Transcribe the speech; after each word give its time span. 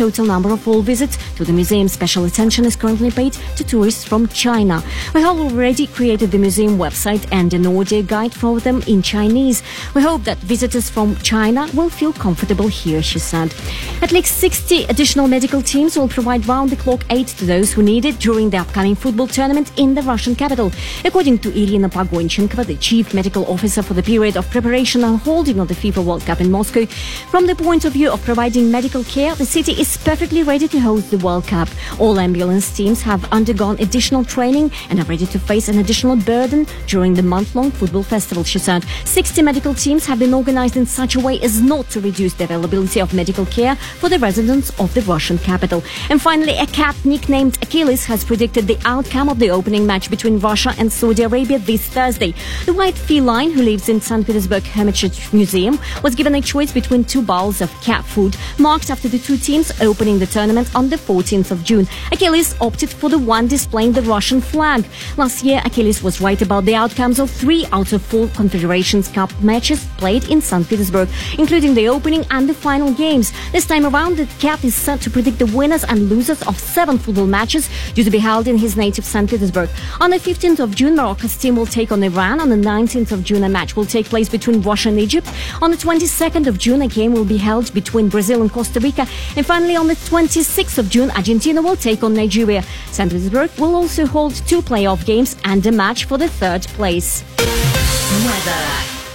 total 0.00 0.24
number 0.24 0.50
of 0.50 0.66
all 0.66 0.80
visits 0.80 1.18
to 1.36 1.44
the 1.44 1.52
museum. 1.52 1.86
Special 1.86 2.24
attention 2.24 2.64
is 2.64 2.74
currently 2.74 3.10
paid 3.10 3.34
to 3.56 3.62
tourists 3.62 4.02
from 4.02 4.26
China. 4.28 4.82
We 5.14 5.20
have 5.20 5.38
already 5.38 5.86
created 5.86 6.30
the 6.30 6.38
museum 6.38 6.78
website 6.78 7.26
and 7.30 7.52
an 7.52 7.66
audio 7.66 8.00
guide 8.00 8.32
for 8.32 8.60
them 8.60 8.80
in 8.86 9.02
Chinese. 9.02 9.62
We 9.94 10.00
hope 10.00 10.24
that 10.24 10.38
visitors 10.38 10.88
from 10.88 11.16
China 11.16 11.68
will 11.74 11.90
feel 11.90 12.14
comfortable 12.14 12.68
here, 12.68 13.02
she 13.02 13.18
said. 13.18 13.54
At 14.00 14.10
least 14.10 14.38
60 14.38 14.84
additional 14.84 15.28
medical 15.28 15.60
teams 15.60 15.98
will 15.98 16.08
provide 16.08 16.46
round-the-clock 16.46 17.04
aid 17.10 17.28
to 17.28 17.44
those 17.44 17.70
who 17.70 17.82
need 17.82 18.06
it 18.06 18.18
during 18.18 18.48
the 18.48 18.56
upcoming 18.56 18.94
football 18.94 19.26
tournament 19.26 19.70
in 19.76 19.92
the 19.92 20.02
Russian 20.02 20.34
capital. 20.34 20.72
According 21.04 21.40
to 21.40 21.50
Irina 21.50 21.90
Pagonchenkova, 21.90 22.64
the 22.64 22.76
chief 22.76 23.12
medical 23.12 23.44
officer 23.52 23.82
for 23.82 23.92
the 23.92 24.02
period 24.02 24.38
of 24.38 24.48
preparation 24.50 25.04
and 25.04 25.18
holding 25.18 25.60
of 25.60 25.68
the 25.68 25.74
FIFA 25.74 26.06
World 26.06 26.24
Cup 26.24 26.40
in 26.40 26.50
Moscow, 26.50 26.86
from 27.30 27.46
the 27.46 27.54
point 27.54 27.84
of 27.84 27.92
view 27.92 28.10
of 28.10 28.24
providing 28.24 28.70
medical 28.70 29.04
care, 29.04 29.34
the 29.34 29.44
city 29.44 29.72
is 29.72 29.89
perfectly 29.96 30.42
ready 30.42 30.68
to 30.68 30.78
host 30.78 31.10
the 31.10 31.18
World 31.18 31.46
Cup. 31.46 31.68
All 31.98 32.18
ambulance 32.18 32.70
teams 32.76 33.02
have 33.02 33.24
undergone 33.32 33.78
additional 33.80 34.24
training 34.24 34.70
and 34.88 35.00
are 35.00 35.04
ready 35.04 35.26
to 35.26 35.38
face 35.38 35.68
an 35.68 35.78
additional 35.78 36.16
burden 36.16 36.66
during 36.86 37.14
the 37.14 37.22
month-long 37.22 37.70
football 37.70 38.02
festival, 38.02 38.44
she 38.44 38.58
said. 38.58 38.84
60 39.04 39.42
medical 39.42 39.74
teams 39.74 40.06
have 40.06 40.18
been 40.18 40.34
organized 40.34 40.76
in 40.76 40.86
such 40.86 41.16
a 41.16 41.20
way 41.20 41.40
as 41.40 41.60
not 41.60 41.88
to 41.90 42.00
reduce 42.00 42.34
the 42.34 42.44
availability 42.44 43.00
of 43.00 43.14
medical 43.14 43.46
care 43.46 43.76
for 43.76 44.08
the 44.08 44.18
residents 44.18 44.70
of 44.78 44.92
the 44.94 45.02
Russian 45.02 45.38
capital. 45.38 45.82
And 46.08 46.20
finally, 46.20 46.56
a 46.58 46.66
cat 46.66 46.96
nicknamed 47.04 47.56
Achilles 47.62 48.04
has 48.06 48.24
predicted 48.24 48.66
the 48.66 48.78
outcome 48.84 49.28
of 49.28 49.38
the 49.38 49.50
opening 49.50 49.86
match 49.86 50.10
between 50.10 50.38
Russia 50.38 50.74
and 50.78 50.92
Saudi 50.92 51.22
Arabia 51.22 51.58
this 51.58 51.86
Thursday. 51.86 52.34
The 52.66 52.74
white 52.74 52.96
feline, 52.96 53.50
who 53.50 53.62
lives 53.62 53.88
in 53.88 54.00
St. 54.00 54.26
Petersburg 54.26 54.64
Hermitage 54.64 55.32
Museum, 55.32 55.78
was 56.02 56.14
given 56.14 56.34
a 56.34 56.40
choice 56.40 56.72
between 56.72 57.04
two 57.04 57.22
bowls 57.22 57.60
of 57.60 57.70
cat 57.80 58.04
food, 58.04 58.36
marked 58.58 58.90
after 58.90 59.08
the 59.08 59.18
two 59.18 59.36
teams 59.36 59.70
opening 59.80 60.18
the 60.18 60.26
tournament 60.26 60.74
on 60.74 60.88
the 60.88 60.96
14th 60.96 61.50
of 61.50 61.64
June. 61.64 61.86
Achilles 62.12 62.56
opted 62.60 62.90
for 62.90 63.08
the 63.08 63.18
one 63.18 63.46
displaying 63.46 63.92
the 63.92 64.02
Russian 64.02 64.40
flag. 64.40 64.84
Last 65.16 65.44
year, 65.44 65.60
Achilles 65.64 66.02
was 66.02 66.20
right 66.20 66.40
about 66.40 66.64
the 66.64 66.74
outcomes 66.74 67.18
of 67.18 67.30
three 67.30 67.66
out 67.72 67.92
of 67.92 68.02
four 68.02 68.28
Confederations 68.28 69.08
Cup 69.08 69.30
matches 69.42 69.86
played 69.96 70.28
in 70.28 70.40
St. 70.40 70.68
Petersburg, 70.68 71.08
including 71.38 71.74
the 71.74 71.88
opening 71.88 72.24
and 72.30 72.48
the 72.48 72.54
final 72.54 72.92
games. 72.92 73.32
This 73.52 73.66
time 73.66 73.86
around, 73.86 74.16
the 74.16 74.26
cat 74.38 74.64
is 74.64 74.74
set 74.74 75.00
to 75.02 75.10
predict 75.10 75.38
the 75.38 75.46
winners 75.46 75.84
and 75.84 76.08
losers 76.08 76.42
of 76.42 76.58
seven 76.58 76.98
football 76.98 77.26
matches 77.26 77.68
due 77.94 78.04
to 78.04 78.10
be 78.10 78.18
held 78.18 78.48
in 78.48 78.58
his 78.58 78.76
native 78.76 79.04
St. 79.04 79.28
Petersburg. 79.28 79.70
On 80.00 80.10
the 80.10 80.18
15th 80.18 80.60
of 80.60 80.74
June, 80.74 80.96
Morocco's 80.96 81.36
team 81.36 81.56
will 81.56 81.66
take 81.66 81.92
on 81.92 82.02
Iran. 82.02 82.40
On 82.40 82.48
the 82.48 82.56
19th 82.56 83.12
of 83.12 83.24
June, 83.24 83.44
a 83.44 83.48
match 83.48 83.76
will 83.76 83.86
take 83.86 84.06
place 84.06 84.28
between 84.28 84.62
Russia 84.62 84.88
and 84.88 84.98
Egypt. 84.98 85.28
On 85.62 85.70
the 85.70 85.76
22nd 85.76 86.46
of 86.46 86.58
June, 86.58 86.82
a 86.82 86.88
game 86.88 87.12
will 87.12 87.24
be 87.24 87.36
held 87.36 87.72
between 87.74 88.08
Brazil 88.08 88.40
and 88.42 88.50
Costa 88.50 88.80
Rica. 88.80 89.06
And 89.36 89.44
finally, 89.44 89.59
on 89.68 89.86
the 89.86 89.94
26th 89.94 90.78
of 90.78 90.88
June, 90.88 91.10
Argentina 91.10 91.60
will 91.60 91.76
take 91.76 92.02
on 92.02 92.14
Nigeria. 92.14 92.62
St. 92.90 93.10
Petersburg 93.10 93.50
will 93.58 93.74
also 93.74 94.06
hold 94.06 94.34
two 94.46 94.62
playoff 94.62 95.04
games 95.04 95.36
and 95.44 95.64
a 95.66 95.72
match 95.72 96.04
for 96.04 96.18
the 96.18 96.28
third 96.28 96.62
place. 96.78 97.22
Weather. 97.38 98.66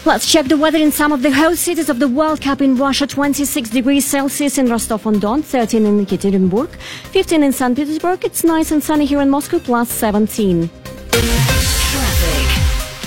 Let's 0.05 0.31
check 0.31 0.45
the 0.45 0.57
weather 0.57 0.77
in 0.77 0.91
some 0.91 1.11
of 1.11 1.23
the 1.23 1.31
host 1.31 1.63
cities 1.63 1.89
of 1.89 1.97
the 1.99 2.07
World 2.07 2.41
Cup 2.41 2.61
in 2.61 2.75
Russia. 2.75 3.07
26 3.07 3.69
degrees 3.71 4.05
Celsius 4.05 4.57
in 4.57 4.69
Rostov-on-Don, 4.69 5.41
13 5.41 5.85
in 5.85 6.05
Ekaterinburg, 6.05 6.69
15 7.11 7.43
in 7.43 7.51
St. 7.51 7.75
Petersburg. 7.75 8.23
It's 8.23 8.43
nice 8.43 8.71
and 8.71 8.83
sunny 8.83 9.05
here 9.05 9.21
in 9.21 9.29
Moscow, 9.29 9.59
plus 9.59 9.89
17. 9.89 10.69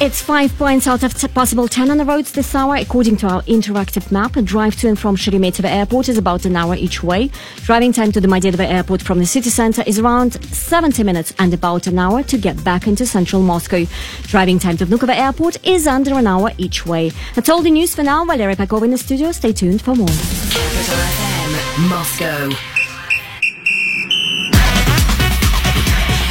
It's 0.00 0.22
five 0.22 0.56
points 0.56 0.86
out 0.86 1.02
of 1.02 1.12
t- 1.12 1.26
possible 1.26 1.66
10 1.66 1.90
on 1.90 1.98
the 1.98 2.04
roads 2.04 2.30
this 2.30 2.54
hour. 2.54 2.76
According 2.76 3.16
to 3.16 3.26
our 3.26 3.42
interactive 3.42 4.12
map, 4.12 4.36
a 4.36 4.42
drive 4.42 4.76
to 4.76 4.86
and 4.86 4.96
from 4.96 5.16
Sheremetyevo 5.16 5.64
Airport 5.64 6.08
is 6.08 6.16
about 6.16 6.44
an 6.44 6.54
hour 6.54 6.76
each 6.76 7.02
way. 7.02 7.32
Driving 7.64 7.92
time 7.92 8.12
to 8.12 8.20
the 8.20 8.28
Domodedovo 8.28 8.60
Airport 8.64 9.02
from 9.02 9.18
the 9.18 9.26
city 9.26 9.50
center 9.50 9.82
is 9.88 9.98
around 9.98 10.40
70 10.54 11.02
minutes 11.02 11.34
and 11.40 11.52
about 11.52 11.88
an 11.88 11.98
hour 11.98 12.22
to 12.22 12.38
get 12.38 12.62
back 12.62 12.86
into 12.86 13.06
central 13.06 13.42
Moscow. 13.42 13.86
Driving 14.22 14.60
time 14.60 14.76
to 14.76 14.86
Vnukovo 14.86 15.16
Airport 15.16 15.66
is 15.66 15.88
under 15.88 16.14
an 16.14 16.28
hour 16.28 16.52
each 16.58 16.86
way. 16.86 17.10
That's 17.34 17.48
all 17.48 17.60
the 17.62 17.70
news 17.70 17.96
for 17.96 18.04
now. 18.04 18.24
Valeria 18.24 18.54
Pakova 18.54 18.84
in 18.84 18.92
the 18.92 18.98
studio. 18.98 19.32
Stay 19.32 19.52
tuned 19.52 19.82
for 19.82 19.96
more. 19.96 20.06
Capital 20.06 20.94
FM. 20.94 21.90
Moscow. 21.90 22.50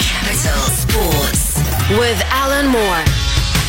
Capital 0.07 0.61
Sports. 0.72 1.57
With 2.00 2.22
Alan 2.31 2.67
Moore. 2.67 3.26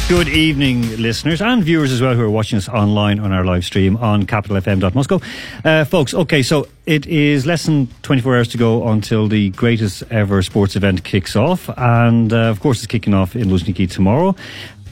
Good 0.08 0.28
evening, 0.28 0.96
listeners 0.96 1.42
and 1.42 1.62
viewers 1.62 1.92
as 1.92 2.00
well 2.00 2.14
who 2.14 2.22
are 2.22 2.30
watching 2.30 2.56
us 2.56 2.66
online 2.66 3.20
on 3.20 3.30
our 3.30 3.44
live 3.44 3.62
stream 3.62 3.98
on 3.98 4.24
capitalfm.moscow. 4.24 5.20
Uh, 5.62 5.84
folks, 5.84 6.14
okay, 6.14 6.42
so 6.42 6.66
it 6.86 7.06
is 7.06 7.44
less 7.44 7.66
than 7.66 7.88
24 8.04 8.36
hours 8.38 8.48
to 8.48 8.56
go 8.56 8.88
until 8.88 9.28
the 9.28 9.50
greatest 9.50 10.02
ever 10.10 10.42
sports 10.42 10.76
event 10.76 11.04
kicks 11.04 11.36
off. 11.36 11.69
And 11.76 12.32
uh, 12.32 12.48
of 12.48 12.60
course, 12.60 12.78
it's 12.78 12.86
kicking 12.86 13.12
off 13.12 13.36
in 13.36 13.48
Luzhniki 13.48 13.91
tomorrow. 13.91 14.34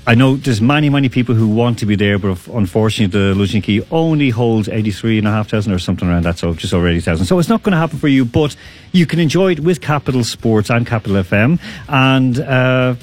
I 0.08 0.14
know 0.14 0.36
there's 0.36 0.60
many, 0.60 0.88
many 0.88 1.08
people 1.08 1.34
who 1.34 1.48
want 1.48 1.78
to 1.80 1.86
be 1.86 1.96
there, 1.96 2.18
but 2.18 2.46
unfortunately, 2.48 3.18
the 3.18 3.34
Luzhniki 3.34 3.84
only 3.90 4.28
holds 4.30 4.68
83,500 4.68 5.74
or 5.74 5.78
something 5.80 6.06
around 6.06 6.26
that, 6.26 6.38
so 6.38 6.54
just 6.54 6.74
over 6.74 6.86
80,000. 6.86 7.24
So 7.24 7.38
it's 7.40 7.48
not 7.48 7.62
going 7.62 7.72
to 7.72 7.78
happen 7.78 7.98
for 7.98 8.06
you, 8.06 8.24
but 8.24 8.54
you 8.92 9.06
can 9.06 9.18
enjoy 9.18 9.52
it 9.52 9.60
with 9.60 9.80
Capital 9.80 10.22
Sports 10.22 10.70
and 10.70 10.86
Capital 10.86 11.16
FM. 11.16 11.58
And 11.88 12.38
uh, 12.38 12.94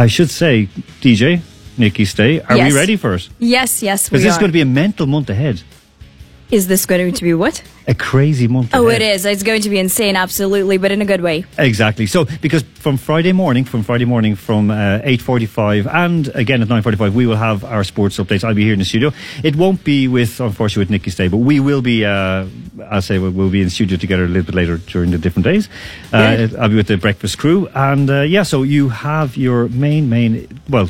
I 0.00 0.06
should 0.06 0.30
say, 0.30 0.66
DJ, 1.02 1.42
Nikki 1.76 2.06
Stay, 2.06 2.40
are 2.40 2.56
Yes. 2.56 2.72
we 2.72 2.78
ready 2.78 2.96
for 2.96 3.14
it? 3.14 3.28
Yes, 3.38 3.82
yes, 3.82 4.10
we 4.10 4.16
Because 4.16 4.24
this 4.24 4.32
is 4.32 4.38
going 4.38 4.48
to 4.48 4.52
be 4.52 4.62
a 4.62 4.72
mental 4.82 5.06
month 5.06 5.28
ahead. 5.28 5.62
Is 6.50 6.66
this 6.66 6.84
going 6.86 7.12
to 7.14 7.22
be 7.22 7.32
what? 7.34 7.62
A 7.86 7.94
crazy 7.94 8.48
month 8.48 8.70
Oh, 8.74 8.88
ahead. 8.88 9.02
it 9.02 9.14
is. 9.14 9.24
It's 9.24 9.42
going 9.42 9.62
to 9.62 9.70
be 9.70 9.78
insane, 9.78 10.16
absolutely, 10.16 10.78
but 10.78 10.90
in 10.92 11.00
a 11.00 11.04
good 11.04 11.20
way. 11.20 11.44
Exactly. 11.58 12.06
So, 12.06 12.24
because 12.40 12.62
from 12.74 12.96
Friday 12.96 13.32
morning, 13.32 13.64
from 13.64 13.82
Friday 13.82 14.04
morning, 14.04 14.34
from 14.36 14.70
uh, 14.70 15.00
eight 15.04 15.22
forty-five, 15.22 15.86
and 15.86 16.28
again 16.34 16.60
at 16.62 16.68
nine 16.68 16.82
forty-five, 16.82 17.14
we 17.14 17.26
will 17.26 17.36
have 17.36 17.64
our 17.64 17.84
sports 17.84 18.18
updates. 18.18 18.42
I'll 18.44 18.54
be 18.54 18.64
here 18.64 18.72
in 18.72 18.78
the 18.80 18.84
studio. 18.84 19.12
It 19.44 19.54
won't 19.56 19.84
be 19.84 20.08
with, 20.08 20.40
unfortunately, 20.40 20.82
with 20.82 20.90
Nikki 20.90 21.10
Stay, 21.10 21.28
but 21.28 21.38
we 21.38 21.60
will 21.60 21.82
be. 21.82 22.04
Uh, 22.04 22.46
I'll 22.90 23.02
say 23.02 23.18
we'll, 23.18 23.30
we'll 23.30 23.50
be 23.50 23.62
in 23.62 23.70
studio 23.70 23.96
together 23.96 24.24
a 24.24 24.28
little 24.28 24.44
bit 24.46 24.54
later 24.54 24.78
during 24.78 25.10
the 25.12 25.18
different 25.18 25.44
days. 25.44 25.68
Uh, 26.12 26.48
I'll 26.58 26.68
be 26.68 26.76
with 26.76 26.88
the 26.88 26.96
breakfast 26.96 27.38
crew, 27.38 27.68
and 27.74 28.10
uh, 28.10 28.20
yeah. 28.22 28.42
So 28.42 28.62
you 28.64 28.88
have 28.88 29.36
your 29.36 29.68
main, 29.68 30.08
main, 30.08 30.60
well, 30.68 30.88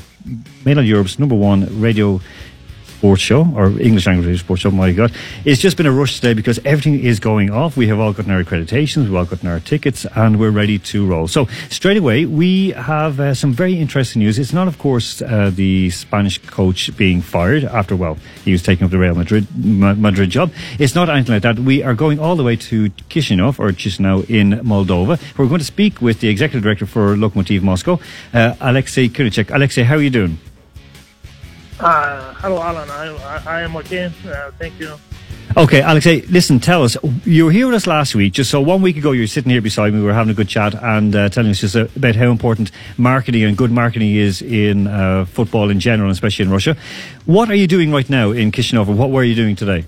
Mainland 0.65 0.89
Europe's 0.89 1.19
number 1.19 1.35
one 1.35 1.81
radio 1.81 2.21
sports 3.01 3.23
show 3.23 3.47
or 3.57 3.69
English 3.81 4.07
language 4.07 4.41
sports 4.41 4.61
show. 4.61 4.71
My 4.71 4.93
God, 4.93 5.11
it's 5.47 5.59
just 5.59 5.79
been 5.79 5.87
a 5.87 5.93
rush 5.93 6.17
today 6.17 6.35
because 6.35 6.59
everything 6.67 7.01
is 7.01 7.19
going 7.19 7.51
off. 7.51 7.75
We 7.75 7.87
have 7.87 7.99
all 7.99 8.13
gotten 8.13 8.31
our 8.31 8.45
accreditations, 8.45 9.05
we've 9.05 9.15
all 9.15 9.25
gotten 9.25 9.49
our 9.49 9.59
tickets, 9.59 10.05
and 10.15 10.39
we're 10.39 10.51
ready 10.51 10.79
to 10.91 11.07
roll. 11.07 11.27
So 11.27 11.47
straight 11.71 11.97
away, 11.97 12.27
we 12.27 12.73
have 12.73 13.19
uh, 13.19 13.33
some 13.33 13.53
very 13.55 13.79
interesting 13.79 14.21
news. 14.21 14.39
It's 14.39 14.53
not, 14.53 14.69
of 14.69 14.79
course, 14.79 15.23
uh, 15.23 15.51
the 15.55 15.89
Spanish 15.89 16.37
coach 16.59 16.95
being 16.99 17.23
fired 17.23 17.65
after 17.65 17.97
well, 17.97 18.19
he 18.45 18.53
was 18.53 18.63
taking 18.63 18.85
up 18.85 18.91
the 18.91 18.99
Real 18.99 19.15
Madrid 19.15 19.47
Madrid 19.57 20.29
job. 20.29 20.53
It's 20.79 20.95
not 20.95 21.09
anything 21.09 21.33
like 21.37 21.43
that. 21.49 21.59
We 21.59 21.83
are 21.83 21.95
going 21.95 22.19
all 22.19 22.37
the 22.37 22.45
way 22.45 22.57
to 22.69 22.91
Chisinau 23.09 23.59
or 23.59 23.73
Chisinau 23.73 24.29
in 24.29 24.61
Moldova. 24.61 25.19
We're 25.39 25.47
going 25.47 25.61
to 25.61 25.73
speak 25.77 26.03
with 26.03 26.21
the 26.21 26.29
executive 26.29 26.63
director 26.63 26.85
for 26.85 27.17
Lokomotiv 27.17 27.63
Moscow, 27.63 27.99
uh, 28.35 28.55
Alexei 28.61 29.09
Kuricek. 29.09 29.55
Alexei, 29.55 29.85
how 29.85 29.95
are 29.95 30.03
you 30.03 30.11
doing? 30.11 30.39
Uh, 31.81 32.35
hello, 32.35 32.63
Alan. 32.63 32.91
I, 32.91 33.07
I, 33.17 33.59
I 33.59 33.63
am 33.63 33.75
okay. 33.77 34.13
Uh, 34.27 34.51
thank 34.59 34.79
you. 34.79 34.95
Okay, 35.57 35.81
Alexei, 35.81 36.21
listen, 36.29 36.61
tell 36.61 36.85
us. 36.85 36.97
You 37.25 37.47
were 37.47 37.51
here 37.51 37.67
with 37.67 37.75
us 37.75 37.87
last 37.87 38.15
week. 38.15 38.35
Just 38.35 38.51
so 38.51 38.61
one 38.61 38.83
week 38.83 38.97
ago, 38.97 39.13
you 39.13 39.23
were 39.23 39.27
sitting 39.27 39.51
here 39.51 39.61
beside 39.63 39.93
me. 39.93 39.99
We 39.99 40.05
were 40.05 40.13
having 40.13 40.31
a 40.31 40.35
good 40.35 40.49
chat 40.49 40.75
and 40.75 41.17
uh, 41.17 41.29
telling 41.29 41.51
us 41.51 41.61
just 41.61 41.75
uh, 41.75 41.89
about 41.97 42.15
how 42.15 42.31
important 42.31 42.71
marketing 42.99 43.43
and 43.45 43.57
good 43.57 43.73
marketing 43.73 44.15
is 44.15 44.43
in 44.43 44.87
uh, 44.87 45.25
football 45.25 45.71
in 45.71 45.81
general, 45.81 46.11
especially 46.11 46.45
in 46.45 46.51
Russia. 46.53 46.77
What 47.25 47.51
are 47.51 47.57
you 47.57 47.67
doing 47.67 47.91
right 47.91 48.09
now 48.09 48.31
in 48.31 48.53
Kishinev? 48.53 48.87
and 48.89 48.99
What 48.99 49.11
were 49.11 49.25
you 49.25 49.35
doing 49.35 49.57
today? 49.57 49.87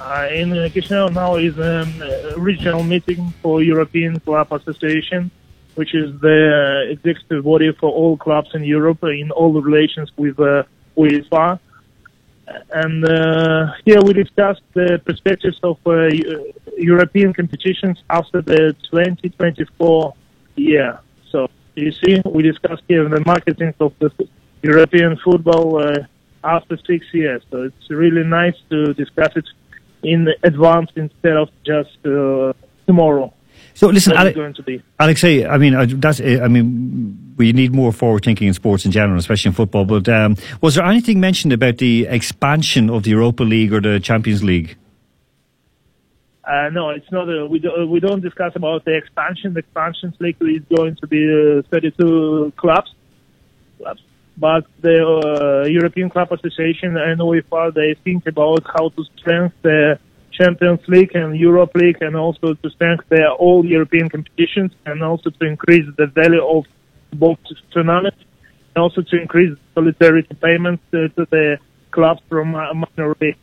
Uh, 0.00 0.28
in 0.32 0.52
uh, 0.52 0.68
Chisinau 0.68 1.12
now 1.12 1.36
is 1.36 1.56
um, 1.60 2.02
a 2.02 2.36
regional 2.36 2.82
meeting 2.82 3.32
for 3.40 3.62
European 3.62 4.18
Club 4.18 4.52
Association, 4.52 5.30
which 5.74 5.94
is 5.94 6.08
the 6.20 6.86
uh, 6.86 6.92
executive 6.92 7.44
body 7.44 7.72
for 7.72 7.90
all 7.90 8.16
clubs 8.16 8.50
in 8.54 8.64
Europe 8.64 9.02
in 9.04 9.30
all 9.30 9.52
relations 9.60 10.10
with 10.16 10.38
uh, 10.38 10.62
UEFA. 10.96 11.58
And 12.72 13.04
uh, 13.04 13.72
here 13.84 14.00
we 14.02 14.12
discussed 14.12 14.62
the 14.74 15.00
perspectives 15.04 15.58
of 15.62 15.78
uh, 15.86 16.08
European 16.76 17.32
competitions 17.32 18.02
after 18.10 18.42
the 18.42 18.74
2024 18.90 20.14
year. 20.56 20.98
So 21.30 21.48
you 21.74 21.92
see, 21.92 22.20
we 22.26 22.42
discussed 22.42 22.82
here 22.88 23.08
the 23.08 23.22
marketing 23.24 23.74
of 23.80 23.94
the 23.98 24.10
European 24.62 25.16
football 25.24 25.82
uh, 25.82 25.98
after 26.44 26.76
six 26.86 27.06
years. 27.12 27.42
So 27.50 27.62
it's 27.62 27.90
really 27.90 28.24
nice 28.24 28.56
to 28.70 28.92
discuss 28.94 29.32
it 29.36 29.46
in 30.02 30.28
advance 30.42 30.90
instead 30.96 31.36
of 31.36 31.48
just 31.64 31.96
uh, 32.04 32.52
tomorrow. 32.86 33.32
So 33.74 33.88
listen, 33.88 34.14
What 34.14 34.26
Ale- 34.26 34.34
going 34.34 34.54
to 34.54 34.62
be. 34.62 34.82
Alexei, 34.98 35.46
I 35.46 35.58
mean, 35.58 35.74
uh, 35.74 35.86
that's, 35.88 36.20
uh, 36.20 36.40
I 36.42 36.48
mean, 36.48 37.34
we 37.36 37.52
need 37.52 37.74
more 37.74 37.92
forward 37.92 38.24
thinking 38.24 38.48
in 38.48 38.54
sports 38.54 38.84
in 38.84 38.90
general, 38.92 39.18
especially 39.18 39.48
in 39.50 39.54
football. 39.54 39.84
But 39.84 40.08
um, 40.08 40.36
was 40.60 40.74
there 40.74 40.84
anything 40.84 41.20
mentioned 41.20 41.52
about 41.52 41.78
the 41.78 42.06
expansion 42.06 42.90
of 42.90 43.04
the 43.04 43.10
Europa 43.10 43.42
League 43.42 43.72
or 43.72 43.80
the 43.80 43.98
Champions 44.00 44.42
League? 44.44 44.76
Uh, 46.44 46.68
no, 46.72 46.90
it's 46.90 47.10
not. 47.10 47.28
A, 47.28 47.46
we, 47.46 47.60
do, 47.60 47.70
we 47.88 48.00
don't 48.00 48.20
discuss 48.20 48.52
about 48.56 48.84
the 48.84 48.96
expansion. 48.96 49.54
The 49.54 49.60
expansion 49.60 50.12
league 50.18 50.36
is 50.40 50.62
going 50.76 50.96
to 50.96 51.06
be 51.06 51.22
uh, 51.58 51.62
32 51.70 52.52
clubs, 52.56 52.92
clubs. 53.78 54.02
But 54.36 54.66
the 54.80 55.64
uh, 55.64 55.68
European 55.68 56.10
Club 56.10 56.32
Association 56.32 56.96
and 56.96 57.20
UEFA 57.20 57.72
they 57.74 57.94
think 58.02 58.26
about 58.26 58.64
how 58.64 58.88
to 58.88 59.04
strengthen 59.16 59.52
the 59.62 59.98
Champions 60.32 60.80
League 60.88 61.14
and 61.14 61.36
Europe 61.36 61.72
League, 61.74 61.98
and 62.00 62.16
also 62.16 62.54
to 62.54 62.70
strengthen 62.70 63.24
all 63.38 63.64
European 63.64 64.08
competitions, 64.08 64.72
and 64.86 65.02
also 65.02 65.30
to 65.30 65.44
increase 65.46 65.86
the 65.96 66.06
value 66.06 66.44
of 66.44 66.64
both 67.12 67.38
tournaments, 67.72 68.18
and 68.74 68.82
also 68.82 69.02
to 69.02 69.20
increase 69.20 69.56
solidarity 69.74 70.34
payments 70.34 70.82
to, 70.90 71.08
the 71.16 71.58
clubs 71.90 72.20
from 72.28 72.52
minor 72.52 73.14
league. 73.20 73.36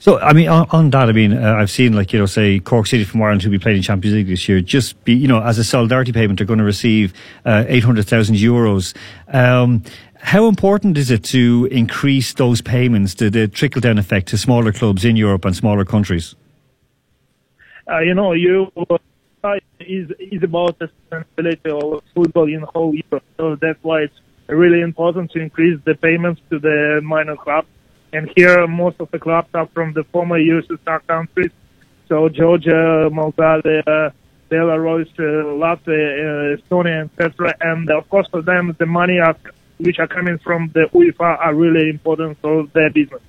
So, 0.00 0.18
I 0.18 0.32
mean, 0.32 0.48
on, 0.48 0.66
on 0.70 0.88
that, 0.90 1.10
I 1.10 1.12
mean, 1.12 1.34
uh, 1.34 1.56
I've 1.56 1.70
seen, 1.70 1.92
like, 1.92 2.10
you 2.14 2.18
know, 2.18 2.24
say 2.24 2.58
Cork 2.58 2.86
City 2.86 3.04
from 3.04 3.20
Ireland, 3.20 3.42
who 3.42 3.50
will 3.50 3.58
be 3.58 3.62
playing 3.62 3.76
in 3.76 3.82
Champions 3.82 4.16
League 4.16 4.28
this 4.28 4.48
year, 4.48 4.62
just 4.62 5.04
be, 5.04 5.12
you 5.12 5.28
know, 5.28 5.42
as 5.42 5.58
a 5.58 5.64
solidarity 5.64 6.10
payment, 6.10 6.38
they're 6.38 6.46
going 6.46 6.58
to 6.58 6.64
receive 6.64 7.12
uh, 7.44 7.64
800,000 7.68 8.34
euros. 8.34 8.96
Um, 9.28 9.82
how 10.16 10.48
important 10.48 10.96
is 10.96 11.10
it 11.10 11.22
to 11.24 11.68
increase 11.70 12.32
those 12.32 12.62
payments, 12.62 13.12
the, 13.12 13.28
the 13.28 13.46
trickle 13.46 13.82
down 13.82 13.98
effect 13.98 14.28
to 14.28 14.38
smaller 14.38 14.72
clubs 14.72 15.04
in 15.04 15.16
Europe 15.16 15.44
and 15.44 15.54
smaller 15.54 15.84
countries? 15.84 16.34
Uh, 17.86 17.98
you 17.98 18.14
know, 18.14 18.32
you 18.32 18.72
is 19.80 20.10
is 20.18 20.42
about 20.42 20.78
the 20.78 20.90
sustainability 21.10 21.66
of 21.66 22.02
football 22.14 22.48
in 22.48 22.62
whole 22.62 22.94
Europe. 22.94 23.24
So 23.36 23.56
that's 23.56 23.78
why 23.82 24.02
it's 24.02 24.20
really 24.48 24.80
important 24.80 25.30
to 25.32 25.40
increase 25.40 25.78
the 25.84 25.94
payments 25.94 26.40
to 26.50 26.58
the 26.58 27.00
minor 27.02 27.36
clubs. 27.36 27.68
And 28.12 28.30
here, 28.36 28.66
most 28.66 28.96
of 29.00 29.10
the 29.10 29.18
clubs 29.18 29.48
are 29.54 29.66
from 29.68 29.92
the 29.92 30.04
former 30.04 30.38
USSR 30.38 31.06
countries. 31.06 31.52
So 32.08 32.28
Georgia, 32.28 33.08
Moldova, 33.12 34.12
Belarus, 34.50 35.08
uh, 35.18 35.22
Latvia, 35.62 36.54
uh, 36.54 36.56
Estonia, 36.56 37.08
etc. 37.08 37.54
And 37.60 37.88
of 37.90 38.08
course, 38.08 38.26
for 38.28 38.42
them, 38.42 38.74
the 38.78 38.86
money 38.86 39.18
which 39.78 39.98
are 39.98 40.08
coming 40.08 40.38
from 40.38 40.70
the 40.74 40.88
UEFA 40.92 41.38
are 41.38 41.54
really 41.54 41.88
important 41.88 42.38
for 42.40 42.66
their 42.74 42.90
business. 42.90 43.22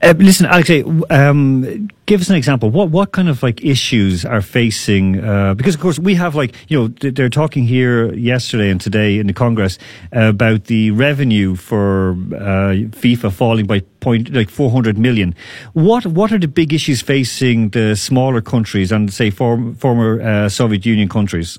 Uh, 0.00 0.14
listen, 0.16 0.46
Alexei, 0.46 0.84
um, 1.10 1.88
give 2.06 2.20
us 2.20 2.30
an 2.30 2.36
example. 2.36 2.70
What 2.70 2.90
what 2.90 3.10
kind 3.10 3.28
of 3.28 3.42
like 3.42 3.64
issues 3.64 4.24
are 4.24 4.40
facing? 4.40 5.18
Uh, 5.18 5.54
because 5.54 5.74
of 5.74 5.80
course 5.80 5.98
we 5.98 6.14
have 6.14 6.36
like 6.36 6.54
you 6.68 6.78
know 6.78 7.10
they're 7.10 7.28
talking 7.28 7.64
here 7.64 8.14
yesterday 8.14 8.70
and 8.70 8.80
today 8.80 9.18
in 9.18 9.26
the 9.26 9.32
Congress 9.32 9.76
uh, 10.14 10.28
about 10.28 10.64
the 10.66 10.92
revenue 10.92 11.56
for 11.56 12.12
uh, 12.12 12.78
FIFA 12.94 13.32
falling 13.32 13.66
by 13.66 13.80
point 13.98 14.32
like 14.32 14.50
four 14.50 14.70
hundred 14.70 14.98
million. 14.98 15.34
What 15.72 16.06
what 16.06 16.30
are 16.30 16.38
the 16.38 16.46
big 16.48 16.72
issues 16.72 17.02
facing 17.02 17.70
the 17.70 17.96
smaller 17.96 18.40
countries 18.40 18.92
and 18.92 19.12
say 19.12 19.30
form, 19.30 19.74
former 19.74 20.22
uh, 20.22 20.48
Soviet 20.48 20.86
Union 20.86 21.08
countries? 21.08 21.58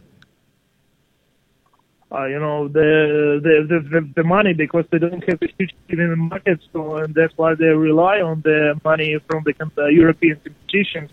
Uh, 2.12 2.26
you 2.26 2.40
know, 2.40 2.68
the, 2.68 3.40
the, 3.44 3.80
the, 3.90 4.14
the 4.16 4.24
money 4.24 4.54
because 4.54 4.86
they 4.92 4.98
don't 4.98 5.24
have 5.30 5.40
a 5.42 5.48
huge 5.58 5.74
in 5.90 5.98
the 5.98 6.16
market. 6.16 6.60
So, 6.74 6.98
and 6.98 7.14
that's 7.14 7.34
why 7.38 7.56
they 7.56 7.66
rely 7.66 8.22
on 8.22 8.42
the 8.42 8.80
money 8.84 9.18
from 9.28 9.44
the, 9.44 9.54
the 9.76 9.86
European 9.94 10.40
competitions. 10.44 11.12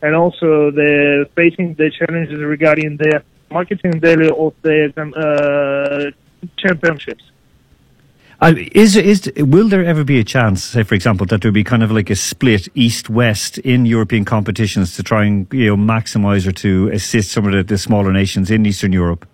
And 0.00 0.14
also 0.14 0.70
they're 0.70 1.26
facing 1.36 1.74
the 1.74 1.90
challenges 1.90 2.38
regarding 2.40 2.96
the 2.96 3.22
marketing 3.50 4.00
value 4.00 4.34
of 4.34 4.54
the 4.62 4.92
uh, 4.96 6.10
championships. 6.56 7.24
Uh, 8.40 8.54
is 8.70 8.96
is 8.96 9.32
will 9.36 9.68
there 9.68 9.84
ever 9.84 10.04
be 10.04 10.20
a 10.20 10.22
chance, 10.22 10.62
say 10.62 10.84
for 10.84 10.94
example, 10.94 11.26
that 11.26 11.42
there 11.42 11.50
be 11.50 11.64
kind 11.64 11.82
of 11.82 11.90
like 11.90 12.08
a 12.08 12.14
split 12.14 12.68
east-west 12.76 13.58
in 13.58 13.84
European 13.84 14.24
competitions 14.24 14.94
to 14.94 15.02
try 15.02 15.24
and 15.24 15.52
you 15.52 15.66
know 15.66 15.76
maximise 15.76 16.46
or 16.46 16.52
to 16.52 16.88
assist 16.92 17.32
some 17.32 17.46
of 17.46 17.52
the, 17.52 17.64
the 17.64 17.76
smaller 17.76 18.12
nations 18.12 18.48
in 18.48 18.64
Eastern 18.64 18.92
Europe? 18.92 19.26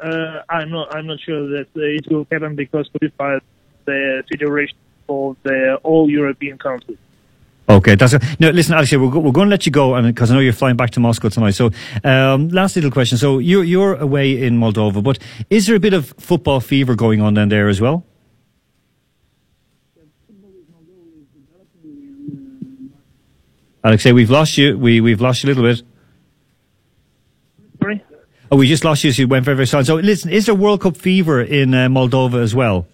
Uh, 0.00 0.42
I'm 0.48 0.70
not 0.70 0.94
I'm 0.94 1.06
not 1.06 1.20
sure 1.20 1.48
that 1.48 1.66
it 1.74 2.06
will 2.10 2.26
happen 2.30 2.56
because 2.56 2.88
filed 3.16 3.42
the 3.84 4.22
federation 4.30 4.76
for 5.06 5.36
the 5.42 5.78
all 5.82 6.10
European 6.10 6.58
countries. 6.58 6.98
Okay, 7.68 7.96
that's 7.96 8.12
a, 8.12 8.20
no. 8.38 8.50
Listen, 8.50 8.74
actually, 8.74 8.98
we're, 8.98 9.18
we're 9.18 9.32
going 9.32 9.48
to 9.48 9.50
let 9.50 9.66
you 9.66 9.72
go, 9.72 9.96
and 9.96 10.06
because 10.06 10.30
I 10.30 10.34
know 10.34 10.40
you're 10.40 10.52
flying 10.52 10.76
back 10.76 10.90
to 10.90 11.00
Moscow 11.00 11.28
tonight. 11.28 11.50
So, 11.50 11.70
um, 12.04 12.48
last 12.50 12.76
little 12.76 12.92
question. 12.92 13.18
So, 13.18 13.38
you're 13.38 13.64
you're 13.64 13.96
away 13.96 14.40
in 14.40 14.60
Moldova, 14.60 15.02
but 15.02 15.18
is 15.50 15.66
there 15.66 15.74
a 15.74 15.80
bit 15.80 15.92
of 15.92 16.14
football 16.18 16.60
fever 16.60 16.94
going 16.94 17.20
on 17.20 17.34
down 17.34 17.48
there 17.48 17.68
as 17.68 17.80
well? 17.80 18.04
Alexei, 23.82 24.12
we've 24.12 24.30
lost 24.30 24.58
you. 24.58 24.78
We 24.78 25.00
we've 25.00 25.20
lost 25.20 25.42
you 25.42 25.48
a 25.48 25.50
little 25.52 25.64
bit. 25.64 25.82
Oh, 28.50 28.56
we 28.56 28.68
just 28.68 28.84
lost 28.84 29.02
you. 29.02 29.12
So 29.12 29.22
you 29.22 29.28
went 29.28 29.44
very, 29.44 29.56
very 29.56 29.66
silent. 29.66 29.86
So, 29.86 29.96
listen, 29.96 30.30
is 30.30 30.46
there 30.46 30.54
World 30.54 30.80
Cup 30.80 30.96
fever 30.96 31.42
in 31.42 31.74
uh, 31.74 31.88
Moldova 31.88 32.40
as 32.42 32.54
well? 32.54 32.86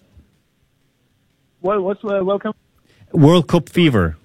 Well, 1.61 1.81
what's 1.81 2.03
uh, 2.03 2.23
welcome? 2.23 2.53
World 3.11 3.47
Cup 3.47 3.69
fever. 3.69 4.17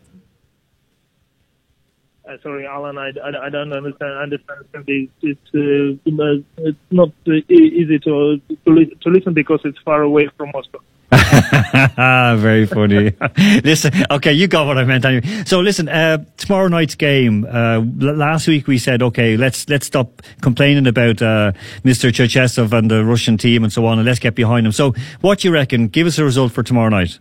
Uh, 2.27 2.37
sorry, 2.43 2.67
Alan, 2.67 2.99
I, 2.99 3.11
I, 3.25 3.47
I, 3.47 3.49
don't 3.49 3.73
understand. 3.73 4.13
I 4.13 4.23
understand 4.23 4.65
it's, 4.87 5.13
it's, 5.23 5.41
uh, 5.55 6.43
it's 6.59 6.79
not 6.91 7.09
uh, 7.27 7.33
easy 7.49 7.99
to, 8.01 8.41
to, 8.67 8.85
to 8.85 9.09
listen 9.09 9.33
because 9.33 9.61
it's 9.65 9.79
far 9.85 10.03
away 10.03 10.29
from 10.37 10.51
Moscow. 10.53 10.81
Very 12.38 12.66
funny. 12.66 13.12
listen, 13.64 13.93
okay, 14.10 14.32
you 14.32 14.46
got 14.46 14.66
what 14.66 14.76
I 14.76 14.84
meant 14.84 15.06
anyway. 15.06 15.44
So 15.46 15.60
listen, 15.60 15.88
uh, 15.88 16.25
tomorrow 16.37 16.69
night's 16.69 16.94
game. 16.94 17.46
Uh, 17.50 17.81
last 17.99 18.46
week 18.46 18.66
we 18.66 18.76
said, 18.76 19.02
okay, 19.02 19.37
let's 19.38 19.69
let's 19.70 19.87
stop 19.87 20.20
complaining 20.43 20.87
about 20.87 21.22
uh, 21.22 21.52
Mr. 21.82 22.10
Cherchesov 22.10 22.72
and 22.76 22.90
the 22.90 23.05
Russian 23.05 23.38
team 23.38 23.64
and 23.64 23.72
so 23.72 23.87
on, 23.87 23.99
and 23.99 24.06
let's 24.06 24.19
get 24.19 24.34
behind 24.34 24.66
them. 24.66 24.72
So, 24.72 24.94
what 25.22 25.38
do 25.38 25.49
you 25.49 25.55
reckon? 25.55 25.88
Give 25.88 26.06
us 26.06 26.19
a 26.19 26.25
result 26.25 26.52
for 26.52 26.62
tomorrow 26.62 26.90
night. 26.90 27.19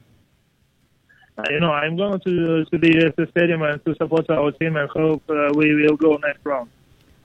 Uh, 1.38 1.44
you 1.50 1.60
know, 1.62 1.72
I'm 1.72 1.96
going 1.96 2.20
to 2.20 2.66
to 2.66 2.78
the, 2.78 3.14
the 3.16 3.28
stadium 3.32 3.62
and 3.62 3.84
to 3.86 3.96
support 3.96 4.30
our 4.30 4.52
team 4.52 4.76
and 4.76 4.90
hope 4.90 5.24
uh, 5.30 5.50
we 5.56 5.74
will 5.76 5.96
go 5.96 6.18
next 6.18 6.44
round. 6.44 6.70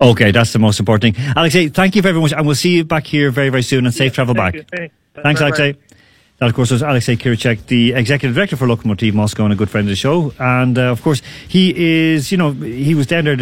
Okay, 0.01 0.31
that's 0.31 0.53
the 0.53 0.59
most 0.59 0.79
important 0.79 1.17
thing. 1.17 1.25
Alexei, 1.37 1.69
thank 1.69 1.97
you 1.97 2.03
very 2.03 2.21
much, 2.21 2.33
and 2.33 2.47
we'll 2.47 2.55
see 2.55 2.77
you 2.77 2.85
back 2.85 3.07
here 3.07 3.31
very, 3.31 3.49
very 3.49 3.63
soon, 3.63 3.85
and 3.85 3.95
safe 3.95 4.13
yeah, 4.13 4.15
travel 4.15 4.35
back. 4.35 4.55
You, 4.55 4.65
thank 4.71 4.93
Thanks, 5.15 5.41
bye 5.41 5.47
Alexei. 5.49 5.77
That, 6.39 6.49
of 6.49 6.55
course, 6.55 6.71
was 6.73 6.83
Alexei 6.83 7.17
Kiricek, 7.17 7.67
the 7.67 7.93
executive 7.93 8.35
director 8.35 8.57
for 8.57 8.67
Lokomotiv 8.67 9.15
Moscow 9.15 9.45
and 9.45 9.53
a 9.53 9.57
good 9.57 9.71
friend 9.71 9.87
of 9.87 9.91
the 9.91 9.97
show. 9.97 10.35
And, 10.39 10.77
uh, 10.77 10.91
of 10.91 11.01
course, 11.03 11.23
he 11.47 11.73
is, 11.77 12.33
you 12.33 12.39
know, 12.39 12.53
he 12.53 12.95
was 12.95 13.07
down 13.07 13.25
there 13.25 13.37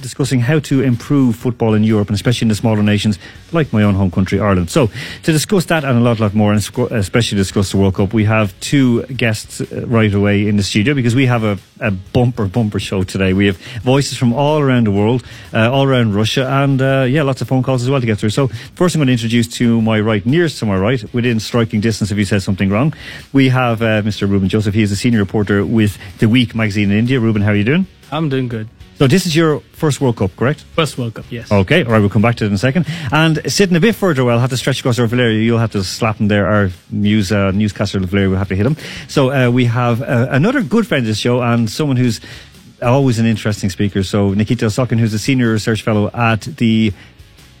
discussing 0.00 0.40
how 0.40 0.58
to 0.60 0.82
improve 0.82 1.36
football 1.36 1.74
in 1.74 1.84
Europe 1.84 2.08
and 2.08 2.14
especially 2.14 2.44
in 2.44 2.48
the 2.48 2.54
smaller 2.54 2.82
nations 2.82 3.18
like 3.52 3.72
my 3.72 3.82
own 3.82 3.94
home 3.94 4.10
country, 4.10 4.40
Ireland. 4.40 4.70
So, 4.70 4.88
to 5.22 5.32
discuss 5.32 5.66
that 5.66 5.84
and 5.84 5.98
a 5.98 6.00
lot, 6.00 6.20
lot 6.20 6.34
more, 6.34 6.52
and 6.52 6.60
especially 6.92 7.36
discuss 7.36 7.72
the 7.72 7.78
World 7.78 7.94
Cup, 7.94 8.12
we 8.12 8.24
have 8.24 8.58
two 8.60 9.02
guests 9.06 9.60
uh, 9.60 9.86
right 9.86 10.12
away 10.12 10.48
in 10.48 10.56
the 10.56 10.62
studio 10.62 10.94
because 10.94 11.14
we 11.14 11.26
have 11.26 11.44
a, 11.44 11.58
a 11.80 11.90
bumper, 11.90 12.46
bumper 12.46 12.80
show 12.80 13.02
today. 13.02 13.32
We 13.32 13.46
have 13.46 13.56
voices 13.82 14.16
from 14.16 14.32
all 14.32 14.60
around 14.60 14.86
the 14.86 14.92
world, 14.92 15.24
uh, 15.52 15.70
all 15.70 15.84
around 15.84 16.14
Russia, 16.14 16.46
and, 16.48 16.80
uh, 16.80 17.06
yeah, 17.08 17.22
lots 17.22 17.40
of 17.40 17.48
phone 17.48 17.62
calls 17.62 17.82
as 17.82 17.90
well 17.90 18.00
to 18.00 18.06
get 18.06 18.18
through. 18.18 18.30
So, 18.30 18.48
first 18.74 18.94
I'm 18.94 19.00
going 19.00 19.08
to 19.08 19.12
introduce 19.12 19.48
to 19.58 19.80
my 19.82 20.00
right, 20.00 20.24
nearest 20.24 20.58
to 20.60 20.66
my 20.66 20.76
right, 20.76 21.02
within 21.12 21.40
striking 21.40 21.80
distance 21.80 22.10
if 22.10 22.18
he 22.18 22.24
says 22.24 22.44
something 22.44 22.70
wrong, 22.70 22.94
we 23.32 23.48
have 23.48 23.82
uh, 23.82 24.02
Mr. 24.02 24.28
Ruben 24.28 24.48
Joseph. 24.48 24.74
He 24.74 24.82
is 24.82 24.92
a 24.92 24.96
senior 24.96 25.18
reporter 25.18 25.64
with 25.64 25.98
The 26.18 26.28
Week 26.28 26.54
magazine 26.54 26.90
in 26.90 26.98
India. 26.98 27.20
Ruben, 27.20 27.42
how 27.42 27.50
are 27.50 27.56
you 27.56 27.64
doing? 27.64 27.86
I'm 28.12 28.28
doing 28.28 28.48
good. 28.48 28.68
So 29.00 29.06
this 29.06 29.24
is 29.24 29.34
your 29.34 29.60
first 29.72 30.02
World 30.02 30.16
Cup, 30.16 30.36
correct? 30.36 30.60
First 30.76 30.98
World 30.98 31.14
Cup, 31.14 31.24
yes. 31.30 31.50
Okay, 31.50 31.82
all 31.84 31.92
right, 31.92 32.00
we'll 32.00 32.10
come 32.10 32.20
back 32.20 32.36
to 32.36 32.44
it 32.44 32.48
in 32.48 32.52
a 32.52 32.58
second. 32.58 32.84
And 33.10 33.40
sitting 33.50 33.74
a 33.74 33.80
bit 33.80 33.94
further 33.94 34.20
away, 34.20 34.34
I'll 34.34 34.40
have 34.40 34.50
to 34.50 34.58
stretch 34.58 34.80
across 34.80 34.98
our 34.98 35.06
Valeria. 35.06 35.42
You'll 35.42 35.56
have 35.56 35.72
to 35.72 35.82
slap 35.82 36.16
him 36.16 36.28
there. 36.28 36.46
Our 36.46 36.68
news 36.90 37.32
uh, 37.32 37.50
newscaster 37.52 37.98
Valeria 37.98 38.28
will 38.28 38.36
have 38.36 38.48
to 38.48 38.56
hit 38.56 38.66
him. 38.66 38.76
So 39.08 39.32
uh, 39.32 39.50
we 39.50 39.64
have 39.64 40.02
uh, 40.02 40.26
another 40.30 40.62
good 40.62 40.86
friend 40.86 41.04
of 41.04 41.08
the 41.08 41.14
show 41.14 41.40
and 41.40 41.70
someone 41.70 41.96
who's 41.96 42.20
always 42.82 43.18
an 43.18 43.24
interesting 43.24 43.70
speaker. 43.70 44.02
So 44.02 44.34
Nikita 44.34 44.66
Osokin, 44.66 44.98
who's 44.98 45.14
a 45.14 45.18
senior 45.18 45.50
research 45.50 45.80
fellow 45.80 46.10
at 46.12 46.42
the... 46.42 46.92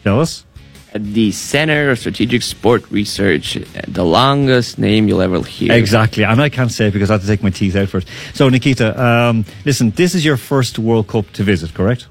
Tell 0.04 0.20
us 0.20 0.44
at 0.92 1.04
the 1.04 1.30
Center 1.32 1.90
of 1.90 1.98
Strategic 1.98 2.42
Sport 2.42 2.90
Research, 2.90 3.54
the 3.86 4.04
longest 4.04 4.78
name 4.78 5.08
you'll 5.08 5.22
ever 5.22 5.42
hear. 5.42 5.72
Exactly, 5.72 6.24
and 6.24 6.40
I 6.40 6.48
can't 6.48 6.72
say 6.72 6.88
it 6.88 6.92
because 6.92 7.10
I 7.10 7.14
have 7.14 7.22
to 7.22 7.26
take 7.26 7.42
my 7.42 7.50
teeth 7.50 7.76
out 7.76 7.88
first. 7.88 8.08
So, 8.34 8.48
Nikita, 8.48 9.00
um, 9.00 9.44
listen, 9.64 9.90
this 9.90 10.14
is 10.14 10.24
your 10.24 10.36
first 10.36 10.78
World 10.78 11.08
Cup 11.08 11.30
to 11.32 11.42
visit, 11.42 11.74
correct? 11.74 12.06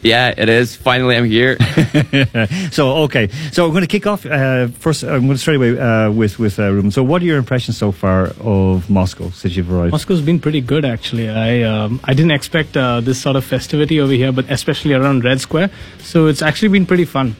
Yeah, 0.00 0.32
it 0.36 0.48
is. 0.48 0.76
Finally, 0.76 1.16
I'm 1.16 1.24
here. 1.24 1.58
so, 2.70 2.98
okay. 3.04 3.28
So, 3.50 3.66
we're 3.66 3.72
going 3.72 3.82
to 3.82 3.88
kick 3.88 4.06
off 4.06 4.24
uh, 4.24 4.68
first. 4.68 5.02
I'm 5.02 5.22
going 5.22 5.30
to 5.30 5.38
straight 5.38 5.56
away 5.56 5.76
uh, 5.76 6.12
with 6.12 6.38
with 6.38 6.60
uh, 6.60 6.70
Ruben. 6.70 6.92
So, 6.92 7.02
what 7.02 7.20
are 7.20 7.24
your 7.24 7.36
impressions 7.36 7.76
so 7.76 7.90
far 7.90 8.26
of 8.38 8.88
Moscow 8.88 9.30
since 9.30 9.56
you've 9.56 9.72
arrived? 9.72 9.90
Moscow's 9.90 10.22
been 10.22 10.38
pretty 10.38 10.60
good, 10.60 10.84
actually. 10.84 11.28
I 11.28 11.62
um, 11.62 12.00
I 12.04 12.14
didn't 12.14 12.30
expect 12.30 12.76
uh, 12.76 13.00
this 13.00 13.20
sort 13.20 13.34
of 13.34 13.44
festivity 13.44 13.98
over 14.00 14.12
here, 14.12 14.30
but 14.30 14.48
especially 14.48 14.94
around 14.94 15.24
Red 15.24 15.40
Square. 15.40 15.70
So, 15.98 16.26
it's 16.26 16.42
actually 16.42 16.68
been 16.68 16.86
pretty 16.86 17.04
fun. 17.04 17.34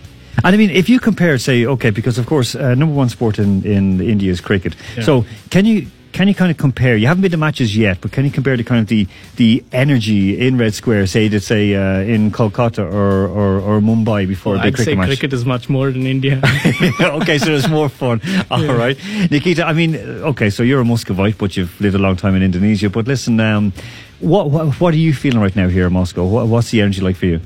And 0.44 0.54
I 0.54 0.58
mean, 0.58 0.70
if 0.70 0.88
you 0.88 1.00
compare, 1.00 1.36
say, 1.38 1.66
okay, 1.66 1.90
because 1.90 2.18
of 2.18 2.26
course, 2.26 2.54
uh, 2.54 2.74
number 2.74 2.94
one 2.94 3.08
sport 3.08 3.38
in, 3.38 3.64
in 3.64 4.00
India 4.00 4.30
is 4.30 4.40
cricket. 4.40 4.74
Yeah. 4.96 5.02
So, 5.04 5.24
can 5.50 5.64
you 5.64 5.86
can 6.12 6.26
you 6.26 6.34
kind 6.34 6.50
of 6.50 6.56
compare? 6.56 6.96
You 6.96 7.06
haven't 7.06 7.22
been 7.22 7.30
to 7.32 7.36
matches 7.36 7.76
yet, 7.76 8.00
but 8.00 8.12
can 8.12 8.24
you 8.24 8.30
compare 8.30 8.56
the 8.56 8.64
kind 8.64 8.80
of 8.80 8.88
the 8.88 9.06
the 9.36 9.62
energy 9.72 10.38
in 10.46 10.56
Red 10.58 10.74
Square, 10.74 11.06
say 11.06 11.28
to 11.28 11.40
say 11.40 11.74
uh, 11.74 12.00
in 12.00 12.30
Kolkata 12.30 12.78
or, 12.78 13.28
or, 13.28 13.60
or 13.60 13.80
Mumbai 13.80 14.26
before 14.26 14.54
the 14.56 14.62
I'd 14.62 14.74
cricket 14.74 14.84
say 14.84 14.94
match? 14.94 15.08
cricket 15.08 15.32
is 15.32 15.44
much 15.44 15.68
more 15.68 15.88
in 15.88 16.06
India. 16.06 16.40
okay, 17.00 17.38
so 17.38 17.52
it's 17.52 17.68
more 17.68 17.88
fun. 17.88 18.20
All 18.50 18.64
right, 18.64 18.98
Nikita. 19.30 19.66
I 19.66 19.72
mean, 19.72 19.96
okay, 19.96 20.50
so 20.50 20.62
you're 20.62 20.80
a 20.80 20.84
Muscovite, 20.84 21.38
but 21.38 21.56
you've 21.56 21.78
lived 21.80 21.94
a 21.94 21.98
long 21.98 22.16
time 22.16 22.34
in 22.34 22.42
Indonesia. 22.42 22.88
But 22.90 23.06
listen, 23.06 23.38
um, 23.40 23.72
what, 24.20 24.50
what 24.50 24.80
what 24.80 24.94
are 24.94 24.98
you 24.98 25.14
feeling 25.14 25.40
right 25.40 25.54
now 25.54 25.68
here 25.68 25.86
in 25.86 25.92
Moscow? 25.92 26.24
What, 26.26 26.46
what's 26.48 26.70
the 26.70 26.80
energy 26.80 27.00
like 27.00 27.16
for 27.16 27.26
you? 27.26 27.40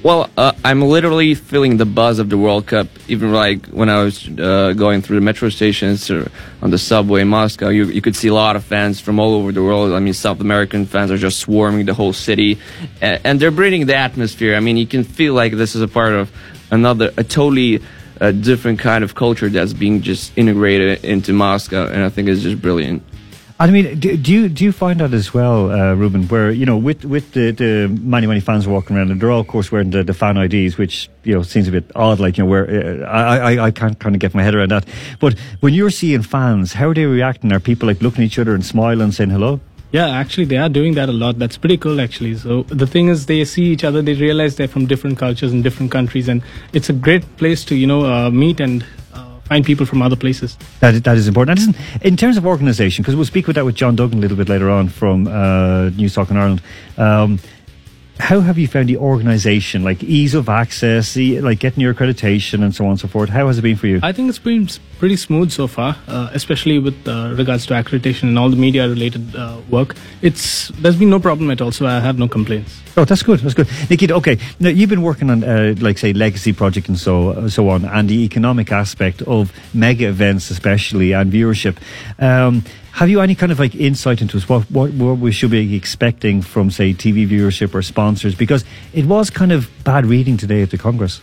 Well, 0.00 0.30
uh, 0.36 0.52
I'm 0.64 0.80
literally 0.80 1.34
feeling 1.34 1.76
the 1.76 1.84
buzz 1.84 2.20
of 2.20 2.30
the 2.30 2.38
World 2.38 2.68
Cup. 2.68 2.86
Even 3.08 3.32
like 3.32 3.66
when 3.66 3.88
I 3.88 4.04
was 4.04 4.28
uh, 4.28 4.72
going 4.72 5.02
through 5.02 5.16
the 5.16 5.22
metro 5.22 5.48
stations 5.48 6.08
or 6.08 6.30
on 6.62 6.70
the 6.70 6.78
subway 6.78 7.22
in 7.22 7.28
Moscow, 7.28 7.68
you, 7.68 7.86
you 7.86 8.00
could 8.00 8.14
see 8.14 8.28
a 8.28 8.34
lot 8.34 8.54
of 8.54 8.62
fans 8.62 9.00
from 9.00 9.18
all 9.18 9.34
over 9.34 9.50
the 9.50 9.62
world. 9.62 9.92
I 9.92 9.98
mean, 9.98 10.14
South 10.14 10.40
American 10.40 10.86
fans 10.86 11.10
are 11.10 11.18
just 11.18 11.40
swarming 11.40 11.86
the 11.86 11.94
whole 11.94 12.12
city, 12.12 12.58
and, 13.00 13.20
and 13.24 13.40
they're 13.40 13.50
bringing 13.50 13.86
the 13.86 13.96
atmosphere. 13.96 14.54
I 14.54 14.60
mean, 14.60 14.76
you 14.76 14.86
can 14.86 15.02
feel 15.02 15.34
like 15.34 15.52
this 15.52 15.74
is 15.74 15.82
a 15.82 15.88
part 15.88 16.12
of 16.12 16.30
another, 16.70 17.12
a 17.16 17.24
totally 17.24 17.82
uh, 18.20 18.30
different 18.30 18.78
kind 18.78 19.02
of 19.02 19.16
culture 19.16 19.48
that's 19.48 19.72
being 19.72 20.02
just 20.02 20.32
integrated 20.38 21.04
into 21.04 21.32
Moscow, 21.32 21.88
and 21.88 22.04
I 22.04 22.08
think 22.08 22.28
it's 22.28 22.42
just 22.42 22.62
brilliant. 22.62 23.02
I 23.60 23.68
mean, 23.70 23.98
do, 23.98 24.16
do 24.16 24.32
you 24.32 24.48
do 24.48 24.62
you 24.62 24.70
find 24.70 25.00
that 25.00 25.12
as 25.12 25.34
well, 25.34 25.72
uh, 25.72 25.92
Ruben? 25.94 26.28
Where 26.28 26.52
you 26.52 26.64
know, 26.64 26.76
with 26.76 27.04
with 27.04 27.32
the, 27.32 27.50
the 27.50 27.88
many 27.88 28.28
many 28.28 28.38
fans 28.38 28.68
walking 28.68 28.96
around, 28.96 29.10
and 29.10 29.20
they're 29.20 29.32
all, 29.32 29.40
of 29.40 29.48
course, 29.48 29.72
wearing 29.72 29.90
the, 29.90 30.04
the 30.04 30.14
fan 30.14 30.36
IDs, 30.36 30.78
which 30.78 31.10
you 31.24 31.34
know 31.34 31.42
seems 31.42 31.66
a 31.66 31.72
bit 31.72 31.90
odd. 31.96 32.20
Like 32.20 32.38
you 32.38 32.44
know, 32.44 32.50
where 32.50 33.04
uh, 33.04 33.10
I, 33.10 33.54
I 33.54 33.66
I 33.66 33.70
can't 33.72 33.98
kind 33.98 34.14
of 34.14 34.20
get 34.20 34.32
my 34.32 34.44
head 34.44 34.54
around 34.54 34.70
that. 34.70 34.86
But 35.18 35.36
when 35.58 35.74
you're 35.74 35.90
seeing 35.90 36.22
fans, 36.22 36.74
how 36.74 36.90
are 36.90 36.94
they 36.94 37.06
reacting? 37.06 37.52
Are 37.52 37.58
people 37.58 37.88
like 37.88 38.00
looking 38.00 38.22
at 38.22 38.26
each 38.26 38.38
other 38.38 38.54
and 38.54 38.64
smiling, 38.64 39.10
saying 39.10 39.30
hello? 39.30 39.60
Yeah, 39.90 40.08
actually, 40.08 40.44
they 40.44 40.58
are 40.58 40.68
doing 40.68 40.94
that 40.94 41.08
a 41.08 41.12
lot. 41.12 41.40
That's 41.40 41.56
pretty 41.56 41.78
cool, 41.78 42.00
actually. 42.00 42.36
So 42.36 42.62
the 42.64 42.86
thing 42.86 43.08
is, 43.08 43.26
they 43.26 43.44
see 43.44 43.64
each 43.64 43.82
other. 43.82 44.02
They 44.02 44.14
realize 44.14 44.54
they're 44.54 44.68
from 44.68 44.86
different 44.86 45.18
cultures 45.18 45.50
and 45.50 45.64
different 45.64 45.90
countries, 45.90 46.28
and 46.28 46.42
it's 46.72 46.90
a 46.90 46.92
great 46.92 47.24
place 47.38 47.64
to 47.64 47.74
you 47.74 47.88
know 47.88 48.04
uh, 48.04 48.30
meet 48.30 48.60
and 48.60 48.84
find 49.48 49.64
people 49.64 49.86
from 49.86 50.02
other 50.02 50.16
places. 50.16 50.56
That 50.80 51.02
that 51.04 51.16
is 51.16 51.26
important. 51.28 51.58
And 51.58 51.68
listen, 51.68 52.00
in 52.02 52.16
terms 52.16 52.36
of 52.36 52.46
organisation, 52.46 53.02
because 53.02 53.16
we'll 53.16 53.24
speak 53.24 53.46
with 53.46 53.56
that 53.56 53.64
with 53.64 53.74
John 53.74 53.96
Duggan 53.96 54.18
a 54.18 54.20
little 54.20 54.36
bit 54.36 54.48
later 54.48 54.70
on 54.70 54.88
from 54.88 55.26
uh, 55.26 55.90
News 55.90 56.14
Talk 56.14 56.30
in 56.30 56.36
Ireland. 56.36 56.62
Um, 56.96 57.38
how 58.18 58.40
have 58.40 58.58
you 58.58 58.66
found 58.66 58.88
the 58.88 58.96
organisation, 58.96 59.84
like 59.84 60.02
ease 60.02 60.34
of 60.34 60.48
access, 60.48 61.16
like 61.16 61.60
getting 61.60 61.80
your 61.80 61.94
accreditation 61.94 62.62
and 62.62 62.74
so 62.74 62.84
on 62.84 62.90
and 62.90 63.00
so 63.00 63.08
forth? 63.08 63.28
How 63.28 63.46
has 63.46 63.58
it 63.58 63.62
been 63.62 63.76
for 63.76 63.86
you? 63.86 64.00
I 64.02 64.12
think 64.12 64.28
it's 64.28 64.38
been 64.38 64.68
pretty 64.98 65.16
smooth 65.16 65.50
so 65.50 65.66
far, 65.66 65.96
uh, 66.08 66.30
especially 66.32 66.78
with 66.78 67.06
uh, 67.06 67.34
regards 67.36 67.66
to 67.66 67.74
accreditation 67.74 68.24
and 68.24 68.38
all 68.38 68.50
the 68.50 68.56
media-related 68.56 69.36
uh, 69.36 69.60
work. 69.70 69.94
It's 70.20 70.68
there's 70.68 70.96
been 70.96 71.10
no 71.10 71.20
problem 71.20 71.50
at 71.50 71.60
all, 71.60 71.70
so 71.70 71.86
I 71.86 72.00
have 72.00 72.18
no 72.18 72.28
complaints. 72.28 72.80
Oh, 72.96 73.04
that's 73.04 73.22
good. 73.22 73.38
That's 73.40 73.54
good, 73.54 73.68
Nikita. 73.88 74.14
Okay, 74.14 74.38
now 74.58 74.70
you've 74.70 74.90
been 74.90 75.02
working 75.02 75.30
on, 75.30 75.44
uh, 75.44 75.74
like, 75.78 75.98
say, 75.98 76.12
legacy 76.12 76.52
project 76.52 76.88
and 76.88 76.98
so 76.98 77.30
uh, 77.30 77.48
so 77.48 77.68
on, 77.68 77.84
and 77.84 78.08
the 78.08 78.24
economic 78.24 78.72
aspect 78.72 79.22
of 79.22 79.52
mega 79.72 80.08
events, 80.08 80.50
especially 80.50 81.12
and 81.12 81.32
viewership. 81.32 81.76
Um, 82.18 82.64
have 82.98 83.08
you 83.08 83.20
any 83.20 83.36
kind 83.36 83.52
of 83.52 83.60
like 83.60 83.76
insight 83.76 84.20
into 84.20 84.40
what, 84.40 84.68
what 84.72 84.90
what 84.90 85.18
we 85.18 85.30
should 85.30 85.52
be 85.52 85.76
expecting 85.76 86.42
from, 86.42 86.68
say, 86.68 86.92
TV 86.92 87.28
viewership 87.28 87.72
or 87.72 87.80
sponsors? 87.80 88.34
Because 88.34 88.64
it 88.92 89.04
was 89.04 89.30
kind 89.30 89.52
of 89.52 89.70
bad 89.84 90.04
reading 90.04 90.36
today 90.36 90.62
at 90.62 90.70
the 90.70 90.78
Congress. 90.78 91.20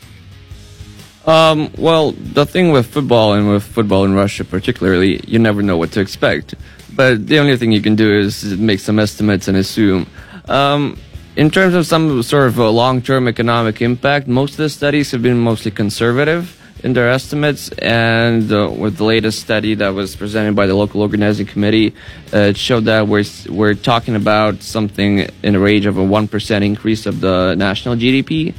Um, 1.25 1.69
well, 1.77 2.13
the 2.13 2.45
thing 2.45 2.71
with 2.71 2.87
football 2.87 3.33
and 3.33 3.49
with 3.49 3.65
football 3.65 4.05
in 4.05 4.13
Russia 4.13 4.45
particularly, 4.45 5.19
you 5.27 5.37
never 5.37 5.61
know 5.61 5.75
what 5.75 5.91
to 5.91 5.99
expect. 5.99 6.55
But 6.95 7.27
the 7.27 7.39
only 7.39 7.57
thing 7.57 7.73
you 7.73 7.81
can 7.81 7.97
do 7.97 8.09
is 8.09 8.57
make 8.57 8.79
some 8.79 8.97
estimates 8.97 9.49
and 9.49 9.57
assume. 9.57 10.07
Um, 10.47 10.97
in 11.35 11.51
terms 11.51 11.73
of 11.73 11.85
some 11.85 12.23
sort 12.23 12.47
of 12.47 12.57
long-term 12.57 13.27
economic 13.27 13.81
impact, 13.81 14.29
most 14.29 14.51
of 14.51 14.57
the 14.59 14.69
studies 14.69 15.11
have 15.11 15.21
been 15.21 15.39
mostly 15.39 15.71
conservative 15.71 16.57
in 16.85 16.93
their 16.93 17.09
estimates. 17.09 17.69
And 17.79 18.51
uh, 18.51 18.69
with 18.69 18.97
the 18.97 19.03
latest 19.03 19.39
study 19.39 19.73
that 19.75 19.89
was 19.89 20.15
presented 20.15 20.55
by 20.55 20.67
the 20.67 20.75
local 20.75 21.01
organizing 21.01 21.47
committee, 21.47 21.95
uh, 22.31 22.51
it 22.51 22.57
showed 22.57 22.85
that 22.85 23.07
we're 23.07 23.25
we're 23.49 23.73
talking 23.73 24.15
about 24.15 24.61
something 24.61 25.27
in 25.43 25.53
the 25.53 25.59
range 25.59 25.87
of 25.87 25.97
a 25.97 26.03
one 26.03 26.27
percent 26.27 26.63
increase 26.63 27.05
of 27.07 27.19
the 27.19 27.55
national 27.55 27.95
GDP 27.95 28.53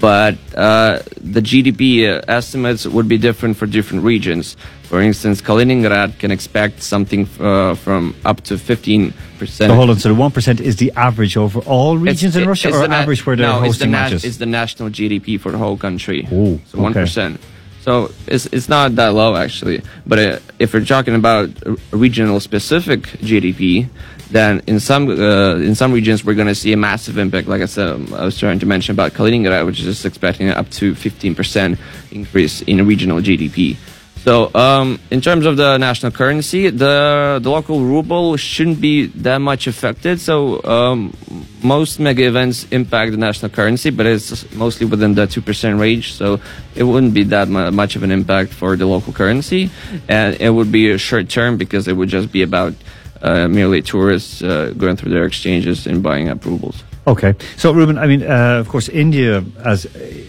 but 0.00 0.38
uh, 0.56 1.00
the 1.20 1.40
GDP 1.40 2.08
uh, 2.08 2.22
estimates 2.26 2.86
would 2.86 3.06
be 3.06 3.18
different 3.18 3.58
for 3.58 3.66
different 3.66 4.02
regions. 4.02 4.56
For 4.84 5.00
instance, 5.00 5.42
Kaliningrad 5.42 6.18
can 6.18 6.30
expect 6.30 6.82
something 6.82 7.28
uh, 7.38 7.74
from 7.74 8.16
up 8.24 8.40
to 8.44 8.54
15%. 8.54 9.12
So 9.46 9.74
hold 9.74 9.90
on. 9.90 9.98
So 9.98 10.08
the 10.08 10.14
one 10.14 10.30
percent 10.30 10.60
is 10.60 10.76
the 10.76 10.90
average 10.96 11.36
over 11.36 11.60
all 11.60 11.98
regions 11.98 12.34
in 12.34 12.42
It's- 12.42 12.48
Russia, 12.48 12.68
it's 12.68 12.76
or 12.78 12.90
average 12.90 13.24
where 13.26 13.36
they're 13.36 13.46
no, 13.46 13.62
it's 13.62 13.78
the 13.78 13.84
hosting 13.84 13.90
matches? 13.90 14.24
It's 14.24 14.38
the 14.38 14.46
national 14.46 14.88
GDP 14.88 15.38
for 15.38 15.52
the 15.52 15.58
whole 15.58 15.76
country. 15.76 16.26
Oh, 16.32 16.58
so 16.66 16.80
one 16.80 16.92
okay. 16.92 17.00
So 17.80 18.12
it's 18.26 18.46
it's 18.46 18.68
not 18.68 18.94
that 18.96 19.14
low 19.14 19.36
actually. 19.36 19.82
But 20.06 20.18
uh, 20.18 20.38
if 20.58 20.74
we're 20.74 20.84
talking 20.84 21.14
about 21.14 21.48
regional 21.92 22.38
specific 22.40 23.02
GDP, 23.24 23.88
then 24.30 24.62
in 24.66 24.80
some 24.80 25.08
uh, 25.08 25.56
in 25.56 25.74
some 25.74 25.92
regions 25.92 26.24
we're 26.24 26.34
going 26.34 26.48
to 26.48 26.54
see 26.54 26.72
a 26.72 26.76
massive 26.76 27.16
impact. 27.16 27.48
Like 27.48 27.62
I 27.62 27.66
said, 27.66 27.88
um, 27.88 28.14
I 28.14 28.24
was 28.24 28.38
trying 28.38 28.58
to 28.58 28.66
mention 28.66 28.92
about 28.92 29.12
Kaliningrad, 29.12 29.64
which 29.64 29.80
is 29.80 30.04
expecting 30.04 30.50
up 30.50 30.68
to 30.70 30.92
15% 30.94 31.78
increase 32.12 32.62
in 32.62 32.86
regional 32.86 33.20
GDP. 33.20 33.76
So, 34.24 34.50
um, 34.54 35.00
in 35.10 35.22
terms 35.22 35.46
of 35.46 35.56
the 35.56 35.78
national 35.78 36.12
currency, 36.12 36.68
the 36.68 37.40
the 37.42 37.50
local 37.50 37.80
ruble 37.80 38.36
shouldn't 38.36 38.78
be 38.78 39.06
that 39.24 39.38
much 39.38 39.66
affected. 39.66 40.20
So, 40.20 40.62
um, 40.64 41.16
most 41.62 41.98
mega 41.98 42.26
events 42.26 42.66
impact 42.70 43.12
the 43.12 43.16
national 43.16 43.50
currency, 43.50 43.88
but 43.88 44.04
it's 44.04 44.52
mostly 44.52 44.86
within 44.86 45.14
the 45.14 45.26
two 45.26 45.40
percent 45.40 45.80
range. 45.80 46.12
So, 46.12 46.38
it 46.74 46.82
wouldn't 46.84 47.14
be 47.14 47.24
that 47.32 47.48
mu- 47.48 47.70
much 47.70 47.96
of 47.96 48.02
an 48.02 48.10
impact 48.10 48.52
for 48.52 48.76
the 48.76 48.84
local 48.84 49.14
currency, 49.14 49.70
and 50.06 50.36
it 50.38 50.50
would 50.50 50.70
be 50.70 50.90
a 50.90 50.98
short 50.98 51.30
term 51.30 51.56
because 51.56 51.88
it 51.88 51.96
would 51.96 52.10
just 52.10 52.30
be 52.30 52.42
about 52.42 52.74
uh, 53.22 53.48
merely 53.48 53.80
tourists 53.80 54.42
uh, 54.42 54.74
going 54.76 54.96
through 54.96 55.12
their 55.12 55.24
exchanges 55.24 55.86
and 55.86 56.02
buying 56.02 56.28
up 56.28 56.44
rubles. 56.44 56.84
Okay, 57.10 57.34
so 57.56 57.72
Ruben, 57.72 57.98
I 57.98 58.06
mean, 58.06 58.22
uh, 58.22 58.60
of 58.60 58.68
course, 58.68 58.88
India, 58.88 59.42
as 59.64 59.84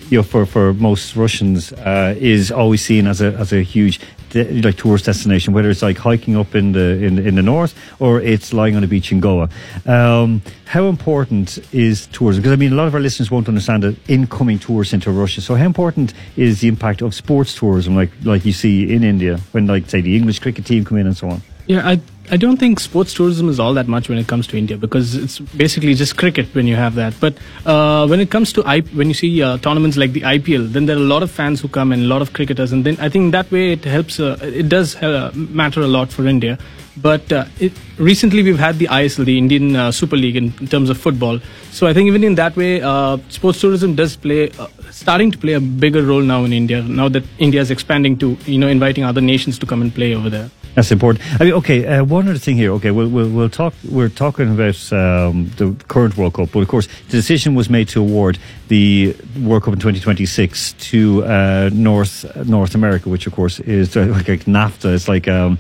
you 0.10 0.18
know, 0.18 0.24
for 0.24 0.48
for 0.48 0.74
most 0.74 1.16
Russians, 1.16 1.72
uh, 1.74 2.16
is 2.18 2.52
always 2.52 2.84
seen 2.84 3.06
as 3.06 3.22
a 3.22 3.34
as 3.34 3.54
a 3.54 3.62
huge 3.62 4.00
de- 4.32 4.64
like 4.64 4.78
tourist 4.78 5.06
destination. 5.06 5.54
Whether 5.54 5.70
it's 5.70 5.84
like 5.84 6.00
hiking 6.00 6.36
up 6.36 6.56
in 6.56 6.72
the 6.72 7.06
in, 7.06 7.20
in 7.20 7.36
the 7.36 7.44
north 7.44 7.76
or 8.00 8.20
it's 8.20 8.52
lying 8.52 8.76
on 8.76 8.84
a 8.84 8.88
beach 8.88 9.12
in 9.12 9.20
Goa. 9.20 9.48
Um, 9.86 10.42
how 10.66 10.88
important 10.88 11.60
is 11.72 12.08
tourism? 12.08 12.42
Because 12.42 12.54
I 12.54 12.56
mean, 12.56 12.74
a 12.74 12.76
lot 12.76 12.88
of 12.88 12.96
our 12.96 13.00
listeners 13.00 13.30
won't 13.30 13.48
understand 13.48 13.84
the 13.84 13.96
incoming 14.08 14.58
tourists 14.58 14.92
into 14.92 15.12
Russia. 15.12 15.42
So, 15.42 15.54
how 15.54 15.66
important 15.68 16.16
is 16.36 16.62
the 16.62 16.68
impact 16.68 17.04
of 17.04 17.14
sports 17.14 17.54
tourism, 17.54 17.96
like 17.96 18.10
like 18.24 18.44
you 18.44 18.54
see 18.54 18.92
in 18.92 19.04
India, 19.04 19.38
when 19.52 19.68
like 19.68 19.88
say 19.88 20.02
the 20.02 20.18
English 20.18 20.40
cricket 20.40 20.66
team 20.66 20.84
come 20.84 20.98
in 20.98 21.06
and 21.06 21.16
so 21.16 21.30
on? 21.30 21.44
Yeah, 21.68 21.88
I 21.88 22.02
I 22.34 22.38
don't 22.38 22.56
think 22.56 22.80
sports 22.80 23.14
tourism 23.14 23.50
is 23.50 23.60
all 23.60 23.74
that 23.74 23.90
much 23.90 24.08
when 24.08 24.18
it 24.18 24.26
comes 24.26 24.48
to 24.48 24.58
India 24.58 24.78
because 24.78 25.16
it's 25.16 25.40
basically 25.40 25.94
just 25.96 26.16
cricket 26.16 26.48
when 26.56 26.66
you 26.66 26.78
have 26.78 26.96
that. 26.96 27.14
But 27.20 27.38
uh, 27.66 28.08
when 28.08 28.22
it 28.22 28.32
comes 28.32 28.54
to 28.54 28.62
when 28.94 29.10
you 29.10 29.14
see 29.14 29.44
uh, 29.44 29.58
tournaments 29.58 29.98
like 29.98 30.14
the 30.14 30.22
IPL, 30.22 30.72
then 30.72 30.86
there 30.86 30.96
are 30.96 31.00
a 31.00 31.10
lot 31.14 31.24
of 31.24 31.30
fans 31.30 31.60
who 31.60 31.68
come 31.68 31.92
and 31.92 32.04
a 32.04 32.06
lot 32.06 32.22
of 32.22 32.32
cricketers, 32.32 32.72
and 32.72 32.86
then 32.86 32.96
I 33.02 33.10
think 33.10 33.34
that 33.34 33.52
way 33.52 33.74
it 33.74 33.84
helps. 33.84 34.18
Uh, 34.18 34.38
it 34.42 34.70
does 34.70 34.96
uh, 34.96 35.32
matter 35.36 35.82
a 35.82 35.88
lot 35.88 36.10
for 36.10 36.26
India. 36.26 36.58
But 36.96 37.34
uh, 37.34 37.46
it, 37.60 37.74
recently 37.98 38.44
we've 38.44 38.60
had 38.60 38.80
the 38.80 38.88
ISL, 38.88 39.26
the 39.26 39.38
Indian 39.38 39.76
uh, 39.76 39.92
Super 39.92 40.16
League, 40.16 40.38
in, 40.38 40.54
in 40.62 40.68
terms 40.68 40.90
of 40.90 40.98
football. 40.98 41.40
So 41.72 41.86
I 41.88 41.94
think 41.94 42.08
even 42.08 42.24
in 42.24 42.36
that 42.36 42.56
way, 42.56 42.80
sports 43.28 43.60
tourism 43.60 43.96
does 43.96 44.16
play, 44.16 44.52
starting 44.90 45.32
to 45.32 45.38
play 45.38 45.54
a 45.54 45.60
bigger 45.60 46.04
role 46.04 46.22
now 46.22 46.46
in 46.46 46.54
India. 46.54 46.82
Now 46.82 47.10
that 47.10 47.24
India 47.40 47.60
is 47.60 47.72
expanding 47.72 48.18
to, 48.20 48.38
you 48.46 48.58
know, 48.58 48.70
inviting 48.70 49.04
other 49.04 49.22
nations 49.22 49.60
to 49.60 49.66
come 49.66 49.82
and 49.82 49.94
play 49.94 50.16
over 50.16 50.30
there. 50.30 50.50
That's 50.76 50.92
important. 50.92 51.24
I 51.40 51.44
mean, 51.44 51.54
okay. 51.54 51.86
Uh, 51.86 52.04
one 52.04 52.30
other 52.30 52.40
thing 52.40 52.56
here. 52.56 52.72
Okay, 52.74 52.92
we'll 52.92 53.10
we'll, 53.10 53.30
we'll 53.30 53.50
talk. 53.50 53.74
We're 53.90 54.10
talking 54.10 54.54
about 54.54 54.94
um, 54.94 55.52
the 55.58 55.76
current 55.88 56.16
World 56.16 56.34
Cup, 56.34 56.50
but 56.52 56.60
of 56.60 56.68
course, 56.68 56.88
the 57.08 57.12
decision 57.12 57.56
was 57.56 57.70
made 57.70 57.90
to 57.90 58.00
award 58.00 58.40
the 58.70 59.16
World 59.42 59.64
Cup 59.64 59.74
in 59.74 59.80
2026 59.80 60.74
to 60.74 61.26
uh, 61.26 61.70
North 61.74 62.26
North 62.48 62.74
America, 62.74 63.10
which 63.10 63.28
of 63.28 63.34
course 63.34 63.60
is 63.60 63.96
like, 63.96 64.26
NAFTA. 64.26 64.94
It's 64.96 65.08
like. 65.08 65.28
Um, 65.28 65.58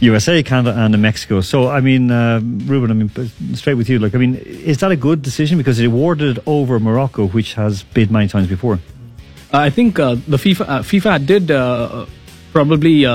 USA, 0.00 0.40
Canada, 0.44 0.78
and 0.78 0.96
Mexico. 1.02 1.40
So, 1.40 1.68
I 1.68 1.80
mean, 1.80 2.12
uh, 2.12 2.38
Ruben, 2.40 2.88
I 2.92 2.94
mean, 2.94 3.10
straight 3.56 3.74
with 3.74 3.88
you. 3.88 3.98
Like, 3.98 4.14
I 4.14 4.18
mean, 4.18 4.36
is 4.36 4.78
that 4.78 4.92
a 4.92 4.96
good 4.96 5.22
decision 5.22 5.58
because 5.58 5.80
it 5.80 5.86
awarded 5.86 6.38
over 6.46 6.78
Morocco, 6.78 7.26
which 7.26 7.54
has 7.54 7.82
bid 7.82 8.08
many 8.08 8.28
times 8.28 8.46
before? 8.46 8.78
I 9.52 9.70
think 9.70 9.98
uh, 9.98 10.14
the 10.14 10.36
FIFA 10.36 10.68
uh, 10.68 10.78
FIFA 10.82 11.26
did 11.26 11.50
uh, 11.50 12.06
probably 12.52 13.06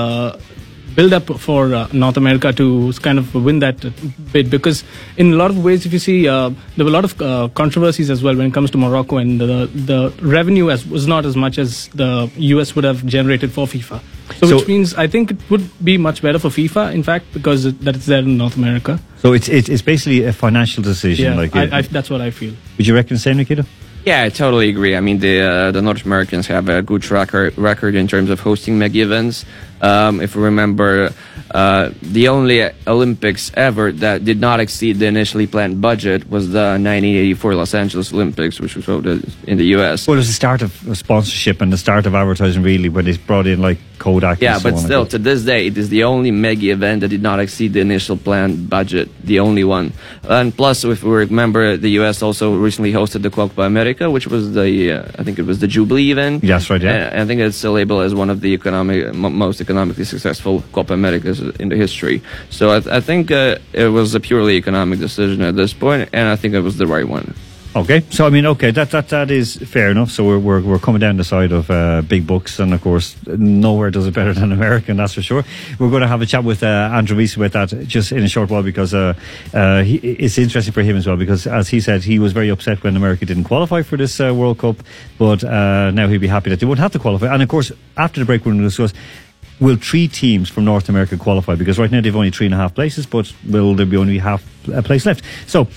build 0.94 1.12
up 1.12 1.26
for 1.40 1.74
uh, 1.74 1.88
North 1.92 2.16
America 2.16 2.52
to 2.52 2.92
kind 3.02 3.18
of 3.18 3.34
win 3.34 3.58
that 3.60 3.76
bid 4.32 4.50
because 4.50 4.84
in 5.16 5.32
a 5.32 5.36
lot 5.36 5.50
of 5.50 5.62
ways, 5.64 5.86
if 5.86 5.92
you 5.92 5.98
see, 5.98 6.28
uh, 6.28 6.50
there 6.76 6.84
were 6.84 6.90
a 6.90 6.92
lot 6.92 7.04
of 7.04 7.20
uh, 7.20 7.48
controversies 7.54 8.10
as 8.10 8.22
well 8.22 8.36
when 8.36 8.46
it 8.46 8.54
comes 8.54 8.70
to 8.70 8.78
Morocco, 8.78 9.16
and 9.18 9.40
the 9.40 9.68
the 9.74 10.12
revenue 10.22 10.70
as, 10.70 10.86
was 10.86 11.06
not 11.06 11.24
as 11.26 11.36
much 11.36 11.58
as 11.58 11.88
the 11.88 12.30
US 12.36 12.74
would 12.74 12.84
have 12.84 13.04
generated 13.06 13.52
for 13.52 13.66
FIFA. 13.66 14.00
So, 14.40 14.46
So- 14.46 14.56
which 14.56 14.68
means 14.68 14.94
I 14.94 15.06
think 15.06 15.30
it 15.32 15.38
would 15.50 15.68
be 15.84 15.98
much 15.98 16.22
better 16.22 16.38
for 16.38 16.48
FIFA, 16.48 16.94
in 16.94 17.02
fact, 17.02 17.26
because 17.32 17.66
it, 17.66 17.80
that 17.84 17.96
it's 17.96 18.06
there 18.06 18.20
in 18.20 18.36
North 18.36 18.56
America. 18.56 18.98
So 19.18 19.32
it's 19.32 19.48
it's, 19.48 19.68
it's 19.68 19.82
basically 19.82 20.24
a 20.24 20.32
financial 20.32 20.82
decision. 20.82 21.32
Yeah, 21.32 21.36
like, 21.36 21.56
I, 21.56 21.78
I, 21.78 21.82
that's 21.82 22.10
what 22.10 22.20
I 22.20 22.30
feel. 22.30 22.54
would 22.78 22.86
you 22.86 22.94
reckon 22.94 23.14
the 23.16 23.20
same, 23.20 23.36
Nikita? 23.36 23.66
Yeah, 24.04 24.22
I 24.24 24.28
totally 24.28 24.68
agree. 24.68 24.94
I 24.96 25.00
mean, 25.00 25.18
the 25.18 25.40
uh, 25.40 25.70
the 25.72 25.80
North 25.80 26.04
Americans 26.04 26.46
have 26.48 26.68
a 26.68 26.82
good 26.82 27.00
track 27.00 27.32
record 27.32 27.94
in 27.94 28.06
terms 28.06 28.28
of 28.28 28.38
hosting 28.38 28.78
mega 28.78 29.00
events. 29.00 29.46
Um, 29.80 30.20
if 30.20 30.36
we 30.36 30.42
remember, 30.42 31.10
uh, 31.50 31.90
the 32.02 32.28
only 32.28 32.62
Olympics 32.86 33.50
ever 33.54 33.92
that 33.92 34.24
did 34.24 34.40
not 34.40 34.60
exceed 34.60 34.98
the 34.98 35.06
initially 35.06 35.46
planned 35.46 35.80
budget 35.80 36.28
was 36.30 36.50
the 36.50 36.78
1984 36.80 37.54
Los 37.54 37.74
Angeles 37.74 38.12
Olympics, 38.12 38.60
which 38.60 38.76
was 38.76 38.86
held 38.86 39.06
in 39.06 39.56
the 39.56 39.66
U.S. 39.76 40.06
Well, 40.06 40.14
it 40.14 40.18
was 40.18 40.28
the 40.28 40.32
start 40.32 40.62
of 40.62 40.72
sponsorship 40.94 41.60
and 41.60 41.72
the 41.72 41.78
start 41.78 42.06
of 42.06 42.14
advertising, 42.14 42.62
really, 42.62 42.88
when 42.88 43.04
they 43.04 43.16
brought 43.16 43.46
in 43.46 43.60
like 43.60 43.78
Kodak. 43.98 44.40
Yeah, 44.40 44.54
and 44.54 44.62
so 44.62 44.70
but 44.70 44.78
still, 44.78 45.06
to 45.06 45.18
this 45.18 45.44
day, 45.44 45.66
it 45.66 45.78
is 45.78 45.88
the 45.88 46.04
only 46.04 46.30
mega 46.30 46.70
event 46.70 47.02
that 47.02 47.08
did 47.08 47.22
not 47.22 47.40
exceed 47.40 47.72
the 47.72 47.80
initial 47.80 48.16
planned 48.16 48.68
budget. 48.68 49.08
The 49.24 49.40
only 49.40 49.64
one. 49.64 49.92
And 50.24 50.54
plus, 50.56 50.84
if 50.84 51.02
we 51.02 51.12
remember, 51.12 51.76
the 51.76 51.90
U.S. 52.00 52.22
also 52.22 52.56
recently 52.56 52.92
hosted 52.92 53.22
the 53.22 53.30
Copa 53.30 53.62
America, 53.62 54.10
which 54.10 54.26
was 54.26 54.54
the, 54.54 54.92
uh, 54.92 55.12
I 55.18 55.24
think 55.24 55.38
it 55.38 55.46
was 55.46 55.60
the 55.60 55.68
Jubilee 55.68 56.10
event. 56.10 56.42
That's 56.42 56.68
right, 56.70 56.80
yeah. 56.80 57.10
And 57.12 57.20
I 57.20 57.26
think 57.26 57.40
it's 57.40 57.56
still 57.56 57.72
labeled 57.72 58.02
as 58.02 58.14
one 58.14 58.30
of 58.30 58.40
the 58.40 58.48
economic, 58.54 59.14
mo 59.14 59.30
most 59.30 59.60
economically 59.60 60.04
successful 60.04 60.62
Copa 60.72 60.94
Americas 60.94 61.33
in 61.40 61.68
the 61.68 61.76
history. 61.76 62.22
So 62.50 62.70
I, 62.70 62.96
I 62.96 63.00
think 63.00 63.30
uh, 63.30 63.58
it 63.72 63.88
was 63.88 64.14
a 64.14 64.20
purely 64.20 64.56
economic 64.56 64.98
decision 64.98 65.42
at 65.42 65.56
this 65.56 65.72
point, 65.72 66.10
and 66.12 66.28
I 66.28 66.36
think 66.36 66.54
it 66.54 66.60
was 66.60 66.76
the 66.76 66.86
right 66.86 67.08
one. 67.08 67.34
Okay, 67.76 68.04
so 68.10 68.24
I 68.24 68.30
mean, 68.30 68.46
okay, 68.46 68.70
that 68.70 68.92
that 68.92 69.08
that 69.08 69.32
is 69.32 69.56
fair 69.56 69.90
enough. 69.90 70.12
So 70.12 70.24
we're 70.24 70.38
we're, 70.38 70.60
we're 70.60 70.78
coming 70.78 71.00
down 71.00 71.16
the 71.16 71.24
side 71.24 71.50
of 71.50 71.68
uh, 71.72 72.02
big 72.02 72.24
books, 72.24 72.60
and 72.60 72.72
of 72.72 72.80
course, 72.80 73.16
nowhere 73.26 73.90
does 73.90 74.06
it 74.06 74.14
better 74.14 74.32
than 74.32 74.52
American. 74.52 74.96
That's 74.96 75.14
for 75.14 75.22
sure. 75.22 75.44
We're 75.80 75.90
going 75.90 76.02
to 76.02 76.06
have 76.06 76.22
a 76.22 76.26
chat 76.26 76.44
with 76.44 76.62
uh, 76.62 76.66
Andrew 76.92 77.16
Reese 77.16 77.34
about 77.34 77.50
that 77.50 77.88
just 77.88 78.12
in 78.12 78.22
a 78.22 78.28
short 78.28 78.48
while 78.48 78.62
because 78.62 78.94
uh, 78.94 79.14
uh, 79.52 79.82
he, 79.82 79.96
it's 79.96 80.38
interesting 80.38 80.72
for 80.72 80.82
him 80.82 80.96
as 80.96 81.08
well. 81.08 81.16
Because 81.16 81.48
as 81.48 81.66
he 81.66 81.80
said, 81.80 82.04
he 82.04 82.20
was 82.20 82.32
very 82.32 82.48
upset 82.48 82.80
when 82.84 82.94
America 82.94 83.26
didn't 83.26 83.42
qualify 83.42 83.82
for 83.82 83.96
this 83.96 84.20
uh, 84.20 84.32
World 84.32 84.58
Cup, 84.58 84.76
but 85.18 85.42
uh, 85.42 85.90
now 85.90 86.06
he'd 86.06 86.18
be 86.18 86.28
happy 86.28 86.50
that 86.50 86.60
they 86.60 86.66
wouldn't 86.66 86.82
have 86.82 86.92
to 86.92 87.00
qualify. 87.00 87.26
And 87.34 87.42
of 87.42 87.48
course, 87.48 87.72
after 87.96 88.20
the 88.20 88.26
break, 88.26 88.42
we're 88.42 88.52
going 88.52 88.58
to 88.58 88.68
discuss. 88.68 88.92
Will 89.60 89.76
three 89.76 90.08
teams 90.08 90.48
from 90.48 90.64
North 90.64 90.88
America 90.88 91.16
qualify? 91.16 91.54
Because 91.54 91.78
right 91.78 91.90
now 91.90 92.00
they've 92.00 92.14
only 92.16 92.30
three 92.30 92.46
and 92.46 92.54
a 92.54 92.58
half 92.58 92.74
places, 92.74 93.06
but 93.06 93.32
will 93.48 93.74
there 93.74 93.86
be 93.86 93.96
only 93.96 94.18
half 94.18 94.42
a 94.72 94.82
place 94.82 95.06
left? 95.06 95.22
So 95.46 95.68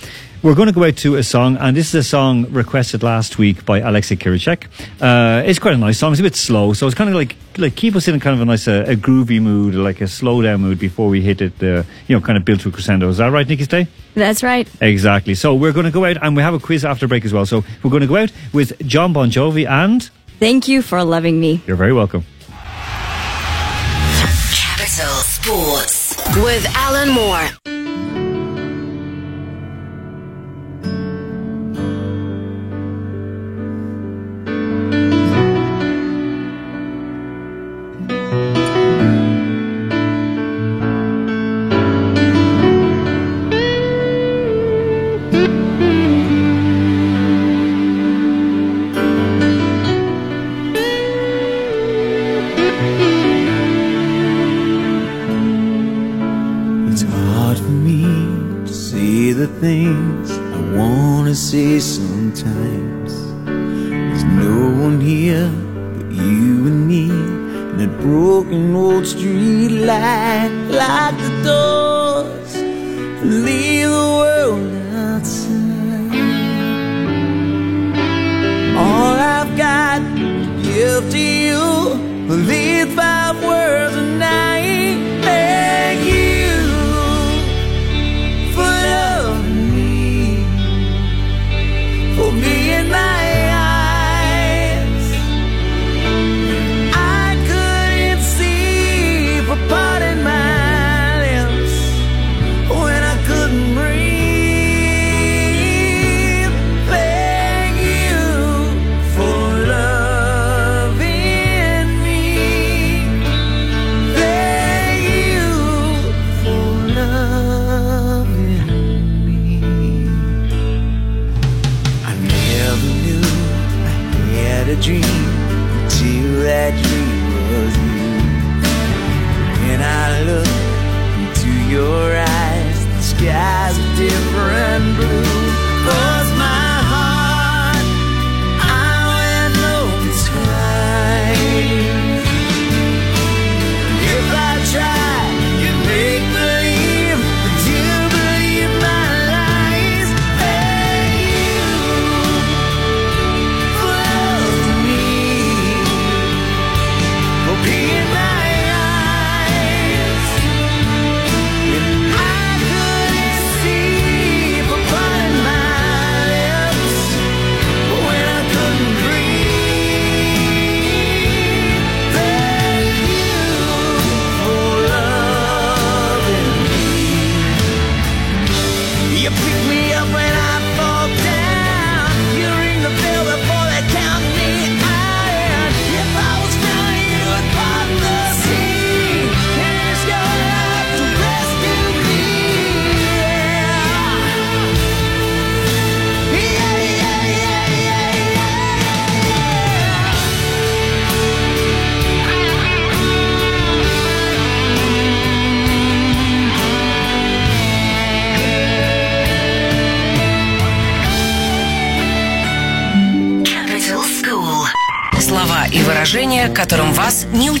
we're 0.42 0.54
going 0.54 0.68
to 0.68 0.74
go 0.74 0.84
out 0.84 0.96
to 0.98 1.16
a 1.16 1.22
song, 1.22 1.56
and 1.56 1.76
this 1.76 1.88
is 1.88 1.94
a 1.94 2.02
song 2.02 2.46
requested 2.52 3.02
last 3.02 3.38
week 3.38 3.64
by 3.64 3.78
Alexei 3.80 4.16
Kiricek. 4.16 4.66
Uh, 5.00 5.42
it's 5.44 5.58
quite 5.58 5.74
a 5.74 5.78
nice 5.78 5.98
song. 5.98 6.12
It's 6.12 6.20
a 6.20 6.24
bit 6.24 6.36
slow, 6.36 6.72
so 6.72 6.86
it's 6.86 6.94
kind 6.94 7.10
of 7.10 7.16
like 7.16 7.36
like 7.56 7.74
keep 7.74 7.96
us 7.96 8.06
in 8.06 8.14
a 8.14 8.20
kind 8.20 8.34
of 8.34 8.40
a 8.40 8.44
nice, 8.44 8.68
uh, 8.68 8.84
a 8.86 8.94
groovy 8.94 9.40
mood, 9.42 9.74
like 9.74 10.00
a 10.00 10.06
slow 10.08 10.42
down 10.42 10.60
mood 10.60 10.78
before 10.78 11.08
we 11.08 11.20
hit 11.22 11.40
it. 11.40 11.60
Uh, 11.62 11.82
you 12.06 12.16
know, 12.16 12.20
kind 12.20 12.36
of 12.38 12.44
build 12.44 12.60
to 12.60 12.68
a 12.68 12.72
crescendo. 12.72 13.08
Is 13.08 13.16
that 13.18 13.32
right, 13.32 13.48
Nikki 13.48 13.64
Stay? 13.64 13.86
That's 14.14 14.42
right. 14.42 14.68
Exactly. 14.80 15.34
So 15.34 15.54
we're 15.54 15.72
going 15.72 15.86
to 15.86 15.92
go 15.92 16.04
out, 16.04 16.18
and 16.22 16.36
we 16.36 16.42
have 16.42 16.54
a 16.54 16.60
quiz 16.60 16.84
after 16.84 17.08
break 17.08 17.24
as 17.24 17.32
well. 17.32 17.46
So 17.46 17.64
we're 17.82 17.90
going 17.90 18.02
to 18.02 18.08
go 18.08 18.16
out 18.16 18.32
with 18.52 18.78
Jon 18.86 19.12
Bon 19.12 19.30
Jovi, 19.30 19.68
and 19.68 20.08
Thank 20.38 20.68
you 20.68 20.82
for 20.82 21.02
loving 21.02 21.40
me. 21.40 21.62
you're 21.66 21.76
very 21.76 21.92
welcome. 21.92 22.24
Capital 24.98 25.22
Sports 25.22 26.16
with 26.38 26.66
Alan 26.74 27.10
Moore. 27.10 27.77
Wanna 61.54 61.80
say 61.80 62.97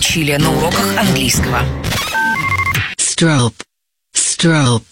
учили 0.08 0.36
на 0.36 0.50
уроках 0.50 0.96
английского. 0.96 1.60
Strobe. 2.96 3.52
Strobe. 4.16 4.82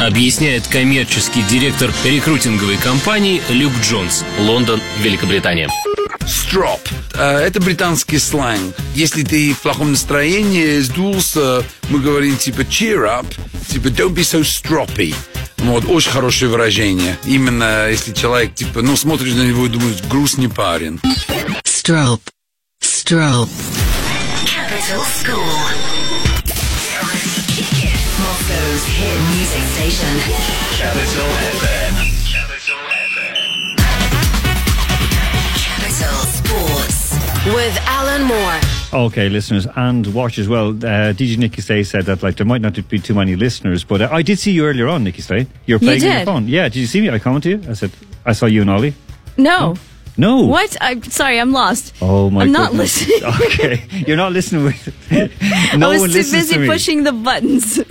Объясняет 0.00 0.64
коммерческий 0.68 1.42
директор 1.42 1.90
рекрутинговой 2.04 2.76
компании 2.76 3.42
Люк 3.48 3.72
Джонс, 3.82 4.24
Лондон, 4.38 4.80
Великобритания. 5.00 5.68
Строп. 6.24 6.80
Э, 7.14 7.38
Это 7.38 7.60
британский 7.60 8.18
сленг. 8.18 8.76
Если 8.94 9.24
ты 9.24 9.54
в 9.54 9.58
плохом 9.58 9.90
настроении, 9.90 10.78
сдулся, 10.78 11.64
мы 11.88 11.98
говорим 11.98 12.36
типа 12.36 12.60
cheer 12.60 13.02
up, 13.06 13.26
типа 13.68 13.88
don't 13.88 14.14
be 14.14 14.22
so 14.22 14.42
stroppy. 14.42 15.16
Вот, 15.58 15.84
очень 15.86 16.12
хорошее 16.12 16.48
выражение. 16.48 17.18
Именно 17.24 17.88
если 17.90 18.12
человек, 18.12 18.54
типа, 18.54 18.82
ну, 18.82 18.96
смотришь 18.96 19.32
на 19.32 19.42
него 19.42 19.66
и 19.66 19.68
думаешь, 19.68 20.00
грустный 20.08 20.48
парень. 20.48 21.00
Strobe. 21.64 22.20
Strobe. 22.80 23.48
Capital 24.84 25.04
School. 25.04 25.38
Moscow's 28.20 28.84
hit 28.84 29.18
music 29.32 29.64
station. 29.72 30.12
Capital 30.76 31.30
FM. 31.56 31.94
Capital 35.56 36.18
Sports. 36.26 37.14
With 37.46 37.74
Alan 37.86 38.24
Moore. 38.24 38.60
Okay, 39.06 39.30
listeners 39.30 39.66
and 39.74 40.06
watch 40.12 40.38
as 40.38 40.50
well. 40.50 40.68
Uh, 40.68 41.14
DJ 41.14 41.38
Nikki 41.38 41.62
Stay 41.62 41.82
said 41.82 42.04
that 42.04 42.22
like 42.22 42.36
there 42.36 42.44
might 42.44 42.60
not 42.60 42.74
be 42.90 42.98
too 42.98 43.14
many 43.14 43.36
listeners, 43.36 43.84
but 43.84 44.02
uh, 44.02 44.10
I 44.12 44.20
did 44.20 44.38
see 44.38 44.52
you 44.52 44.66
earlier 44.66 44.88
on, 44.88 45.02
Nikki 45.02 45.22
Stay. 45.22 45.46
You're 45.64 45.78
playing 45.78 46.02
on 46.04 46.10
your 46.10 46.26
phone. 46.26 46.46
Yeah, 46.48 46.64
did 46.64 46.76
you 46.76 46.86
see 46.86 47.00
me? 47.00 47.08
I 47.08 47.18
commented 47.18 47.62
to 47.62 47.66
you. 47.66 47.70
I 47.70 47.74
said 47.74 47.90
I 48.26 48.34
saw 48.34 48.44
you 48.44 48.60
and 48.60 48.68
Ollie. 48.68 48.92
No. 49.38 49.72
No. 49.72 49.76
What? 50.16 50.76
I'm 50.80 51.02
sorry, 51.04 51.40
I'm 51.40 51.52
lost. 51.52 51.94
Oh 52.00 52.30
my! 52.30 52.40
God. 52.40 52.46
I'm 52.46 52.52
not 52.52 52.70
goodness. 52.70 53.08
listening. 53.08 53.32
Okay, 53.46 54.04
you're 54.06 54.16
not 54.16 54.32
listening 54.32 54.64
with. 54.64 55.10
no 55.76 55.90
I 55.90 55.98
was 55.98 56.12
too 56.12 56.18
busy 56.18 56.58
to 56.58 56.66
pushing 56.66 57.02
the 57.04 57.12
buttons. 57.12 57.80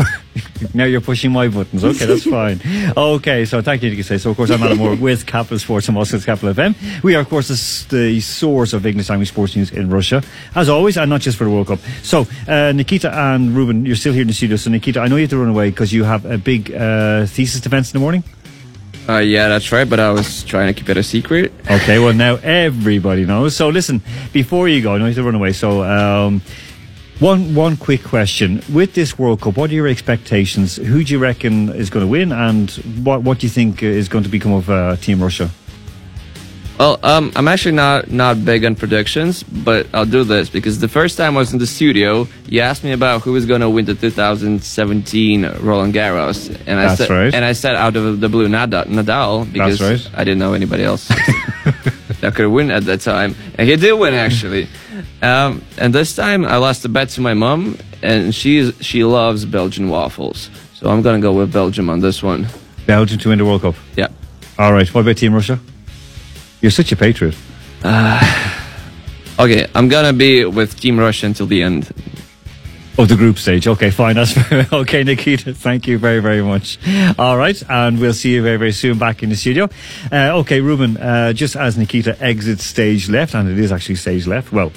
Now 0.74 0.86
you're 0.86 1.02
pushing 1.02 1.32
my 1.32 1.50
buttons. 1.50 1.84
Okay, 1.84 2.06
that's 2.06 2.24
fine. 2.24 2.62
Okay, 2.96 3.46
so 3.46 3.62
thank 3.62 3.84
you, 3.84 3.90
Nikki 3.90 4.02
Stay. 4.02 4.18
So 4.18 4.32
of 4.32 4.38
course 4.38 4.50
I'm 4.50 4.64
Alan 4.64 4.78
Moore 4.78 4.96
with 4.96 5.26
Capital 5.26 5.60
Sports 5.60 5.88
and 5.88 5.96
Moscow's 5.96 6.26
Capital 6.26 6.54
FM. 6.54 7.04
We 7.04 7.16
are 7.16 7.20
of 7.20 7.30
course 7.30 7.50
the, 7.50 7.96
the 7.96 8.22
source 8.22 8.74
of 8.74 8.86
English 8.86 9.10
language 9.10 9.30
sports 9.30 9.56
news 9.56 9.72
in 9.72 9.90
Russia, 9.90 10.24
as 10.56 10.70
always, 10.70 10.98
and 10.98 11.10
not 11.10 11.22
just 11.22 11.38
for 11.38 11.44
the 11.44 11.50
World 11.50 11.68
Cup. 11.68 11.80
So 12.02 12.26
uh, 12.48 12.72
Nikita 12.72 13.14
and 13.14 13.56
Ruben, 13.56 13.86
you're 13.86 13.98
still 13.98 14.14
here 14.14 14.22
in 14.22 14.28
the 14.28 14.34
studio. 14.34 14.56
So 14.56 14.70
Nikita, 14.70 15.02
I 15.02 15.08
know 15.10 15.18
you 15.18 15.24
have 15.24 15.32
to 15.32 15.38
run 15.38 15.50
away 15.50 15.70
because 15.70 15.92
you 15.92 16.06
have 16.06 16.26
a 16.26 16.38
big 16.38 16.74
uh, 16.74 17.26
thesis 17.26 17.60
defense 17.60 17.90
in 17.94 18.00
the 18.00 18.02
morning. 18.02 18.24
Uh, 19.08 19.18
yeah, 19.18 19.50
that's 19.50 19.72
right. 19.72 19.90
But 19.90 20.00
I 20.00 20.12
was 20.12 20.44
trying 20.44 20.74
to 20.74 20.80
keep 20.80 20.90
it 20.90 20.98
a 20.98 21.04
secret. 21.04 21.52
Okay, 21.70 22.00
well 22.00 22.14
now 22.14 22.36
everybody 22.36 23.26
knows. 23.26 23.56
So 23.56 23.70
listen, 23.70 24.02
before 24.32 24.70
you 24.70 24.82
go, 24.82 24.96
I 24.96 24.98
know 24.98 25.06
you 25.06 25.14
have 25.14 25.16
to 25.16 25.24
run 25.24 25.36
away. 25.36 25.52
So 25.52 25.84
um, 25.84 26.42
one 27.20 27.54
one 27.54 27.78
quick 27.78 28.04
question: 28.04 28.62
With 28.72 28.94
this 28.94 29.20
World 29.20 29.42
Cup, 29.42 29.58
what 29.58 29.72
are 29.72 29.74
your 29.74 29.88
expectations? 29.88 30.78
Who 30.78 31.04
do 31.04 31.14
you 31.14 31.20
reckon 31.20 31.70
is 31.70 31.90
going 31.90 32.06
to 32.06 32.10
win, 32.10 32.32
and 32.32 32.72
what 33.04 33.24
what 33.24 33.40
do 33.40 33.48
you 33.48 33.52
think 33.52 33.84
is 33.84 34.08
going 34.08 34.24
to 34.24 34.30
become 34.30 34.54
of 34.54 34.70
uh, 34.70 34.96
Team 34.96 35.22
Russia? 35.22 35.50
Well, 36.80 37.00
um, 37.04 37.32
I'm 37.36 37.48
actually 37.48 37.76
not 37.76 38.10
not 38.12 38.44
big 38.44 38.66
on 38.66 38.76
predictions, 38.76 39.44
but 39.44 39.86
I'll 39.94 40.08
do 40.08 40.24
this 40.24 40.50
because 40.50 40.80
the 40.80 40.88
first 40.88 41.18
time 41.18 41.38
I 41.38 41.40
was 41.40 41.54
in 41.54 41.60
the 41.60 41.68
studio, 41.68 42.28
you 42.48 42.62
asked 42.62 42.84
me 42.84 42.92
about 42.92 43.22
who 43.22 43.32
was 43.32 43.46
going 43.46 43.62
to 43.62 43.70
win 43.70 43.86
the 43.86 43.94
2017 43.94 45.46
Roland 45.62 45.94
Garros, 45.94 46.50
and 46.66 46.80
I 46.80 46.88
That's 46.88 46.98
said, 46.98 47.10
right. 47.10 47.34
and 47.34 47.46
I 47.46 47.54
said 47.54 47.76
out 47.76 47.96
of 47.96 48.20
the 48.20 48.28
blue 48.28 48.48
Nadal, 48.48 48.86
Nadal 48.86 49.52
because 49.54 49.82
right. 49.82 50.10
I 50.20 50.24
didn't 50.24 50.40
know 50.40 50.54
anybody 50.54 50.84
else 50.84 51.08
that 52.22 52.34
could 52.36 52.50
win 52.50 52.72
at 52.72 52.86
that 52.86 53.02
time, 53.02 53.36
and 53.56 53.70
he 53.70 53.76
did 53.76 53.94
win 53.94 54.16
actually. 54.16 54.68
Um, 55.22 55.62
and 55.78 55.94
this 55.94 56.16
time 56.16 56.44
I 56.44 56.58
lost 56.58 56.82
the 56.82 56.90
bet 56.90 57.10
to 57.10 57.22
my 57.22 57.36
mom, 57.36 57.78
and 58.02 58.34
she 58.34 58.72
she 58.82 59.04
loves 59.04 59.46
Belgian 59.46 59.90
waffles, 59.90 60.50
so 60.74 60.90
I'm 60.90 61.04
gonna 61.04 61.22
go 61.22 61.34
with 61.34 61.54
Belgium 61.54 61.90
on 61.92 62.00
this 62.00 62.24
one. 62.24 62.48
Belgium 62.88 63.20
to 63.20 63.30
win 63.30 63.38
the 63.38 63.46
World 63.46 63.62
Cup. 63.62 63.76
Yeah. 63.96 64.08
All 64.58 64.74
right. 64.74 64.92
What 64.92 65.02
about 65.02 65.18
Team 65.18 65.36
Russia? 65.36 65.60
You're 66.64 66.72
such 66.72 66.94
a 66.94 66.96
patriot. 66.96 67.36
Okay, 69.38 69.68
I'm 69.76 69.90
gonna 69.90 70.14
be 70.14 70.46
with 70.46 70.80
Team 70.80 70.98
Russia 70.98 71.26
until 71.26 71.46
the 71.46 71.62
end. 71.62 71.92
Of 72.98 73.10
the 73.10 73.16
group 73.16 73.40
stage. 73.40 73.68
Okay, 73.68 73.90
fine. 73.90 74.16
That's 74.16 74.38
okay, 74.72 75.04
Nikita. 75.04 75.56
Thank 75.56 75.88
you 75.88 75.98
very, 75.98 76.20
very 76.20 76.42
much. 76.42 76.78
All 77.18 77.38
right, 77.38 77.62
and 77.68 78.00
we'll 78.00 78.14
see 78.14 78.36
you 78.36 78.44
very, 78.44 78.58
very 78.58 78.72
soon 78.72 78.98
back 79.00 79.24
in 79.24 79.30
the 79.30 79.36
studio. 79.36 79.68
Uh, 80.12 80.38
okay, 80.42 80.62
Ruben. 80.62 80.96
Uh, 80.96 81.34
just 81.34 81.56
as 81.56 81.76
Nikita 81.76 82.16
exits 82.24 82.64
stage 82.64 83.10
left, 83.10 83.34
and 83.34 83.50
it 83.50 83.58
is 83.60 83.72
actually 83.72 83.96
stage 83.96 84.26
left. 84.28 84.54
Well, 84.54 84.72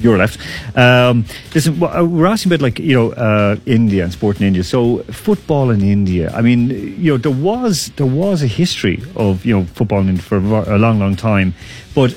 you're 0.00 0.18
left. 0.18 0.40
Um, 0.76 1.24
listen, 1.54 1.80
uh, 1.82 2.04
we're 2.04 2.26
asking 2.26 2.52
about 2.52 2.62
like 2.62 2.78
you 2.78 2.94
know 2.94 3.12
uh, 3.12 3.56
India 3.66 4.02
and 4.02 4.12
sport 4.12 4.40
in 4.40 4.46
India. 4.46 4.64
So 4.64 4.98
football 5.12 5.70
in 5.70 5.82
India. 5.82 6.32
I 6.34 6.40
mean, 6.40 6.70
you 6.98 7.12
know, 7.12 7.18
there 7.18 7.32
was 7.32 7.92
there 7.96 8.06
was 8.06 8.42
a 8.42 8.46
history 8.46 9.02
of 9.14 9.44
you 9.44 9.56
know 9.56 9.64
football 9.66 10.00
in 10.00 10.16
for 10.16 10.38
a 10.38 10.76
a 10.76 10.78
long, 10.78 10.98
long 10.98 11.16
time, 11.16 11.54
but 11.94 12.16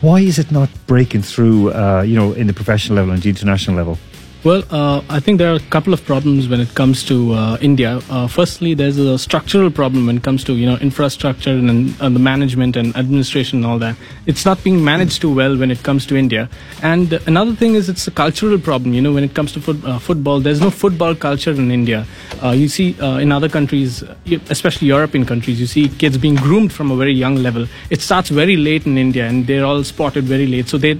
why 0.00 0.20
is 0.20 0.38
it 0.38 0.50
not 0.50 0.70
breaking 0.86 1.22
through? 1.22 1.72
Uh, 1.72 2.02
you 2.02 2.16
know, 2.16 2.32
in 2.32 2.46
the 2.46 2.54
professional 2.54 2.96
level 2.96 3.12
and 3.12 3.22
the 3.22 3.28
international 3.28 3.76
level. 3.76 3.98
Well, 4.42 4.64
uh, 4.70 5.02
I 5.10 5.20
think 5.20 5.36
there 5.36 5.52
are 5.52 5.56
a 5.56 5.68
couple 5.68 5.92
of 5.92 6.02
problems 6.06 6.48
when 6.48 6.60
it 6.60 6.74
comes 6.74 7.04
to 7.04 7.34
uh, 7.34 7.58
India. 7.60 8.00
Uh, 8.08 8.26
firstly, 8.26 8.72
there's 8.72 8.96
a 8.96 9.18
structural 9.18 9.70
problem 9.70 10.06
when 10.06 10.16
it 10.16 10.22
comes 10.22 10.44
to 10.44 10.54
you 10.54 10.64
know 10.64 10.78
infrastructure 10.78 11.50
and, 11.50 11.94
and 12.00 12.16
the 12.16 12.20
management 12.20 12.74
and 12.74 12.96
administration 12.96 13.58
and 13.58 13.66
all 13.66 13.78
that. 13.80 13.96
It's 14.24 14.46
not 14.46 14.64
being 14.64 14.82
managed 14.82 15.20
too 15.20 15.34
well 15.34 15.58
when 15.58 15.70
it 15.70 15.82
comes 15.82 16.06
to 16.06 16.16
India. 16.16 16.48
And 16.82 17.12
another 17.26 17.54
thing 17.54 17.74
is 17.74 17.90
it's 17.90 18.08
a 18.08 18.10
cultural 18.10 18.58
problem. 18.58 18.94
You 18.94 19.02
know, 19.02 19.12
when 19.12 19.24
it 19.24 19.34
comes 19.34 19.52
to 19.52 19.60
foot, 19.60 19.84
uh, 19.84 19.98
football, 19.98 20.40
there's 20.40 20.62
no 20.62 20.70
football 20.70 21.14
culture 21.14 21.50
in 21.50 21.70
India. 21.70 22.06
Uh, 22.42 22.52
you 22.52 22.68
see 22.68 22.98
uh, 22.98 23.18
in 23.18 23.32
other 23.32 23.50
countries, 23.50 24.02
especially 24.48 24.88
European 24.88 25.26
countries, 25.26 25.60
you 25.60 25.66
see 25.66 25.90
kids 25.90 26.16
being 26.16 26.36
groomed 26.36 26.72
from 26.72 26.90
a 26.90 26.96
very 26.96 27.12
young 27.12 27.36
level. 27.36 27.66
It 27.90 28.00
starts 28.00 28.30
very 28.30 28.56
late 28.56 28.86
in 28.86 28.96
India, 28.96 29.26
and 29.26 29.46
they're 29.46 29.66
all 29.66 29.84
spotted 29.84 30.24
very 30.24 30.46
late. 30.46 30.66
So 30.68 30.78
they, 30.78 30.94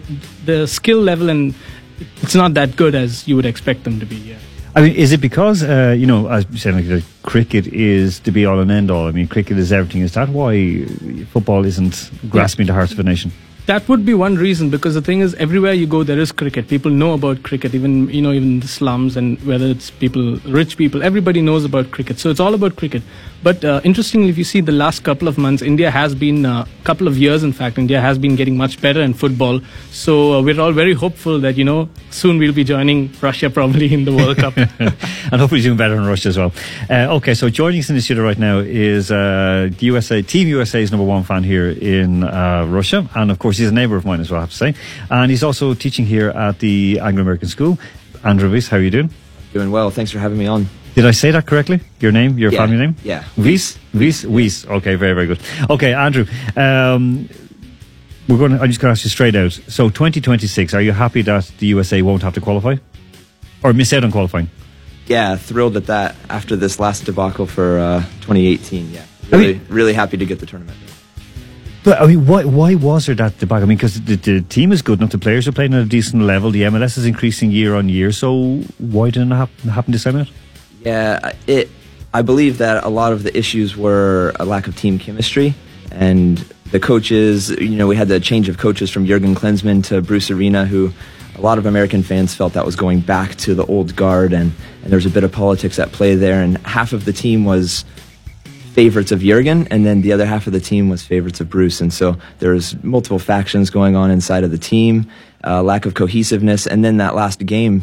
the 0.44 0.66
skill 0.66 1.00
level 1.00 1.31
and 1.31 1.55
it's 2.23 2.35
not 2.35 2.55
that 2.55 2.77
good 2.77 2.95
as 2.95 3.27
you 3.29 3.37
would 3.37 3.47
expect 3.47 3.85
them 3.85 4.01
to 4.01 4.07
be. 4.07 4.17
Yeah. 4.17 4.37
I 4.75 4.83
mean, 4.83 4.95
is 4.95 5.11
it 5.13 5.21
because 5.21 5.63
uh, 5.63 5.95
you 5.99 6.07
know, 6.07 6.29
as 6.29 6.47
you 6.51 6.59
said, 6.59 6.75
like 6.75 7.05
cricket 7.23 7.67
is 7.67 8.21
to 8.21 8.31
be 8.31 8.47
all 8.47 8.61
and 8.61 8.71
end 8.71 8.91
all? 8.91 9.09
I 9.09 9.11
mean, 9.11 9.27
cricket 9.27 9.59
is 9.59 9.73
everything. 9.73 10.03
Is 10.03 10.15
that 10.15 10.29
why 10.29 10.85
football 11.33 11.65
isn't 11.67 12.11
grasping 12.29 12.67
the 12.67 12.73
hearts 12.73 12.93
of 12.93 12.99
a 13.01 13.03
nation? 13.03 13.33
That 13.67 13.89
would 13.89 14.05
be 14.05 14.15
one 14.15 14.37
reason 14.37 14.71
because 14.71 14.95
the 14.95 15.03
thing 15.03 15.21
is, 15.21 15.35
everywhere 15.35 15.73
you 15.73 15.87
go, 15.87 16.03
there 16.03 16.19
is 16.19 16.33
cricket. 16.33 16.69
People 16.69 16.91
know 16.91 17.13
about 17.15 17.43
cricket, 17.43 17.75
even 17.75 18.09
you 18.11 18.23
know, 18.23 18.33
even 18.33 18.61
the 18.61 18.69
slums 18.69 19.17
and 19.17 19.41
whether 19.45 19.67
it's 19.67 19.91
people, 19.91 20.37
rich 20.47 20.77
people, 20.77 21.03
everybody 21.03 21.41
knows 21.41 21.65
about 21.65 21.91
cricket. 21.91 22.19
So 22.19 22.31
it's 22.31 22.41
all 22.41 22.55
about 22.55 22.77
cricket. 22.77 23.03
But 23.42 23.64
uh, 23.64 23.81
interestingly, 23.85 24.29
if 24.29 24.37
you 24.37 24.44
see 24.44 24.61
the 24.61 24.72
last 24.72 25.03
couple 25.03 25.26
of 25.26 25.38
months, 25.38 25.62
India 25.62 25.90
has 25.90 26.14
been, 26.14 26.44
a 26.44 26.61
uh, 26.61 26.66
couple 26.85 27.09
of 27.09 27.16
years, 27.16 27.42
in 27.42 27.53
fact, 27.53 27.79
India 27.79 28.00
has 28.00 28.18
been 28.18 28.37
getting 28.37 28.57
much 28.57 28.81
better 28.81 29.00
in 29.00 29.14
football. 29.14 29.61
So 29.90 30.35
uh, 30.35 30.42
we're 30.42 30.61
all 30.61 30.72
very 30.72 30.92
hopeful 30.92 31.40
that 31.40 31.57
you 31.57 31.64
know 31.64 31.88
soon 32.11 32.38
we'll 32.38 32.53
be 32.53 32.64
joining 32.64 33.11
Russia 33.20 33.48
probably 33.48 33.92
in 33.92 34.05
the 34.05 34.12
World 34.12 34.37
Cup. 34.37 34.57
and 34.79 35.40
hopefully 35.40 35.62
doing 35.62 35.79
better 35.79 35.94
in 35.94 36.05
Russia 36.05 36.29
as 36.29 36.37
well. 36.37 36.53
Uh, 36.90 37.16
okay, 37.16 37.33
so 37.35 37.48
joining 37.48 37.81
us 37.81 37.88
in 37.88 37.96
the 37.96 38.03
studio 38.03 38.24
right 38.24 38.38
now 38.38 38.59
is 38.59 39.11
uh, 39.11 39.70
the 39.79 39.87
USA 39.87 40.20
Team 40.20 40.48
USA's 40.48 40.90
number 40.90 41.07
one 41.07 41.22
fan 41.22 41.42
here 41.42 41.70
in 41.70 42.24
uh, 42.24 42.66
Russia, 42.68 43.09
and 43.14 43.31
of 43.31 43.38
course 43.38 43.57
he's 43.57 43.70
a 43.70 43.74
neighbour 43.74 43.96
of 43.96 44.05
mine 44.05 44.20
as 44.20 44.31
well. 44.31 44.40
I 44.40 44.42
have 44.42 44.50
to 44.50 44.57
say, 44.57 44.74
and 45.11 45.31
he's 45.31 45.42
also 45.42 45.72
teaching 45.72 46.05
here 46.05 46.29
at 46.29 46.59
the 46.59 47.00
Anglo 47.00 47.22
American 47.22 47.48
School. 47.48 47.79
Andrew 48.22 48.50
Weiss, 48.53 48.68
how 48.68 48.76
are 48.76 48.81
you 48.81 48.90
doing? 48.90 49.11
Doing 49.55 49.70
well. 49.70 49.90
Thanks 49.90 50.11
for 50.11 50.18
having 50.18 50.38
me 50.38 50.46
on. 50.46 50.68
Did 50.94 51.07
I 51.07 51.12
say 51.12 51.31
that 51.31 51.46
correctly? 51.46 51.81
Your 52.00 52.12
name, 52.12 52.37
your 52.38 52.53
Yeah, 52.53 52.59
family 52.59 52.76
name? 52.76 52.96
yeah. 53.05 53.24
Weiss, 53.37 53.79
Weiss, 53.94 54.24
Weiss. 54.24 54.66
Okay, 54.66 54.96
very, 54.96 55.14
very 55.14 55.26
good. 55.26 55.40
Okay, 55.70 55.94
Andrew. 55.94 56.26
Um, 56.57 57.29
we're 58.29 58.38
going. 58.38 58.53
To, 58.53 58.61
I'm 58.61 58.68
just 58.68 58.81
going 58.81 58.88
to 58.94 58.98
ask 58.98 59.05
you 59.05 59.11
straight 59.11 59.35
out. 59.37 59.53
So, 59.68 59.88
2026. 59.88 60.74
Are 60.74 60.83
you 60.83 60.92
happy 60.92 61.22
that 61.22 61.50
the 61.59 61.66
USA 61.68 62.03
won't 62.03 62.22
have 62.22 62.35
to 62.35 62.40
qualify, 62.40 62.76
or 63.62 63.72
miss 63.72 63.92
out 63.92 64.05
on 64.05 64.11
qualifying? 64.12 64.50
Yeah, 65.07 65.37
thrilled 65.37 65.76
at 65.76 65.87
that 65.87 66.14
after 66.29 66.55
this 66.57 66.79
last 66.79 67.05
debacle 67.07 67.46
for 67.46 67.79
uh, 67.79 68.00
2018. 68.22 68.90
Yeah, 68.92 69.05
I 69.33 69.37
really, 69.37 69.53
mean- 69.55 69.66
really 69.68 69.92
happy 69.92 70.16
to 70.16 70.26
get 70.26 70.38
the 70.40 70.46
tournament. 70.46 70.76
But 71.83 72.00
I 72.00 72.07
mean, 72.09 72.26
why 72.26 72.44
why 72.44 72.74
was 72.74 73.07
there 73.07 73.14
that 73.14 73.38
debacle? 73.38 73.62
I 73.62 73.66
mean, 73.66 73.79
because 73.79 74.00
the, 74.03 74.16
the 74.16 74.42
team 74.42 74.70
is 74.70 74.83
good 74.83 74.98
enough, 74.98 75.12
the 75.12 75.18
players 75.18 75.48
are 75.48 75.53
playing 75.53 75.72
at 75.72 75.81
a 75.81 75.85
decent 75.87 76.22
level, 76.24 76.50
the 76.50 76.62
MLS 76.62 76.98
is 76.98 77.07
increasing 77.07 77.50
year 77.50 77.74
on 77.74 77.88
year. 77.88 78.12
So 78.12 78.59
why 78.79 79.09
didn't 79.11 79.33
it 79.33 79.37
happen, 79.37 79.70
happen 79.70 79.92
this 79.92 80.05
time 80.05 80.16
out? 80.16 80.29
Yeah, 80.81 81.33
it. 81.47 81.69
I 82.12 82.23
believe 82.23 82.59
that 82.59 82.83
a 82.85 82.88
lot 82.88 83.12
of 83.12 83.23
the 83.23 83.37
issues 83.37 83.77
were 83.77 84.33
a 84.40 84.45
lack 84.45 84.66
of 84.66 84.77
team 84.77 84.99
chemistry 84.99 85.55
and 85.93 86.38
the 86.73 86.81
coaches. 86.81 87.51
You 87.51 87.77
know, 87.77 87.87
we 87.87 87.97
had 87.97 88.09
the 88.09 88.19
change 88.19 88.49
of 88.49 88.59
coaches 88.59 88.90
from 88.90 89.07
Jurgen 89.07 89.35
Klinsmann 89.35 89.85
to 89.85 90.03
Bruce 90.03 90.31
Arena, 90.31 90.64
who 90.64 90.93
a 91.37 91.40
lot 91.40 91.59
of 91.59 91.66
American 91.66 92.03
fans 92.03 92.35
felt 92.35 92.55
that 92.55 92.66
was 92.66 92.75
going 92.77 93.01
back 93.01 93.37
to 93.37 93.55
the 93.55 93.64
old 93.66 93.95
guard, 93.95 94.33
and 94.33 94.53
and 94.83 94.93
there's 94.93 95.07
a 95.07 95.11
bit 95.11 95.23
of 95.23 95.31
politics 95.31 95.79
at 95.79 95.93
play 95.93 96.14
there. 96.14 96.43
And 96.43 96.59
half 96.66 96.93
of 96.93 97.05
the 97.05 97.12
team 97.12 97.45
was 97.45 97.85
favorites 98.73 99.12
of 99.12 99.21
Jurgen, 99.21 99.69
and 99.71 99.85
then 99.85 100.01
the 100.01 100.12
other 100.12 100.27
half 100.27 100.47
of 100.47 100.53
the 100.53 100.61
team 100.61 100.88
was 100.88 101.03
favorites 101.03 101.40
of 101.40 101.51
Bruce. 101.51 101.81
And 101.81 101.93
so 101.93 102.16
there 102.38 102.53
was 102.53 102.83
multiple 102.83 103.19
factions 103.19 103.71
going 103.71 103.95
on 103.95 104.11
inside 104.11 104.43
of 104.43 104.51
the 104.51 104.59
team, 104.59 105.11
uh, 105.45 105.62
lack 105.62 105.87
of 105.87 105.95
cohesiveness, 105.95 106.66
and 106.66 106.85
then 106.85 106.97
that 106.97 107.14
last 107.14 107.45
game 107.47 107.83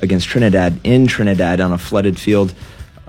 against 0.00 0.28
Trinidad 0.28 0.78
in 0.84 1.06
Trinidad 1.06 1.60
on 1.60 1.72
a 1.72 1.78
flooded 1.78 2.18
field. 2.18 2.54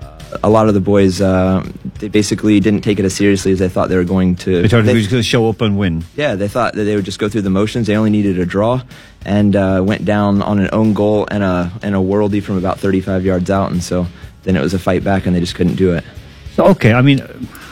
uh, 0.00 0.18
A 0.42 0.48
lot 0.50 0.68
of 0.68 0.74
the 0.74 0.80
boys, 0.80 1.20
uh, 1.20 1.64
they 1.98 2.08
basically 2.08 2.60
didn't 2.60 2.80
take 2.82 2.98
it 2.98 3.04
as 3.04 3.14
seriously 3.14 3.52
as 3.52 3.58
they 3.58 3.68
thought 3.68 3.88
they 3.88 3.96
were 3.96 4.04
going 4.04 4.36
to. 4.36 4.62
They 4.62 4.68
thought 4.68 4.84
they- 4.84 4.92
he 4.92 4.98
was 4.98 5.08
going 5.08 5.22
to 5.22 5.28
show 5.28 5.48
up 5.48 5.60
and 5.60 5.76
win. 5.78 6.04
yeah, 6.16 6.34
they 6.34 6.48
thought 6.48 6.74
that 6.74 6.84
they 6.84 6.96
would 6.96 7.04
just 7.04 7.18
go 7.18 7.28
through 7.28 7.42
the 7.42 7.50
motions. 7.50 7.86
They 7.86 7.96
only 7.96 8.10
needed 8.10 8.38
a 8.38 8.46
draw, 8.46 8.82
and 9.24 9.54
uh, 9.54 9.82
went 9.84 10.04
down 10.04 10.42
on 10.42 10.58
an 10.58 10.68
own 10.72 10.94
goal 10.94 11.26
and 11.30 11.42
a 11.42 11.70
and 11.82 11.94
a 11.94 11.98
worldie 11.98 12.42
from 12.42 12.56
about 12.58 12.78
35 12.80 13.24
yards 13.24 13.50
out. 13.50 13.70
And 13.72 13.82
so 13.82 14.06
then 14.44 14.56
it 14.56 14.60
was 14.62 14.74
a 14.74 14.78
fight 14.78 15.04
back, 15.04 15.26
and 15.26 15.34
they 15.36 15.40
just 15.40 15.54
couldn't 15.54 15.76
do 15.76 15.92
it. 15.94 16.04
So, 16.56 16.64
okay, 16.74 16.92
I 16.92 17.02
mean, 17.02 17.20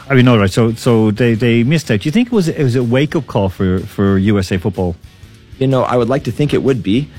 I 0.09 0.15
mean, 0.15 0.27
all 0.27 0.37
right. 0.39 0.49
So, 0.51 0.73
so 0.73 1.11
they, 1.11 1.33
they 1.35 1.63
missed 1.63 1.91
out. 1.91 1.99
Do 2.01 2.07
you 2.07 2.11
think 2.11 2.27
it 2.27 2.33
was 2.33 2.47
it 2.47 2.63
was 2.63 2.75
a 2.75 2.83
wake 2.83 3.15
up 3.15 3.25
call 3.27 3.49
for 3.49 3.79
for 3.79 4.17
USA 4.17 4.57
football? 4.57 4.95
You 5.59 5.67
know, 5.67 5.83
I 5.83 5.95
would 5.97 6.07
like 6.09 6.23
to 6.25 6.31
think 6.31 6.53
it 6.53 6.63
would 6.63 6.81
be. 6.83 7.09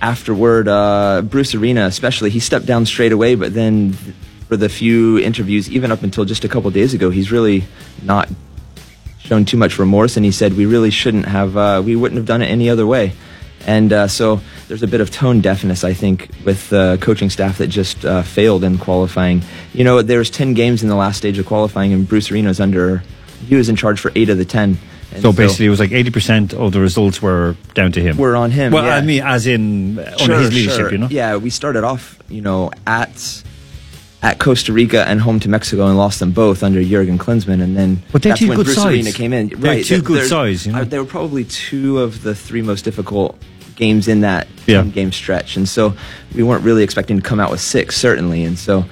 Afterward, 0.00 0.66
uh, 0.66 1.22
Bruce 1.22 1.54
Arena, 1.54 1.84
especially, 1.86 2.30
he 2.30 2.40
stepped 2.40 2.66
down 2.66 2.86
straight 2.86 3.12
away, 3.12 3.34
but 3.34 3.52
then 3.52 3.92
for 4.48 4.56
the 4.56 4.68
few 4.68 5.18
interviews, 5.18 5.70
even 5.70 5.92
up 5.92 6.02
until 6.02 6.24
just 6.24 6.44
a 6.44 6.48
couple 6.48 6.70
days 6.70 6.94
ago, 6.94 7.10
he's 7.10 7.30
really 7.30 7.64
not 8.02 8.28
shown 9.18 9.44
too 9.44 9.56
much 9.56 9.78
remorse, 9.78 10.16
and 10.16 10.24
he 10.24 10.32
said 10.32 10.54
we 10.54 10.66
really 10.66 10.90
shouldn't 10.90 11.26
have, 11.26 11.56
uh, 11.56 11.82
we 11.84 11.94
wouldn't 11.94 12.16
have 12.16 12.26
done 12.26 12.42
it 12.42 12.46
any 12.46 12.68
other 12.68 12.86
way. 12.86 13.12
And 13.66 13.92
uh, 13.92 14.08
so 14.08 14.40
there's 14.68 14.82
a 14.82 14.88
bit 14.88 15.00
of 15.00 15.10
tone 15.10 15.40
deafness, 15.40 15.84
I 15.84 15.92
think, 15.92 16.30
with 16.44 16.70
the 16.70 16.98
coaching 17.00 17.28
staff 17.28 17.58
that 17.58 17.66
just 17.66 18.04
uh, 18.04 18.22
failed 18.22 18.64
in 18.64 18.78
qualifying. 18.78 19.42
You 19.74 19.84
know, 19.84 20.00
there 20.02 20.18
was 20.18 20.30
10 20.30 20.54
games 20.54 20.82
in 20.82 20.88
the 20.88 20.96
last 20.96 21.18
stage 21.18 21.38
of 21.38 21.46
qualifying, 21.46 21.92
and 21.92 22.08
Bruce 22.08 22.30
Arena's 22.30 22.58
under, 22.58 23.02
he 23.46 23.54
was 23.54 23.68
in 23.68 23.76
charge 23.76 24.00
for 24.00 24.10
eight 24.14 24.30
of 24.30 24.38
the 24.38 24.44
10. 24.44 24.78
And 25.12 25.22
So 25.22 25.32
basically, 25.32 25.66
it 25.66 25.70
was 25.70 25.80
like 25.80 25.92
eighty 25.92 26.10
percent 26.10 26.54
of 26.54 26.72
the 26.72 26.80
results 26.80 27.20
were 27.20 27.56
down 27.74 27.90
to 27.92 28.00
him. 28.00 28.16
Were 28.16 28.36
on 28.36 28.50
him, 28.52 28.72
Well, 28.72 28.84
yeah. 28.84 28.96
I 28.96 29.00
mean, 29.00 29.22
as 29.22 29.46
in 29.46 29.98
uh, 29.98 30.14
under 30.20 30.38
his 30.38 30.52
leadership, 30.52 30.92
you 30.92 30.98
know. 30.98 31.08
Yeah, 31.10 31.36
we 31.36 31.50
started 31.50 31.82
off, 31.84 32.18
you 32.28 32.40
know, 32.42 32.70
at 32.86 33.42
at 34.22 34.38
Costa 34.38 34.72
Rica 34.72 35.08
and 35.08 35.20
home 35.20 35.40
to 35.40 35.48
Mexico 35.48 35.86
and 35.86 35.96
lost 35.96 36.20
them 36.20 36.30
both 36.30 36.62
under 36.62 36.82
Jurgen 36.84 37.18
Klinsmann, 37.18 37.60
and 37.62 37.76
then 37.76 38.02
But 38.12 38.22
that's 38.22 38.38
two 38.38 38.48
when 38.48 38.56
good 38.58 38.66
Bruce 38.66 38.76
sides. 38.76 38.94
Arena 38.94 39.12
came 39.12 39.32
in. 39.32 39.48
They're 39.48 39.58
right, 39.76 39.84
two 39.84 40.02
good 40.02 40.28
sides, 40.28 40.66
you 40.66 40.72
know. 40.72 40.84
They 40.84 40.98
were 40.98 41.04
probably 41.06 41.44
two 41.44 41.98
of 42.00 42.22
the 42.22 42.34
three 42.34 42.62
most 42.62 42.84
difficult 42.84 43.36
games 43.76 44.06
in 44.08 44.20
that 44.20 44.46
Yeah. 44.66 44.82
game 44.84 45.10
stretch, 45.10 45.56
and 45.56 45.66
so 45.68 45.94
we 46.34 46.42
weren't 46.42 46.62
really 46.62 46.82
expecting 46.84 47.16
to 47.16 47.22
come 47.22 47.40
out 47.40 47.50
with 47.50 47.60
six, 47.62 47.96
certainly, 47.96 48.44
and 48.44 48.58
so 48.58 48.84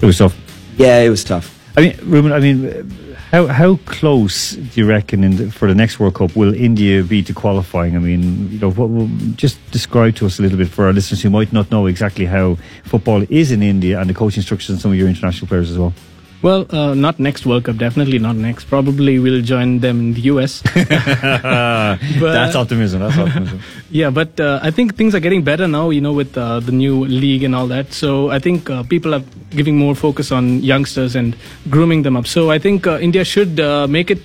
It 0.00 0.06
was 0.06 0.16
tough. 0.18 0.34
yeah, 0.78 1.00
it 1.00 1.10
was 1.10 1.24
tough. 1.24 1.58
I 1.76 1.80
mean, 1.82 1.98
Ruben. 2.04 2.32
I 2.32 2.38
mean, 2.40 2.66
uh, 2.66 3.09
how 3.30 3.46
how 3.46 3.76
close 3.86 4.52
do 4.52 4.80
you 4.80 4.86
reckon 4.86 5.36
the, 5.36 5.50
for 5.52 5.68
the 5.68 5.74
next 5.74 6.00
World 6.00 6.14
Cup 6.14 6.34
will 6.34 6.52
India 6.52 7.02
be 7.04 7.22
to 7.22 7.32
qualifying? 7.32 7.94
I 7.94 8.00
mean, 8.00 8.50
you 8.50 8.58
know, 8.58 8.70
what, 8.72 8.90
will 8.90 9.08
just 9.36 9.58
describe 9.70 10.16
to 10.16 10.26
us 10.26 10.38
a 10.38 10.42
little 10.42 10.58
bit 10.58 10.68
for 10.68 10.86
our 10.86 10.92
listeners 10.92 11.22
who 11.22 11.30
might 11.30 11.52
not 11.52 11.70
know 11.70 11.86
exactly 11.86 12.26
how 12.26 12.58
football 12.84 13.24
is 13.30 13.52
in 13.52 13.62
India 13.62 14.00
and 14.00 14.10
the 14.10 14.14
coaching 14.14 14.42
structures 14.42 14.70
and 14.70 14.80
some 14.80 14.90
of 14.90 14.96
your 14.96 15.08
international 15.08 15.46
players 15.46 15.70
as 15.70 15.78
well. 15.78 15.94
Well, 16.42 16.64
uh, 16.70 16.94
not 16.94 17.18
next 17.20 17.44
World 17.44 17.64
Cup, 17.64 17.76
definitely 17.76 18.18
not 18.18 18.34
next. 18.34 18.64
Probably 18.64 19.18
we'll 19.18 19.42
join 19.42 19.80
them 19.80 20.00
in 20.00 20.14
the 20.14 20.22
US. 20.32 20.62
that's 20.74 22.56
optimism. 22.56 23.00
That's 23.00 23.18
optimism. 23.18 23.60
Yeah, 23.90 24.10
but 24.10 24.38
uh, 24.40 24.60
I 24.62 24.70
think 24.70 24.96
things 24.96 25.14
are 25.16 25.20
getting 25.20 25.42
better 25.42 25.66
now, 25.66 25.90
you 25.90 26.00
know, 26.00 26.12
with 26.12 26.38
uh, 26.38 26.60
the 26.60 26.70
new 26.72 27.04
league 27.04 27.42
and 27.42 27.54
all 27.56 27.66
that. 27.66 27.92
So 27.92 28.30
I 28.30 28.38
think 28.38 28.70
uh, 28.70 28.84
people 28.84 29.14
are 29.14 29.22
giving 29.50 29.76
more 29.76 29.94
focus 29.96 30.30
on 30.30 30.60
youngsters 30.62 31.16
and 31.16 31.36
grooming 31.68 32.02
them 32.02 32.16
up. 32.16 32.26
So 32.26 32.50
I 32.50 32.58
think 32.58 32.86
uh, 32.86 32.98
India 33.00 33.24
should 33.24 33.58
uh, 33.60 33.86
make 33.86 34.10
it. 34.10 34.22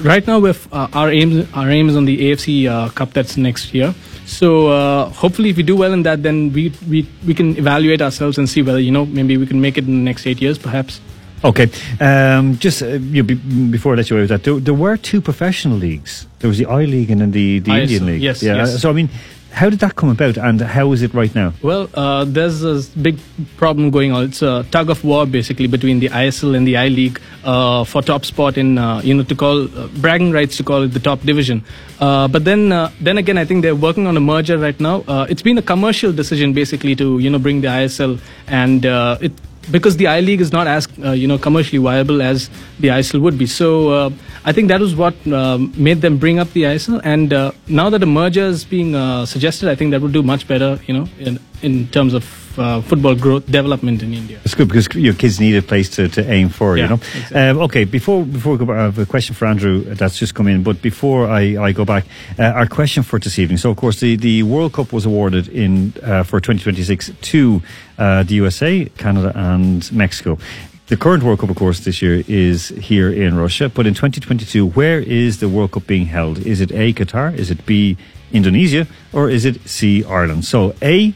Right 0.00 0.26
now, 0.26 0.40
with 0.40 0.66
uh, 0.72 0.88
our 0.92 1.10
aim, 1.10 1.46
our 1.54 1.70
aim 1.70 1.88
is 1.88 1.96
on 1.96 2.04
the 2.04 2.18
AFC 2.30 2.66
uh, 2.66 2.88
Cup 2.90 3.12
that's 3.12 3.36
next 3.36 3.72
year. 3.72 3.94
So 4.26 4.68
uh, 4.68 5.08
hopefully, 5.10 5.50
if 5.50 5.56
we 5.56 5.62
do 5.62 5.76
well 5.76 5.92
in 5.92 6.02
that, 6.02 6.22
then 6.22 6.52
we, 6.52 6.72
we 6.88 7.06
we 7.26 7.34
can 7.34 7.56
evaluate 7.56 8.02
ourselves 8.02 8.38
and 8.38 8.48
see 8.48 8.62
whether 8.62 8.80
you 8.80 8.90
know 8.90 9.06
maybe 9.06 9.36
we 9.36 9.46
can 9.46 9.60
make 9.60 9.78
it 9.78 9.84
in 9.84 9.90
the 9.92 10.04
next 10.04 10.26
eight 10.26 10.40
years, 10.40 10.58
perhaps. 10.58 11.00
Okay, 11.44 11.70
um, 12.00 12.56
just 12.58 12.82
uh, 12.82 12.86
you 12.86 13.22
before 13.22 13.92
I 13.92 13.96
let 13.96 14.08
you 14.08 14.16
away 14.16 14.22
with 14.22 14.30
that, 14.30 14.44
there, 14.44 14.58
there 14.58 14.74
were 14.74 14.96
two 14.96 15.20
professional 15.20 15.76
leagues. 15.76 16.26
There 16.38 16.48
was 16.48 16.56
the 16.56 16.66
I 16.66 16.84
League 16.84 17.10
and 17.10 17.20
then 17.20 17.32
the, 17.32 17.58
the 17.58 17.70
Indian 17.70 18.06
League. 18.06 18.22
yes, 18.22 18.42
yeah. 18.42 18.56
yes. 18.56 18.80
So 18.80 18.88
I 18.88 18.94
mean, 18.94 19.10
how 19.54 19.70
did 19.70 19.78
that 19.78 19.94
come 19.94 20.08
about, 20.08 20.36
and 20.36 20.60
how 20.60 20.90
is 20.92 21.02
it 21.02 21.14
right 21.14 21.32
now? 21.34 21.52
Well, 21.62 21.88
uh, 21.94 22.24
there's 22.24 22.64
a 22.64 22.82
big 22.98 23.18
problem 23.56 23.90
going 23.90 24.10
on. 24.10 24.24
It's 24.24 24.42
a 24.42 24.66
tug 24.72 24.90
of 24.90 25.04
war 25.04 25.26
basically 25.26 25.68
between 25.68 26.00
the 26.00 26.08
ISL 26.08 26.56
and 26.56 26.66
the 26.66 26.76
I 26.76 26.88
League 26.88 27.20
uh, 27.44 27.84
for 27.84 28.02
top 28.02 28.24
spot 28.24 28.58
in 28.58 28.78
uh, 28.78 29.00
you 29.04 29.14
know 29.14 29.22
to 29.22 29.34
call 29.34 29.64
uh, 29.64 29.86
bragging 29.98 30.32
rights 30.32 30.56
to 30.56 30.64
call 30.64 30.82
it 30.82 30.88
the 30.88 31.00
top 31.00 31.20
division. 31.20 31.64
Uh, 32.00 32.26
but 32.26 32.44
then 32.44 32.72
uh, 32.72 32.90
then 33.00 33.16
again, 33.16 33.38
I 33.38 33.44
think 33.44 33.62
they're 33.62 33.76
working 33.76 34.08
on 34.08 34.16
a 34.16 34.20
merger 34.20 34.58
right 34.58 34.78
now. 34.80 35.04
It's 35.28 35.42
been 35.42 35.58
a 35.58 35.62
commercial 35.62 36.12
decision 36.12 36.52
basically 36.52 36.96
to 36.96 37.20
you 37.20 37.30
know 37.30 37.38
bring 37.38 37.60
the 37.60 37.68
ISL 37.68 38.20
and 38.48 38.84
it 38.84 39.32
because 39.70 39.96
the 39.96 40.06
I 40.06 40.20
League 40.20 40.40
is 40.40 40.52
not 40.52 40.66
as 40.66 40.88
uh, 41.02 41.12
you 41.12 41.26
know 41.26 41.38
commercially 41.38 41.78
viable 41.78 42.22
as 42.22 42.48
the 42.80 42.88
ISL 42.88 43.20
would 43.20 43.38
be. 43.38 43.46
So 43.46 43.90
uh, 43.90 44.10
I 44.44 44.52
think 44.52 44.68
that 44.68 44.80
was 44.80 44.94
what 44.94 45.14
um, 45.26 45.72
made 45.76 46.00
them 46.00 46.18
bring 46.18 46.38
up 46.38 46.52
the 46.52 46.62
ISL. 46.64 47.00
And 47.04 47.32
uh, 47.32 47.52
now 47.68 47.90
that 47.90 48.02
a 48.02 48.06
merger 48.06 48.44
is 48.46 48.64
being 48.64 48.94
uh, 48.94 49.26
suggested, 49.26 49.68
I 49.68 49.74
think 49.74 49.90
that 49.92 50.00
would 50.00 50.12
do 50.12 50.22
much 50.22 50.46
better. 50.46 50.78
You 50.86 50.94
know, 50.94 51.08
in 51.18 51.38
in 51.64 51.88
terms 51.88 52.14
of 52.14 52.24
uh, 52.58 52.80
football 52.82 53.14
growth 53.14 53.46
development 53.46 54.02
in 54.02 54.12
India. 54.12 54.38
It's 54.44 54.54
good 54.54 54.68
because 54.68 54.86
your 54.94 55.14
kids 55.14 55.40
need 55.40 55.56
a 55.56 55.62
place 55.62 55.88
to, 55.96 56.08
to 56.08 56.30
aim 56.30 56.48
for, 56.48 56.76
you 56.76 56.86
know. 56.86 56.94
exactly. 56.94 57.40
Um, 57.40 57.58
okay, 57.62 57.84
before 57.84 58.24
before 58.24 58.52
we 58.52 58.58
go 58.58 58.66
back, 58.66 58.76
I 58.76 58.82
have 58.82 58.98
a 58.98 59.06
question 59.06 59.34
for 59.34 59.46
Andrew 59.46 59.82
that's 59.82 60.18
just 60.18 60.34
come 60.34 60.46
in. 60.46 60.62
But 60.62 60.80
before 60.82 61.26
I, 61.28 61.56
I 61.68 61.72
go 61.72 61.84
back, 61.84 62.04
uh, 62.38 62.44
our 62.44 62.66
question 62.66 63.02
for 63.02 63.18
this 63.18 63.38
evening. 63.38 63.58
So, 63.58 63.70
of 63.70 63.76
course, 63.76 64.00
the, 64.00 64.16
the 64.16 64.42
World 64.42 64.72
Cup 64.72 64.92
was 64.92 65.06
awarded 65.06 65.48
in 65.48 65.94
uh, 66.02 66.22
for 66.22 66.40
2026 66.40 67.10
to 67.20 67.62
uh, 67.98 68.22
the 68.22 68.34
USA, 68.34 68.84
Canada, 68.98 69.32
and 69.34 69.90
Mexico. 69.92 70.38
The 70.88 70.98
current 70.98 71.22
World 71.22 71.38
Cup, 71.40 71.48
of 71.48 71.56
course, 71.56 71.80
this 71.80 72.02
year 72.02 72.22
is 72.28 72.68
here 72.68 73.10
in 73.10 73.36
Russia. 73.36 73.70
But 73.70 73.86
in 73.86 73.94
2022, 73.94 74.66
where 74.68 75.00
is 75.00 75.40
the 75.40 75.48
World 75.48 75.72
Cup 75.72 75.86
being 75.86 76.06
held? 76.06 76.38
Is 76.38 76.60
it 76.60 76.70
A, 76.72 76.92
Qatar? 76.92 77.34
Is 77.34 77.50
it 77.50 77.64
B, 77.64 77.96
Indonesia? 78.32 78.86
Or 79.12 79.30
is 79.30 79.46
it 79.46 79.66
C, 79.66 80.04
Ireland? 80.04 80.44
So, 80.44 80.74
A, 80.82 81.14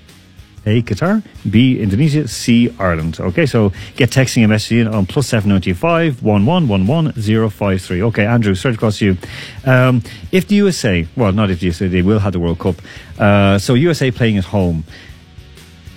a, 0.69 0.83
Qatar. 0.83 1.23
B, 1.49 1.81
Indonesia. 1.81 2.29
C, 2.29 2.73
Ireland. 2.79 3.19
Okay, 3.19 3.47
so 3.47 3.73
get 3.97 4.11
texting 4.11 4.45
and 4.45 4.53
messaging 4.53 4.83
in 4.83 4.89
on 4.89 5.07
plus 5.07 5.27
seven 5.27 5.49
ninety 5.49 5.73
five 5.73 6.23
one 6.23 6.45
one 6.47 6.69
one 6.69 6.87
one 6.87 7.13
zero 7.21 7.49
five 7.49 7.81
three. 7.81 8.03
Okay, 8.03 8.27
Andrew, 8.27 8.55
straight 8.55 8.75
across 8.75 8.99
to 8.99 9.07
you. 9.07 9.17
Um, 9.65 10.03
if 10.31 10.47
the 10.47 10.57
USA, 10.57 11.07
well, 11.17 11.33
not 11.33 11.51
if 11.51 11.61
the 11.61 11.67
USA, 11.67 11.89
they 11.89 12.03
will 12.03 12.19
have 12.19 12.33
the 12.33 12.41
World 12.41 12.59
Cup. 12.59 12.77
Uh, 13.19 13.59
so 13.59 13.75
USA 13.75 14.11
playing 14.11 14.37
at 14.39 14.45
home. 14.45 14.85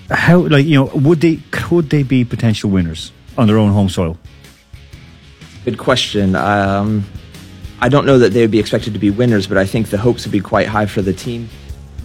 How, 0.10 0.40
like, 0.40 0.66
you 0.66 0.76
know, 0.76 0.86
would 0.94 1.22
they, 1.22 1.40
could 1.52 1.90
they 1.90 2.04
be 2.04 2.26
potential 2.26 2.70
winners 2.70 3.14
on 3.38 3.48
their 3.48 3.58
own 3.58 3.72
home 3.72 3.88
soil? 3.88 4.18
Good 5.64 5.78
question. 5.78 6.36
Um, 6.36 7.06
I 7.80 7.88
don't 7.88 8.06
know 8.06 8.20
that 8.20 8.34
they 8.34 8.42
would 8.42 8.52
be 8.52 8.60
expected 8.60 8.94
to 8.94 9.00
be 9.00 9.10
winners, 9.10 9.48
but 9.48 9.58
I 9.58 9.66
think 9.66 9.90
the 9.90 9.98
hopes 9.98 10.26
would 10.26 10.32
be 10.32 10.42
quite 10.42 10.68
high 10.68 10.86
for 10.86 11.02
the 11.02 11.14
team. 11.14 11.50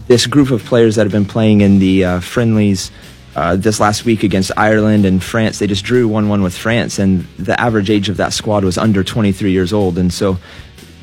This 0.08 0.26
group 0.26 0.50
of 0.50 0.64
players 0.64 0.96
that 0.96 1.02
have 1.02 1.12
been 1.12 1.24
playing 1.24 1.60
in 1.60 1.78
the 1.78 2.04
uh, 2.04 2.20
friendlies 2.20 2.90
uh, 3.34 3.56
this 3.56 3.80
last 3.80 4.04
week 4.04 4.22
against 4.22 4.50
Ireland 4.56 5.04
and 5.04 5.22
France, 5.22 5.58
they 5.58 5.66
just 5.66 5.84
drew 5.84 6.08
1 6.08 6.28
1 6.28 6.42
with 6.42 6.56
France, 6.56 6.98
and 6.98 7.26
the 7.38 7.58
average 7.60 7.90
age 7.90 8.08
of 8.08 8.16
that 8.16 8.32
squad 8.32 8.64
was 8.64 8.78
under 8.78 9.04
23 9.04 9.50
years 9.52 9.72
old. 9.72 9.98
And 9.98 10.12
so, 10.12 10.38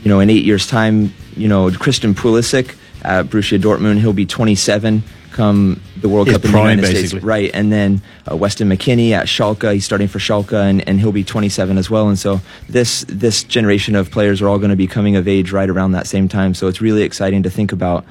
you 0.04 0.10
know, 0.10 0.20
in 0.20 0.30
eight 0.30 0.46
years' 0.46 0.66
time, 0.66 1.14
you 1.36 1.48
know, 1.48 1.70
Christian 1.72 2.16
Pulisic 2.16 2.76
at 3.04 3.28
Borussia 3.28 3.60
Dortmund, 3.60 4.00
he'll 4.00 4.14
be 4.14 4.26
27 4.26 5.04
come 5.34 5.82
the 5.98 6.08
World 6.08 6.28
His 6.28 6.38
Cup 6.38 6.46
in 6.46 6.52
the 6.52 6.58
United 6.58 6.82
basically. 6.82 7.08
States. 7.08 7.24
Right, 7.24 7.52
and 7.54 7.72
then 7.72 8.02
uh, 8.30 8.38
Weston 8.38 8.70
McKennie 8.70 9.12
at 9.12 9.26
Schalke. 9.26 9.74
He's 9.74 9.84
starting 9.84 10.08
for 10.08 10.20
Schalke, 10.20 10.54
and, 10.54 10.88
and 10.88 11.00
he'll 11.00 11.12
be 11.12 11.24
27 11.24 11.78
as 11.78 11.90
well. 11.90 12.08
And 12.08 12.18
so 12.18 12.40
this 12.70 13.04
this 13.10 13.44
generation 13.44 13.96
of 13.96 14.12
players 14.12 14.42
are 14.42 14.48
all 14.48 14.60
going 14.60 14.70
to 14.70 14.78
be 14.78 14.88
coming 14.88 15.16
of 15.16 15.28
age 15.28 15.52
right 15.52 15.70
around 15.70 15.92
that 15.92 16.08
same 16.08 16.28
time. 16.28 16.54
So 16.54 16.68
it's 16.68 16.80
really 16.80 17.02
exciting 17.02 17.44
to 17.44 17.50
think 17.50 17.72
about, 17.72 18.06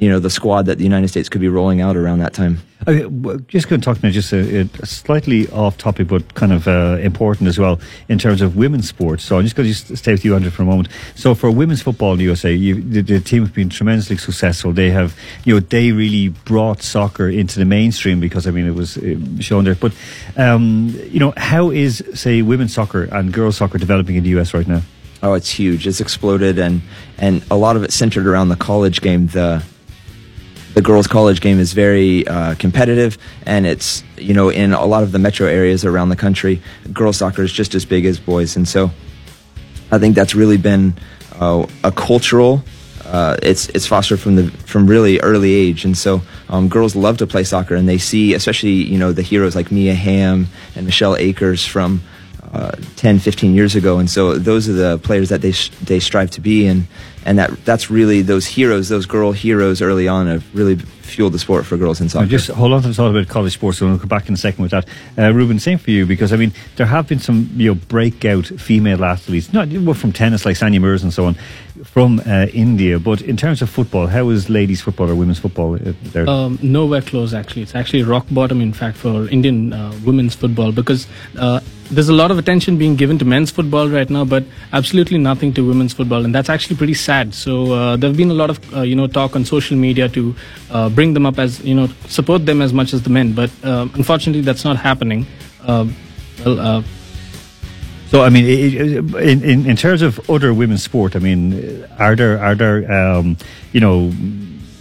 you 0.00 0.08
know, 0.08 0.18
the 0.18 0.30
squad 0.30 0.62
that 0.62 0.78
the 0.78 0.84
United 0.84 1.08
States 1.08 1.28
could 1.28 1.42
be 1.42 1.48
rolling 1.48 1.82
out 1.82 1.94
around 1.94 2.20
that 2.20 2.32
time. 2.32 2.58
Okay, 2.88 3.04
well, 3.04 3.36
just 3.48 3.68
going 3.68 3.82
to 3.82 3.84
talk 3.84 3.98
to 3.98 4.06
me 4.06 4.10
just 4.10 4.32
a, 4.32 4.60
a 4.60 4.86
slightly 4.86 5.46
off 5.50 5.76
topic, 5.76 6.08
but 6.08 6.32
kind 6.32 6.54
of 6.54 6.66
uh, 6.66 6.96
important 7.02 7.48
as 7.48 7.58
well 7.58 7.78
in 8.08 8.18
terms 8.18 8.40
of 8.40 8.56
women's 8.56 8.88
sports. 8.88 9.22
So 9.22 9.36
I'm 9.36 9.44
just 9.44 9.54
going 9.54 9.68
to 9.68 9.74
just 9.74 9.94
stay 9.98 10.12
with 10.12 10.24
you, 10.24 10.34
Andrew, 10.34 10.50
for 10.50 10.62
a 10.62 10.64
moment. 10.64 10.88
So 11.14 11.34
for 11.34 11.50
women's 11.50 11.82
football 11.82 12.12
in 12.12 12.18
the 12.18 12.24
USA, 12.24 12.50
you, 12.50 12.80
the, 12.80 13.02
the 13.02 13.20
team 13.20 13.44
have 13.44 13.54
been 13.54 13.68
tremendously 13.68 14.16
successful. 14.16 14.72
They 14.72 14.90
have, 14.90 15.14
you 15.44 15.52
know, 15.52 15.60
they 15.60 15.92
really 15.92 16.28
brought 16.28 16.80
soccer 16.82 17.28
into 17.28 17.58
the 17.58 17.66
mainstream 17.66 18.20
because 18.20 18.46
I 18.46 18.52
mean 18.52 18.66
it 18.66 18.74
was 18.74 18.98
shown 19.40 19.64
there. 19.64 19.74
But 19.74 19.92
um, 20.38 20.98
you 21.10 21.20
know, 21.20 21.34
how 21.36 21.70
is 21.70 22.02
say 22.14 22.40
women's 22.40 22.72
soccer 22.72 23.04
and 23.04 23.34
girls 23.34 23.58
soccer 23.58 23.76
developing 23.76 24.16
in 24.16 24.22
the 24.22 24.30
US 24.40 24.54
right 24.54 24.66
now? 24.66 24.80
Oh, 25.22 25.34
it's 25.34 25.50
huge. 25.50 25.86
It's 25.86 26.00
exploded, 26.00 26.58
and 26.58 26.80
and 27.18 27.44
a 27.50 27.56
lot 27.56 27.76
of 27.76 27.82
it 27.82 27.92
centered 27.92 28.26
around 28.26 28.48
the 28.48 28.56
college 28.56 29.02
game. 29.02 29.26
The 29.26 29.62
the 30.74 30.82
girls' 30.82 31.06
college 31.06 31.40
game 31.40 31.58
is 31.58 31.72
very 31.72 32.26
uh, 32.26 32.54
competitive, 32.56 33.18
and 33.44 33.66
it's 33.66 34.04
you 34.16 34.34
know 34.34 34.48
in 34.48 34.72
a 34.72 34.84
lot 34.84 35.02
of 35.02 35.12
the 35.12 35.18
metro 35.18 35.46
areas 35.46 35.84
around 35.84 36.10
the 36.10 36.16
country, 36.16 36.62
girls 36.92 37.16
soccer 37.16 37.42
is 37.42 37.52
just 37.52 37.74
as 37.74 37.84
big 37.84 38.04
as 38.06 38.18
boys, 38.18 38.56
and 38.56 38.68
so 38.68 38.90
I 39.90 39.98
think 39.98 40.14
that's 40.14 40.34
really 40.34 40.56
been 40.56 40.94
uh, 41.38 41.66
a 41.82 41.92
cultural. 41.92 42.62
Uh, 43.04 43.36
it's 43.42 43.68
it's 43.70 43.86
fostered 43.86 44.20
from 44.20 44.36
the 44.36 44.50
from 44.50 44.86
really 44.86 45.18
early 45.20 45.52
age, 45.52 45.84
and 45.84 45.98
so 45.98 46.22
um, 46.48 46.68
girls 46.68 46.94
love 46.94 47.18
to 47.18 47.26
play 47.26 47.42
soccer, 47.42 47.74
and 47.74 47.88
they 47.88 47.98
see 47.98 48.34
especially 48.34 48.70
you 48.70 48.98
know 48.98 49.12
the 49.12 49.22
heroes 49.22 49.56
like 49.56 49.72
Mia 49.72 49.94
Hamm 49.94 50.46
and 50.76 50.86
Michelle 50.86 51.16
Akers 51.16 51.66
from 51.66 52.02
uh, 52.52 52.72
10, 52.96 53.18
15 53.20 53.54
years 53.54 53.76
ago, 53.76 53.98
and 53.98 54.10
so 54.10 54.34
those 54.36 54.68
are 54.68 54.72
the 54.72 54.98
players 54.98 55.28
that 55.28 55.40
they 55.40 55.52
sh- 55.52 55.70
they 55.82 56.00
strive 56.00 56.30
to 56.32 56.40
be, 56.40 56.66
and 56.66 56.86
and 57.24 57.38
that 57.38 57.64
that's 57.64 57.90
really 57.90 58.22
those 58.22 58.46
heroes, 58.46 58.88
those 58.88 59.06
girl 59.06 59.32
heroes 59.32 59.80
early 59.80 60.08
on 60.08 60.26
have 60.26 60.44
really 60.54 60.78
fueled 61.10 61.32
the 61.32 61.38
sport 61.38 61.66
for 61.66 61.76
girls 61.76 62.00
in 62.00 62.08
soccer. 62.08 62.24
Now, 62.24 62.30
just 62.30 62.48
hold 62.48 62.72
on 62.72 62.82
to 62.82 62.88
the 62.88 62.94
thought 62.94 63.10
about 63.10 63.28
college 63.28 63.54
sports, 63.54 63.78
so 63.78 63.86
we'll 63.86 63.98
come 63.98 64.08
back 64.08 64.28
in 64.28 64.34
a 64.34 64.36
second 64.38 64.62
with 64.62 64.70
that. 64.70 64.86
Uh, 65.18 65.32
Ruben, 65.32 65.58
same 65.58 65.78
for 65.78 65.90
you, 65.90 66.06
because 66.06 66.32
I 66.32 66.36
mean, 66.36 66.52
there 66.76 66.86
have 66.86 67.08
been 67.08 67.18
some 67.18 67.50
you 67.56 67.70
know 67.70 67.80
breakout 67.88 68.46
female 68.46 69.04
athletes, 69.04 69.52
not 69.52 69.68
well, 69.68 69.94
from 69.94 70.12
tennis 70.12 70.44
like 70.44 70.56
Sania 70.56 70.80
Mirza 70.80 71.06
and 71.06 71.12
so 71.12 71.26
on, 71.26 71.34
from 71.84 72.20
uh, 72.26 72.46
India. 72.52 72.98
But 72.98 73.22
in 73.22 73.36
terms 73.36 73.62
of 73.62 73.70
football, 73.70 74.06
how 74.06 74.28
is 74.30 74.48
ladies' 74.48 74.80
football 74.80 75.10
or 75.10 75.14
women's 75.14 75.38
football 75.38 75.74
uh, 75.74 75.92
there? 76.12 76.28
Um, 76.28 76.58
nowhere 76.62 77.02
close, 77.02 77.34
actually. 77.34 77.62
It's 77.62 77.74
actually 77.74 78.02
rock 78.02 78.26
bottom, 78.30 78.60
in 78.60 78.72
fact, 78.72 78.96
for 78.96 79.28
Indian 79.28 79.72
uh, 79.72 79.92
women's 80.04 80.34
football 80.34 80.72
because 80.72 81.06
uh, 81.38 81.60
there's 81.90 82.08
a 82.08 82.14
lot 82.14 82.30
of 82.30 82.38
attention 82.38 82.78
being 82.78 82.94
given 82.94 83.18
to 83.18 83.24
men's 83.24 83.50
football 83.50 83.88
right 83.88 84.08
now, 84.08 84.24
but 84.24 84.44
absolutely 84.72 85.18
nothing 85.18 85.52
to 85.54 85.66
women's 85.66 85.92
football, 85.92 86.24
and 86.24 86.34
that's 86.34 86.48
actually 86.48 86.76
pretty 86.76 86.94
sad. 86.94 87.34
So 87.34 87.72
uh, 87.72 87.96
there 87.96 88.08
have 88.08 88.16
been 88.16 88.30
a 88.30 88.34
lot 88.34 88.50
of 88.50 88.74
uh, 88.74 88.82
you 88.82 88.94
know 88.94 89.06
talk 89.08 89.34
on 89.34 89.44
social 89.44 89.76
media 89.76 90.08
to 90.10 90.34
uh, 90.70 90.88
bring 91.00 91.14
them 91.14 91.24
up 91.30 91.38
as 91.38 91.52
you 91.64 91.74
know 91.78 91.88
support 92.18 92.44
them 92.44 92.60
as 92.60 92.72
much 92.80 92.92
as 92.96 93.00
the 93.06 93.12
men, 93.18 93.32
but 93.40 93.50
uh, 93.64 93.88
unfortunately 94.00 94.42
that's 94.48 94.64
not 94.68 94.76
happening. 94.88 95.20
Uh, 95.70 95.86
well, 96.44 96.60
uh, 96.60 96.82
So, 98.12 98.16
I 98.26 98.30
mean, 98.34 98.44
in, 98.44 99.38
in, 99.52 99.58
in 99.70 99.76
terms 99.76 100.02
of 100.02 100.18
other 100.28 100.50
women's 100.52 100.82
sport, 100.82 101.14
I 101.14 101.20
mean, 101.20 101.40
are 102.06 102.16
there, 102.20 102.34
are 102.46 102.56
there, 102.62 102.78
um, 102.98 103.36
you 103.74 103.80
know, 103.84 103.96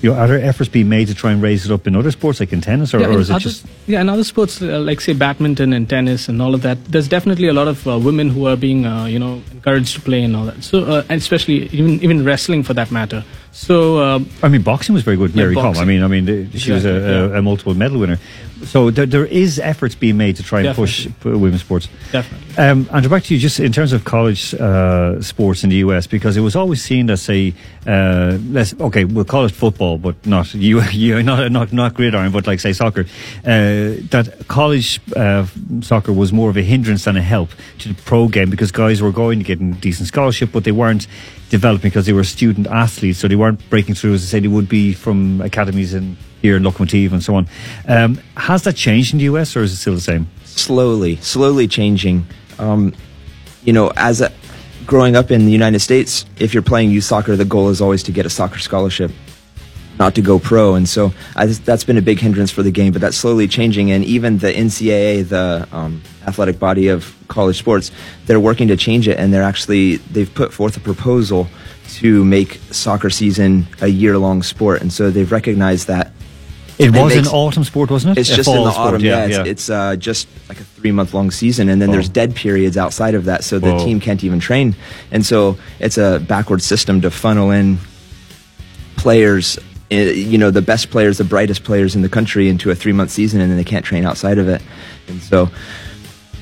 you 0.01 0.07
know, 0.09 0.15
are 0.21 0.27
there 0.31 0.41
efforts 0.51 0.69
being 0.77 0.89
made 0.89 1.05
to 1.11 1.15
try 1.21 1.31
and 1.31 1.39
raise 1.49 1.61
it 1.67 1.71
up 1.75 1.85
in 1.87 1.95
other 1.95 2.09
sports, 2.11 2.39
like 2.39 2.51
in 2.57 2.61
tennis, 2.61 2.91
or, 2.93 2.99
Yeah, 3.01 3.13
or 3.13 3.19
is 3.19 3.29
it 3.29 3.33
other- 3.35 3.43
just? 3.49 3.65
yeah, 3.93 4.01
in 4.01 4.09
other 4.09 4.23
sports 4.33 4.53
uh, 4.61 4.79
like 4.89 4.99
say 5.05 5.13
badminton 5.13 5.73
and 5.77 5.87
tennis 5.95 6.27
and 6.29 6.41
all 6.41 6.53
of 6.57 6.61
that, 6.67 6.77
there's 6.91 7.07
definitely 7.07 7.47
a 7.49 7.53
lot 7.59 7.67
of 7.73 7.85
uh, 7.87 7.99
women 8.09 8.27
who 8.35 8.47
are 8.51 8.57
being 8.67 8.81
uh, 8.93 9.05
you 9.13 9.19
know 9.23 9.33
encouraged 9.55 9.93
to 9.97 10.01
play 10.09 10.21
and 10.27 10.33
all 10.35 10.45
that. 10.51 10.59
So 10.71 10.75
uh, 10.93 11.03
and 11.09 11.17
especially 11.25 11.57
even 11.79 11.91
even 12.07 12.17
wrestling 12.29 12.63
for 12.63 12.73
that 12.79 12.89
matter. 12.99 13.21
So 13.59 13.97
uh, 13.97 14.19
I 14.41 14.47
mean, 14.47 14.61
boxing 14.61 14.95
was 14.95 15.03
very 15.03 15.17
good. 15.17 15.31
Yeah, 15.31 15.43
Mary 15.43 15.53
Kom. 15.55 15.75
I 15.75 15.83
mean, 15.83 16.01
I 16.01 16.07
mean, 16.07 16.23
the- 16.23 16.57
she 16.57 16.71
was 16.71 16.85
a, 16.85 16.95
Exactly, 16.95 17.39
a, 17.39 17.41
multiple 17.41 17.73
medal 17.75 17.99
winner. 17.99 18.17
So 18.63 18.89
there, 18.89 19.05
there 19.05 19.25
is 19.25 19.59
efforts 19.59 19.95
being 19.95 20.15
made 20.15 20.37
to 20.37 20.43
try 20.43 20.61
and 20.61 20.75
push 20.75 21.07
women's 21.23 21.61
sports. 21.61 21.89
Definitely. 22.11 22.57
Um, 22.57 22.89
and 22.91 23.09
back 23.09 23.23
to 23.23 23.33
you, 23.33 23.39
just 23.39 23.59
in 23.59 23.71
terms 23.71 23.91
of 23.93 24.05
college 24.05 24.53
uh, 24.53 25.21
sports 25.21 25.63
in 25.63 25.69
the 25.69 25.77
US, 25.77 26.07
because 26.07 26.37
it 26.37 26.41
was 26.41 26.55
always 26.55 26.81
seen 26.81 27.09
as 27.09 27.29
a 27.29 27.53
uh, 27.85 28.37
let's 28.49 28.73
okay, 28.79 29.03
we'll 29.03 29.25
call 29.25 29.43
it 29.45 29.51
football, 29.51 29.97
but 29.97 30.15
not 30.25 30.53
you, 30.53 30.81
you 30.91 31.21
not 31.31 31.51
not 31.51 31.73
not 31.73 31.93
gridiron, 31.95 32.31
but 32.31 32.47
like 32.47 32.61
say 32.61 32.71
soccer. 32.71 33.01
Uh, 33.45 33.99
that 34.11 34.45
college 34.47 35.01
uh, 35.17 35.45
soccer 35.81 36.13
was 36.13 36.31
more 36.31 36.49
of 36.49 36.55
a 36.55 36.61
hindrance 36.61 37.03
than 37.03 37.17
a 37.17 37.21
help 37.21 37.49
to 37.79 37.89
the 37.89 38.01
pro 38.03 38.29
game 38.29 38.49
because 38.49 38.71
guys 38.71 39.01
were 39.01 39.11
going 39.11 39.39
to 39.39 39.45
get 39.45 39.59
a 39.59 39.71
decent 39.79 40.07
scholarship, 40.07 40.51
but 40.53 40.63
they 40.63 40.71
weren't 40.71 41.07
developing 41.49 41.89
because 41.89 42.05
they 42.05 42.13
were 42.13 42.23
student 42.23 42.67
athletes, 42.67 43.17
so 43.17 43.27
they 43.27 43.35
weren't 43.35 43.48
breaking 43.51 43.95
through 43.95 44.13
as 44.13 44.23
I 44.23 44.27
said 44.27 44.43
they 44.43 44.47
would 44.47 44.69
be 44.69 44.93
from 44.93 45.41
academies 45.41 45.93
in 45.93 46.17
here 46.41 46.55
in 46.55 46.63
Lokomotiv 46.63 47.11
and 47.11 47.23
so 47.23 47.35
on. 47.35 47.47
Um, 47.87 48.19
has 48.37 48.63
that 48.63 48.75
changed 48.75 49.13
in 49.13 49.19
the 49.19 49.25
US, 49.25 49.55
or 49.55 49.61
is 49.61 49.73
it 49.73 49.77
still 49.77 49.95
the 49.95 50.01
same? 50.01 50.27
slowly, 50.59 51.15
slowly 51.17 51.67
changing. 51.67 52.25
Um, 52.59 52.93
you 53.63 53.73
know, 53.73 53.91
as 53.95 54.21
a, 54.21 54.31
growing 54.85 55.15
up 55.15 55.31
in 55.31 55.45
the 55.45 55.51
United 55.51 55.79
States, 55.79 56.25
if 56.37 56.53
you're 56.53 56.63
playing 56.63 56.91
youth 56.91 57.05
soccer, 57.05 57.35
the 57.35 57.45
goal 57.45 57.69
is 57.69 57.81
always 57.81 58.03
to 58.03 58.11
get 58.11 58.25
a 58.25 58.29
soccer 58.29 58.59
scholarship, 58.59 59.11
not 59.97 60.15
to 60.15 60.21
go 60.21 60.39
pro. 60.39 60.75
And 60.75 60.87
so 60.87 61.13
I, 61.35 61.45
that's 61.47 61.83
been 61.83 61.97
a 61.97 62.01
big 62.01 62.19
hindrance 62.19 62.51
for 62.51 62.63
the 62.63 62.71
game, 62.71 62.91
but 62.91 63.01
that's 63.01 63.17
slowly 63.17 63.47
changing. 63.47 63.91
And 63.91 64.03
even 64.03 64.37
the 64.39 64.51
NCAA, 64.51 65.27
the 65.27 65.67
um, 65.71 66.01
athletic 66.27 66.59
body 66.59 66.89
of 66.89 67.15
college 67.27 67.57
sports, 67.57 67.91
they're 68.25 68.39
working 68.39 68.67
to 68.67 68.77
change 68.77 69.07
it. 69.07 69.17
And 69.17 69.33
they're 69.33 69.43
actually, 69.43 69.97
they've 69.97 70.33
put 70.33 70.53
forth 70.53 70.77
a 70.77 70.81
proposal 70.81 71.47
to 71.95 72.23
make 72.23 72.59
soccer 72.71 73.09
season 73.09 73.67
a 73.81 73.87
year 73.87 74.17
long 74.17 74.43
sport. 74.43 74.81
And 74.81 74.91
so 74.93 75.09
they've 75.11 75.31
recognized 75.31 75.87
that. 75.87 76.11
It 76.77 76.91
was 76.95 77.13
makes- 77.15 77.27
an 77.27 77.33
autumn 77.33 77.65
sport, 77.65 77.89
wasn't 77.91 78.17
it? 78.17 78.21
It's 78.21 78.29
A 78.31 78.35
just 78.37 78.47
in 78.49 78.55
the 78.63 78.71
sport, 78.71 78.87
autumn. 78.87 79.01
yeah, 79.01 79.25
Yeah, 79.25 79.27
yeah. 79.27 79.39
it's, 79.41 79.49
it's 79.49 79.69
uh, 79.69 79.95
just 79.97 80.27
like 80.47 80.59
a 80.61 80.63
three 80.63 80.91
month 80.93 81.13
long 81.13 81.29
season, 81.29 81.67
and 81.67 81.81
then 81.81 81.89
Whoa. 81.89 81.93
there's 81.95 82.07
dead 82.09 82.35
periods 82.35 82.77
outside 82.77 83.15
of 83.15 83.25
that, 83.25 83.43
so 83.43 83.59
the 83.59 83.73
Whoa. 83.73 83.83
team 83.85 83.99
can't 83.99 84.23
even 84.23 84.39
train. 84.39 84.75
And 85.11 85.25
so 85.25 85.57
it's 85.79 85.97
a 85.97 86.19
backward 86.25 86.61
system 86.61 87.01
to 87.01 87.11
funnel 87.11 87.51
in 87.51 87.79
players. 88.95 89.59
eh, 89.91 90.11
You 90.11 90.37
know, 90.37 90.51
the 90.51 90.61
best 90.61 90.89
players, 90.89 91.17
the 91.17 91.23
brightest 91.25 91.63
players 91.63 91.95
in 91.95 92.01
the 92.01 92.09
country 92.09 92.47
into 92.47 92.69
a 92.71 92.75
three 92.75 92.93
month 92.93 93.11
season, 93.11 93.41
and 93.41 93.49
then 93.49 93.57
they 93.57 93.63
can't 93.63 93.83
train 93.85 94.05
outside 94.05 94.37
of 94.37 94.47
it. 94.47 94.61
And 95.07 95.21
so, 95.21 95.49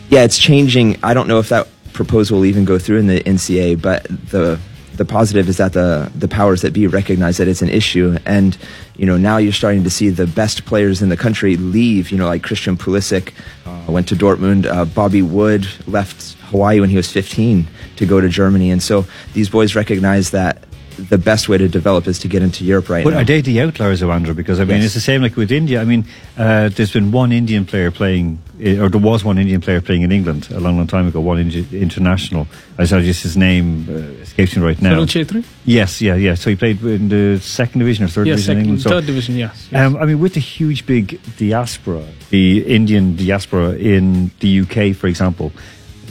yeah, 0.10 0.24
it's 0.24 0.38
changing. 0.38 0.98
I 1.02 1.14
don't 1.16 1.28
know 1.28 1.40
if 1.40 1.50
that 1.50 1.68
proposal 1.94 2.38
will 2.40 2.46
even 2.46 2.64
go 2.66 2.78
through 2.78 3.00
in 3.00 3.08
the 3.08 3.22
NCAA, 3.22 3.82
but 3.82 4.06
the 4.30 4.60
the 4.98 5.06
positive 5.06 5.50
is 5.50 5.58
that 5.58 5.74
the 5.74 6.12
the 6.16 6.28
powers 6.28 6.62
that 6.62 6.74
be 6.74 6.88
recognize 6.88 7.38
that 7.38 7.48
it's 7.48 7.62
an 7.62 7.70
issue, 7.70 8.18
and 8.26 8.58
you 8.96 9.06
know 9.06 9.18
now 9.18 9.38
you're 9.38 9.54
starting 9.54 9.84
to 9.84 9.90
see 9.90 10.10
the 10.10 10.28
best 10.28 10.66
players 10.66 11.02
in 11.02 11.10
the 11.10 11.18
country 11.18 11.56
leave. 11.58 12.12
You 12.12 12.18
know, 12.18 12.28
like 12.28 12.44
Christian 12.44 12.78
Pulisic 12.78 13.34
uh, 13.66 13.92
went 13.92 14.08
to 14.10 14.16
Dortmund. 14.16 14.66
Uh, 14.66 14.86
Bobby 14.86 15.22
Wood 15.22 15.68
left 15.88 16.34
Hawaii 16.52 16.80
when 16.80 16.90
he 16.90 16.98
was 16.98 17.12
15 17.12 17.68
to 17.98 18.06
go 18.06 18.22
to 18.22 18.30
Germany, 18.30 18.72
and 18.72 18.82
so 18.82 19.06
these 19.34 19.50
boys 19.50 19.76
recognize 19.76 20.32
that 20.32 20.66
the 20.98 21.18
best 21.18 21.48
way 21.48 21.58
to 21.58 21.68
develop 21.68 22.08
is 22.08 22.20
to 22.20 22.28
get 22.28 22.42
into 22.42 22.64
Europe 22.64 22.90
right 22.90 23.04
But 23.04 23.12
now. 23.12 23.18
But 23.18 23.22
are 23.22 23.26
they 23.26 23.42
the 23.42 23.62
outliers, 23.62 24.02
Andrew? 24.04 24.34
Because 24.34 24.60
I 24.60 24.66
mean, 24.66 24.78
Yes. 24.78 24.86
it's 24.86 24.94
the 24.96 25.02
same 25.02 25.22
like 25.22 25.36
with 25.36 25.52
India. 25.52 25.82
I 25.82 25.86
mean, 25.86 26.06
uh, 26.38 26.70
there's 26.70 26.92
been 26.92 27.12
one 27.12 27.32
Indian 27.32 27.66
player 27.66 27.92
playing, 27.92 28.40
eh, 28.62 28.78
or 28.80 28.90
there 28.90 29.00
was 29.02 29.24
one 29.24 29.38
Indian 29.38 29.62
player 29.62 29.80
playing 29.82 30.02
in 30.02 30.12
England 30.12 30.48
a 30.52 30.60
long, 30.60 30.78
long 30.78 30.88
time 30.88 31.08
ago. 31.08 31.20
One 31.22 31.40
Indi- 31.40 31.68
international. 31.80 32.48
I 32.78 32.86
saw 32.86 33.00
just 33.00 33.24
his 33.24 33.38
name 33.38 33.88
uh, 33.90 33.94
escapes 34.24 34.56
me 34.56 34.64
right 34.64 34.82
now. 34.82 34.96
Sunil 34.96 35.06
Chhetri? 35.08 35.44
Yes, 35.66 36.02
yeah, 36.02 36.16
yeah. 36.16 36.36
So 36.36 36.50
he 36.50 36.56
played 36.56 36.82
in 36.84 37.10
the 37.10 37.40
second 37.42 37.80
division 37.80 38.06
or 38.06 38.10
third 38.10 38.28
Yes, 38.28 38.38
division 38.38 38.52
in 38.58 38.60
England. 38.64 38.82
So, 38.82 38.90
third 38.90 39.06
division, 39.06 39.36
yes, 39.36 39.68
yes. 39.72 39.80
Um, 39.80 39.98
I 39.98 40.06
mean, 40.06 40.20
with 40.20 40.34
the 40.34 40.40
huge 40.42 40.86
big 40.86 41.20
diaspora, 41.38 42.04
the 42.30 42.66
Indian 42.66 43.16
diaspora 43.16 43.72
in 43.76 44.32
the 44.40 44.62
UK, 44.62 44.96
for 44.96 45.08
example, 45.08 45.52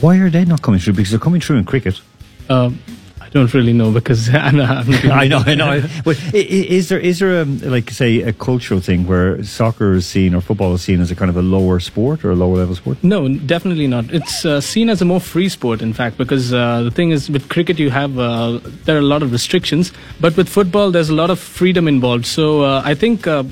why 0.01 0.17
are 0.17 0.29
they 0.29 0.45
not 0.45 0.61
coming 0.61 0.79
through? 0.79 0.93
Because 0.93 1.09
they're 1.11 1.19
coming 1.19 1.41
through 1.41 1.57
in 1.57 1.65
cricket. 1.65 1.99
Um, 2.49 2.79
I 3.27 3.29
don't 3.31 3.53
really 3.53 3.73
know 3.73 3.91
because 3.91 4.29
I'm 4.33 4.55
not, 4.57 4.87
I 5.05 5.27
know, 5.27 5.43
I 5.45 5.55
know. 5.55 5.83
But 6.05 6.17
i- 6.33 6.37
i- 6.37 6.67
is 6.77 6.87
there 6.89 6.99
is 6.99 7.19
there 7.19 7.41
a, 7.41 7.45
like 7.45 7.91
say 7.91 8.21
a 8.21 8.31
cultural 8.33 8.79
thing 8.79 9.05
where 9.07 9.43
soccer 9.43 9.93
is 9.95 10.05
seen 10.05 10.33
or 10.33 10.41
football 10.41 10.73
is 10.75 10.81
seen 10.81 11.01
as 11.01 11.11
a 11.11 11.15
kind 11.15 11.29
of 11.29 11.37
a 11.37 11.41
lower 11.41 11.79
sport 11.79 12.23
or 12.23 12.31
a 12.31 12.35
lower 12.35 12.57
level 12.57 12.75
sport? 12.75 12.97
No, 13.03 13.27
definitely 13.27 13.87
not. 13.87 14.05
It's 14.13 14.45
uh, 14.45 14.61
seen 14.61 14.89
as 14.89 15.01
a 15.01 15.05
more 15.05 15.19
free 15.19 15.49
sport, 15.49 15.81
in 15.81 15.93
fact, 15.93 16.17
because 16.17 16.53
uh, 16.53 16.83
the 16.83 16.91
thing 16.91 17.11
is, 17.11 17.29
with 17.29 17.49
cricket, 17.49 17.79
you 17.79 17.89
have 17.89 18.17
uh, 18.17 18.59
there 18.85 18.95
are 18.95 18.99
a 19.07 19.09
lot 19.13 19.21
of 19.23 19.31
restrictions, 19.31 19.91
but 20.21 20.35
with 20.37 20.47
football, 20.49 20.91
there's 20.91 21.09
a 21.09 21.15
lot 21.15 21.29
of 21.29 21.39
freedom 21.39 21.87
involved. 21.87 22.25
So 22.25 22.63
uh, 22.63 22.81
I 22.85 22.95
think 22.95 23.27
uh, 23.27 23.43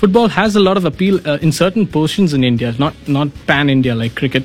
football 0.00 0.28
has 0.28 0.56
a 0.56 0.60
lot 0.60 0.76
of 0.76 0.84
appeal 0.84 1.20
uh, 1.26 1.38
in 1.40 1.52
certain 1.52 1.86
portions 1.86 2.32
in 2.34 2.44
India, 2.44 2.72
not 2.78 2.94
not 3.08 3.28
pan 3.46 3.70
India 3.70 3.94
like 3.94 4.14
cricket. 4.14 4.44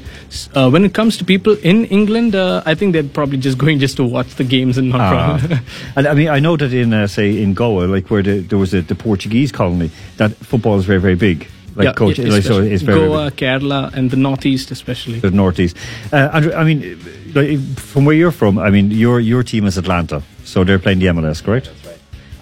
Uh, 0.55 0.69
when 0.69 0.85
it 0.85 0.93
comes 0.93 1.17
to 1.17 1.25
people 1.25 1.57
in 1.71 1.85
England, 1.85 2.35
uh, 2.35 2.63
I 2.65 2.75
think 2.75 2.93
they're 2.93 3.03
probably 3.19 3.37
just 3.37 3.57
going 3.65 3.79
just 3.79 3.97
to 3.97 4.03
watch 4.03 4.35
the 4.35 4.43
games 4.57 4.77
and 4.77 4.89
not. 4.89 5.09
Probably- 5.11 5.57
and 5.95 6.07
I 6.07 6.13
mean, 6.13 6.29
I 6.29 6.39
know 6.39 6.57
that 6.57 6.73
in 6.73 6.93
uh, 6.93 7.07
say 7.07 7.41
in 7.43 7.53
Goa, 7.53 7.85
like 7.95 8.09
where 8.09 8.23
the, 8.23 8.39
there 8.39 8.59
was 8.59 8.73
a, 8.73 8.81
the 8.81 8.95
Portuguese 8.95 9.51
colony, 9.51 9.91
that 10.17 10.31
football 10.51 10.77
is 10.79 10.85
very 10.85 10.99
very 11.01 11.15
big. 11.15 11.47
Like 11.75 11.85
Yeah, 11.85 11.93
coach, 11.93 12.19
yeah, 12.19 12.33
like, 12.33 12.43
so 12.43 12.59
it's 12.61 12.83
very. 12.83 12.99
Goa, 12.99 13.31
Kerala, 13.31 13.93
and 13.93 14.11
the 14.11 14.17
northeast 14.17 14.71
especially. 14.71 15.19
the 15.21 15.31
northeast. 15.31 15.77
Uh, 16.11 16.29
Andrew, 16.33 16.51
I 16.53 16.65
mean, 16.65 16.99
like, 17.33 17.59
from 17.79 18.03
where 18.03 18.13
you're 18.15 18.33
from, 18.33 18.59
I 18.59 18.69
mean, 18.69 18.91
your 18.91 19.21
your 19.21 19.43
team 19.43 19.65
is 19.65 19.77
Atlanta, 19.77 20.21
so 20.43 20.65
they're 20.65 20.79
playing 20.79 20.99
the 20.99 21.07
MLS, 21.07 21.41
correct? 21.41 21.69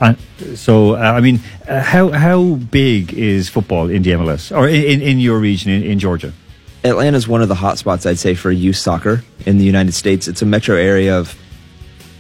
And 0.02 0.18
so, 0.56 0.96
uh, 0.96 1.00
I 1.00 1.20
mean, 1.20 1.42
uh, 1.68 1.82
how 1.82 2.10
how 2.10 2.56
big 2.56 3.14
is 3.14 3.50
football 3.50 3.90
in 3.90 4.04
the 4.04 4.12
MLS 4.12 4.56
or 4.56 4.68
in, 4.68 5.02
in, 5.02 5.20
your 5.20 5.40
region 5.40 5.72
in, 5.72 5.84
in 5.84 6.00
Georgia? 6.00 6.32
Atlanta 6.84 7.18
is 7.18 7.28
one 7.28 7.42
of 7.42 7.50
the 7.50 7.56
hot 7.56 7.78
spots, 7.78 8.06
I'd 8.06 8.20
say, 8.20 8.34
for 8.34 8.52
youth 8.52 8.78
soccer 8.78 9.24
in 9.46 9.58
the 9.58 9.66
United 9.66 9.94
States. 9.94 10.30
It's 10.30 10.42
a 10.42 10.46
metro 10.46 10.78
area 10.78 11.20
of 11.20 11.38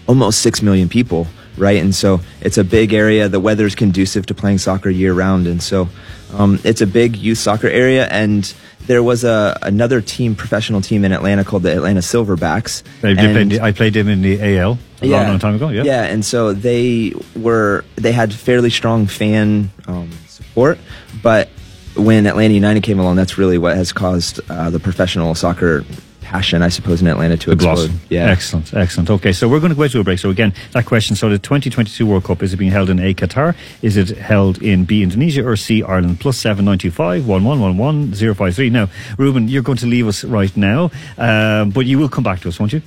almost 0.07 0.41
6 0.41 0.61
million 0.61 0.89
people, 0.89 1.27
right? 1.59 1.81
And 1.81 1.93
so 1.93 2.21
it's 2.41 2.57
a 2.57 2.63
big 2.63 2.93
area. 2.93 3.29
The 3.29 3.39
weather 3.39 3.65
is 3.65 3.75
conducive 3.75 4.25
to 4.27 4.33
playing 4.33 4.57
soccer 4.59 4.89
year 4.89 5.13
round, 5.13 5.45
and 5.47 5.61
so 5.61 5.89
um, 6.33 6.59
it's 6.63 6.81
a 6.81 6.87
big 6.87 7.15
youth 7.15 7.37
soccer 7.37 7.67
area. 7.67 8.07
And 8.07 8.51
there 8.87 9.03
was 9.03 9.23
a 9.23 9.57
another 9.61 10.01
team, 10.01 10.35
professional 10.35 10.81
team 10.81 11.05
in 11.05 11.11
Atlanta 11.11 11.43
called 11.43 11.63
the 11.63 11.71
Atlanta 11.75 11.99
Silverbacks. 12.01 12.83
They 13.01 13.13
did 13.13 13.37
And- 13.37 13.51
play- 13.51 13.59
I 13.59 13.71
played 13.71 13.95
him 13.95 14.07
in 14.07 14.21
the 14.21 14.41
AL 14.57 14.77
a 15.01 15.07
long, 15.07 15.27
long 15.27 15.39
time 15.39 15.55
ago. 15.55 15.69
Yeah. 15.69 15.83
yeah, 15.83 16.03
and 16.03 16.23
so 16.25 16.53
they 16.53 17.13
were 17.35 17.83
they 17.95 18.11
had 18.11 18.33
fairly 18.33 18.69
strong 18.69 19.05
fan 19.07 19.71
um, 19.87 20.09
support, 20.27 20.79
but 21.21 21.49
when 21.95 22.25
Atlanta 22.27 22.53
United 22.53 22.83
came 22.83 22.99
along, 22.99 23.15
that's 23.17 23.37
really 23.37 23.57
what 23.57 23.75
has 23.75 23.91
caused 23.91 24.39
uh, 24.49 24.69
the 24.69 24.79
professional 24.79 25.35
soccer 25.35 25.83
passion, 26.29 26.61
I 26.61 26.69
suppose, 26.69 27.01
in 27.01 27.07
Atlanta 27.07 27.37
to 27.37 27.45
The 27.47 27.53
explode. 27.53 27.75
blossom. 27.75 27.99
Yeah, 28.09 28.29
Excellent, 28.29 28.73
excellent. 28.73 29.09
Okay, 29.09 29.33
so 29.33 29.47
we're 29.49 29.59
going 29.59 29.71
to 29.71 29.75
go 29.75 29.87
to 29.87 29.99
a 29.99 30.03
break. 30.03 30.19
So 30.19 30.29
again, 30.29 30.53
that 30.73 30.85
question, 30.85 31.15
so 31.15 31.27
the 31.29 31.39
2022 31.39 32.05
World 32.05 32.23
Cup, 32.23 32.43
is 32.43 32.53
it 32.53 32.57
being 32.57 32.71
held 32.71 32.89
in 32.89 32.99
A, 32.99 33.13
Qatar? 33.15 33.55
Is 33.81 33.97
it 33.97 34.09
held 34.17 34.61
in 34.61 34.85
B, 34.85 35.01
Indonesia, 35.01 35.43
or 35.43 35.55
C, 35.57 35.81
Ireland? 35.81 36.19
Plus 36.19 36.37
7925 36.37 37.25
1111 37.27 38.13
053. 38.35 38.69
Now, 38.69 38.89
Ruben, 39.17 39.47
you're 39.47 39.63
going 39.63 39.79
to 39.79 39.87
leave 39.87 40.07
us 40.07 40.23
right 40.23 40.55
now, 40.55 40.91
um, 41.17 41.71
but 41.71 41.85
you 41.87 41.97
will 41.97 42.09
come 42.09 42.23
back 42.23 42.39
to 42.41 42.47
us, 42.49 42.59
won't 42.59 42.73
you? 42.73 42.81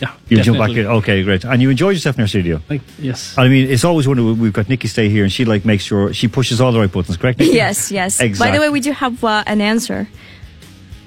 Yeah, 0.00 0.12
You 0.28 0.42
jump 0.42 0.58
back 0.58 0.70
in. 0.70 0.84
Okay, 0.86 1.22
great. 1.22 1.44
And 1.44 1.62
you 1.62 1.70
enjoyed 1.70 1.94
yourself 1.94 2.16
in 2.18 2.22
our 2.22 2.26
studio. 2.28 2.60
Like, 2.68 2.82
yes. 2.98 3.38
I 3.38 3.46
mean, 3.48 3.70
it's 3.70 3.84
always 3.84 4.06
wonderful. 4.08 4.34
We've 4.34 4.52
got 4.52 4.68
Nikki 4.68 4.88
stay 4.88 5.08
here, 5.08 5.22
and 5.22 5.32
she 5.32 5.44
like 5.44 5.64
makes 5.64 5.84
sure 5.84 6.12
she 6.12 6.26
pushes 6.28 6.60
all 6.60 6.72
the 6.72 6.80
right 6.80 6.90
buttons. 6.90 7.16
Correct? 7.16 7.38
Nikki? 7.38 7.52
Yes, 7.54 7.90
yes. 7.92 8.18
By 8.38 8.50
the 8.50 8.58
way, 8.58 8.68
we 8.68 8.80
do 8.80 8.90
have 8.92 9.22
uh, 9.22 9.44
an 9.46 9.60
answer. 9.60 10.08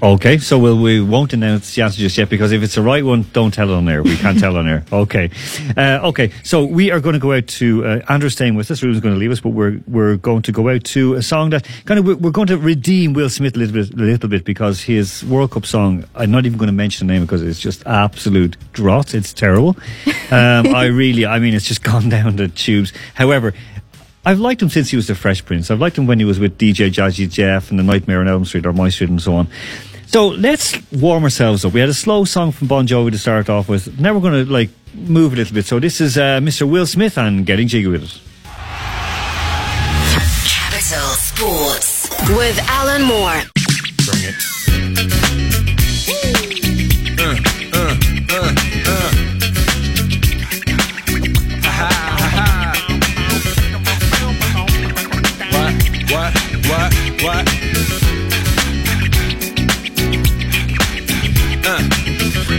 Okay, 0.06 0.38
so 0.38 0.60
we'll, 0.60 0.78
we 0.78 1.01
won't 1.01 1.34
announce 1.34 1.74
the 1.74 1.82
answer 1.82 1.97
just 1.97 2.16
yet 2.16 2.30
because 2.30 2.51
if 2.51 2.62
it's 2.62 2.76
the 2.76 2.84
right 2.84 3.03
one, 3.03 3.26
don't 3.34 3.51
tell 3.51 3.72
it 3.72 3.74
on 3.74 3.89
air. 3.89 4.03
We 4.03 4.16
can't 4.18 4.39
tell 4.39 4.56
on 4.56 4.68
air. 4.68 4.86
Okay, 4.93 5.32
uh, 5.76 5.99
okay. 6.10 6.32
So 6.43 6.64
we 6.64 6.91
are 6.91 6.99
going 6.99 7.14
to 7.14 7.20
go 7.20 7.34
out 7.34 7.47
to 7.47 7.84
uh, 7.86 8.01
Andrew's 8.08 8.34
staying 8.34 8.53
with 8.53 8.70
us. 8.70 8.84
Ruben's 8.84 9.01
going 9.01 9.16
to 9.16 9.20
leave 9.20 9.32
us, 9.32 9.39
but 9.39 9.49
we're 9.49 9.80
we're 9.88 10.16
going 10.16 10.43
to 10.43 10.51
go 10.51 10.70
out 10.70 10.84
to 10.84 11.16
a 11.16 11.24
song 11.24 11.49
that 11.49 11.68
kind 11.86 11.99
of 11.99 12.22
we're, 12.22 12.32
going 12.32 12.47
to 12.47 12.58
redeem 12.58 13.14
Will 13.14 13.30
Smith 13.30 13.56
a 13.56 13.60
little 13.60 13.74
bit, 13.74 13.93
a 13.93 13.97
little 13.97 14.30
bit 14.30 14.45
because 14.45 14.82
his 14.82 15.26
World 15.26 15.51
Cup 15.51 15.66
song. 15.66 16.06
I'm 16.16 16.30
not 16.30 16.45
even 16.45 16.60
going 16.60 16.68
to 16.68 16.74
mention 16.74 17.08
the 17.08 17.14
name 17.14 17.24
because 17.24 17.41
it's 17.41 17.60
just 17.60 17.86
absolute 17.88 18.58
dross. 18.74 19.14
It's 19.16 19.34
terrible. 19.34 19.76
Um, 20.32 20.74
I 20.74 20.86
really, 20.86 21.26
I 21.26 21.38
mean, 21.38 21.53
it's 21.53 21.66
just 21.66 21.84
gone 21.91 22.10
down 22.10 22.36
the 22.36 22.47
tubes. 22.47 22.93
However. 23.16 23.53
I've 24.28 24.39
liked 24.39 24.60
him 24.60 24.70
since 24.70 24.89
he 24.89 24.95
was 24.95 25.06
the 25.06 25.14
Fresh 25.14 25.45
Prince. 25.45 25.70
I've 25.70 25.80
liked 25.80 25.99
him 25.99 26.08
when 26.08 26.18
he 26.18 26.26
was 26.26 26.39
with 26.39 26.58
DJ 26.58 26.89
Jazzy 26.89 27.30
Jeff 27.30 27.70
and 27.70 27.78
the 27.78 27.84
Nightmare 27.84 28.22
on 28.22 28.28
Elm 28.28 28.43
Street 28.43 28.66
or 28.66 28.74
My 28.74 28.89
Street 28.89 29.12
and 29.12 29.22
so 29.22 29.36
on. 29.36 29.47
So 30.08 30.28
let's 30.28 30.78
warm 30.91 31.24
ourselves 31.24 31.66
up. 31.66 31.74
We 31.74 31.80
had 31.80 31.89
a 31.89 31.93
slow 31.93 32.26
song 32.26 32.51
from 32.51 32.68
Bon 32.68 32.88
Jovi 32.88 33.12
to 33.12 33.18
start 33.18 33.49
off 33.49 33.68
with. 33.68 33.99
Now 33.99 34.14
we're 34.14 34.22
going 34.22 34.45
to 34.45 34.51
like 34.51 34.70
move 34.93 35.34
a 35.34 35.36
little 35.38 35.53
bit. 35.53 35.66
So 35.66 35.80
this 35.80 35.99
is 35.99 36.18
uh, 36.18 36.39
Mr. 36.39 36.70
Will 36.70 36.86
Smith 36.86 37.18
and 37.18 37.45
Getting 37.45 37.68
Jiggy 37.68 37.88
with 37.88 38.03
It. 38.03 38.22
Capital 40.47 41.10
Sports 41.16 42.10
with 42.30 42.58
Alan 42.70 43.03
Moore. 43.03 43.41
Bring 44.06 44.24
it. 44.24 45.64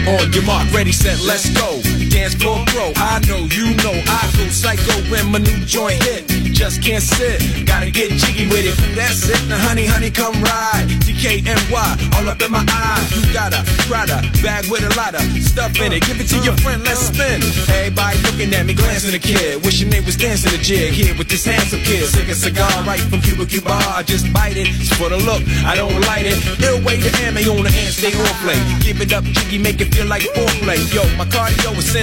On 0.07 0.31
your 0.31 0.43
mark, 0.43 0.71
ready, 0.71 0.93
set, 0.93 1.19
let's 1.19 1.49
go. 1.49 2.06
Dance 2.17 2.33
floor 2.33 2.57
I 2.97 3.21
know, 3.29 3.45
you 3.53 3.77
know, 3.85 3.93
I 3.93 4.21
go 4.33 4.49
psycho 4.49 4.97
when 5.11 5.31
my 5.31 5.37
new 5.37 5.61
joint 5.65 6.01
hit. 6.01 6.25
Just 6.51 6.81
can't 6.81 7.03
sit, 7.03 7.67
gotta 7.67 7.91
get 7.91 8.09
jiggy 8.09 8.49
with 8.49 8.65
it. 8.65 8.73
That's 8.95 9.29
it, 9.29 9.37
now 9.47 9.59
honey, 9.69 9.85
honey, 9.85 10.09
come 10.09 10.33
ride. 10.41 10.89
DKNY, 11.05 11.71
all 12.17 12.27
up 12.27 12.41
in 12.41 12.51
my 12.51 12.65
eye. 12.67 13.05
You 13.13 13.21
got 13.31 13.53
a 13.53 13.61
Prada 13.85 14.25
bag 14.41 14.65
with 14.65 14.81
a 14.81 14.91
lot 14.97 15.13
of 15.13 15.21
stuff 15.45 15.79
in 15.79 15.93
it. 15.93 16.01
Give 16.09 16.19
it 16.19 16.27
to 16.33 16.39
your 16.41 16.57
friend, 16.57 16.83
let's 16.83 17.13
spin. 17.13 17.37
Everybody 17.69 18.17
looking 18.25 18.53
at 18.53 18.65
me, 18.65 18.73
glancing 18.73 19.13
a 19.13 19.19
kid. 19.19 19.63
Wishing 19.63 19.89
they 19.89 20.01
was 20.01 20.17
dancing 20.17 20.49
a 20.49 20.57
jig 20.57 20.93
here 20.93 21.13
with 21.17 21.29
this 21.29 21.45
handsome 21.45 21.81
kid. 21.85 22.09
Sick 22.09 22.27
a 22.29 22.33
cigar 22.33 22.71
right 22.83 22.99
from 22.99 23.21
Cuba 23.21 23.45
Cuba. 23.45 23.77
I 23.93 24.01
just 24.01 24.25
bite 24.33 24.57
it. 24.57 24.67
It's 24.81 24.89
for 24.97 25.09
the 25.09 25.17
look, 25.17 25.45
I 25.69 25.75
don't 25.75 25.93
light 26.09 26.25
it. 26.25 26.41
Ill 26.65 26.81
way 26.81 26.97
to 26.97 27.09
ammo 27.21 27.41
on 27.53 27.63
the 27.63 27.69
hand, 27.69 27.93
stay 27.93 28.09
on 28.09 28.33
play. 28.41 28.57
Give 28.81 28.99
it 29.01 29.13
up, 29.13 29.23
jiggy, 29.23 29.59
make 29.59 29.79
it 29.81 29.93
feel 29.93 30.07
like 30.07 30.23
foreplay. 30.33 30.81
Yo, 30.89 31.05
my 31.15 31.25
cardio 31.29 31.77
is 31.77 31.85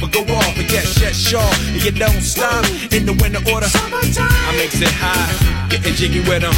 but 0.00 0.12
go 0.12 0.20
off. 0.34 0.56
But 0.56 0.70
yes, 0.70 1.00
yes, 1.00 1.16
sure. 1.16 1.40
And 1.72 1.82
you 1.84 1.90
don't 1.92 2.22
stop 2.22 2.64
in 2.92 3.06
the 3.06 3.12
winter 3.20 3.42
order. 3.52 3.66
I 3.66 4.52
makes 4.56 4.80
it 4.80 4.88
high, 4.92 5.68
getting 5.68 5.94
jiggy 5.94 6.20
with 6.20 6.42
them. 6.42 6.54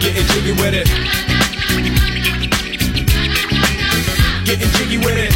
Getting 0.00 0.26
jiggy 0.32 0.52
with 0.52 0.74
it. 0.74 0.86
Getting 4.44 4.70
jiggy 4.76 4.98
with 4.98 5.18
it. 5.18 5.32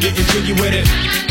Getting 0.00 0.24
jiggy 0.26 0.52
with 0.52 0.74
it. 0.74 1.29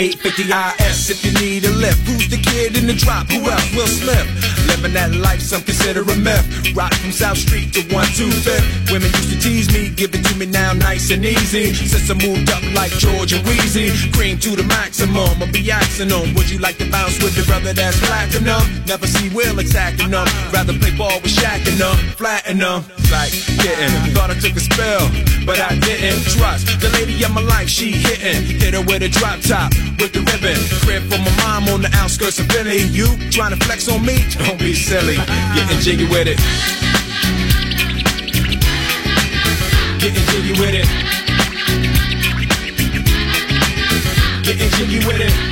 850 0.00 0.48
IS 0.80 1.10
if 1.10 1.20
you 1.20 1.32
need 1.44 1.62
a 1.66 1.70
lift. 1.76 2.00
Who's 2.08 2.26
the 2.32 2.40
kid 2.40 2.74
in 2.78 2.86
the 2.86 2.94
drop? 2.94 3.28
Who 3.28 3.44
else? 3.44 3.68
Will 3.76 3.86
Smith. 3.86 4.24
Living 4.64 4.94
that 4.94 5.12
life, 5.12 5.42
some 5.42 5.60
consider 5.60 6.00
a 6.00 6.16
myth. 6.16 6.72
Rock 6.74 6.94
from 6.94 7.12
South 7.12 7.36
Street 7.36 7.74
to 7.74 7.80
125th. 7.92 8.90
Women 8.90 9.12
used 9.12 9.28
to 9.28 9.38
tease 9.38 9.68
me, 9.68 9.90
give 9.90 10.14
it 10.14 10.24
to 10.24 10.34
me 10.40 10.46
now 10.46 10.72
nice 10.72 11.10
and 11.10 11.22
easy. 11.22 11.74
Since 11.74 12.08
I 12.08 12.14
moved 12.14 12.48
up 12.48 12.64
like 12.72 12.92
George 12.96 13.34
and 13.34 13.44
Weezy, 13.44 13.92
cream 14.16 14.38
to 14.38 14.56
the 14.56 14.64
maximum. 14.64 15.36
I'll 15.36 15.52
be 15.52 15.70
asking 15.70 16.08
them, 16.08 16.32
would 16.32 16.48
you 16.48 16.60
like 16.60 16.78
to 16.78 16.90
bounce 16.90 17.22
with 17.22 17.36
the 17.36 17.44
brother 17.44 17.74
that's 17.74 18.00
platinum? 18.00 18.64
Never 18.86 19.06
see 19.06 19.28
Will 19.36 19.58
attacking 19.58 20.12
them. 20.12 20.26
Rather 20.48 20.72
play 20.80 20.96
ball 20.96 21.20
with 21.20 21.36
Shaq 21.36 21.68
and 21.68 21.76
them, 21.76 21.96
flatten 22.16 22.56
them. 22.56 22.99
Like, 23.10 23.32
getting, 23.58 23.90
thought 24.14 24.30
I 24.30 24.38
took 24.38 24.54
a 24.54 24.60
spell, 24.60 25.02
but 25.44 25.58
I 25.58 25.76
didn't 25.80 26.22
trust. 26.30 26.80
The 26.80 26.88
lady 26.90 27.22
of 27.24 27.34
my 27.34 27.40
life, 27.42 27.68
she 27.68 27.90
hitting. 27.90 28.46
Hit 28.60 28.74
her 28.74 28.82
with 28.82 29.02
a 29.02 29.08
drop 29.08 29.40
top, 29.40 29.74
with 29.98 30.12
the 30.12 30.22
ribbon. 30.30 30.56
Crib 30.86 31.02
for 31.10 31.18
my 31.18 31.34
mom 31.42 31.68
on 31.74 31.82
the 31.82 31.90
outskirts 31.94 32.38
of 32.38 32.46
Philly. 32.46 32.82
You 32.86 33.06
trying 33.30 33.50
to 33.50 33.64
flex 33.66 33.88
on 33.88 34.06
me? 34.06 34.22
Don't 34.38 34.58
be 34.58 34.74
silly. 34.74 35.16
Getting 35.54 35.78
jiggy 35.80 36.06
with 36.06 36.28
it. 36.28 36.38
Getting 39.98 40.24
jiggy 40.30 40.54
with 40.54 40.74
it. 40.74 40.86
Getting 44.44 44.70
jiggy 44.78 45.04
with 45.04 45.20
it. 45.20 45.49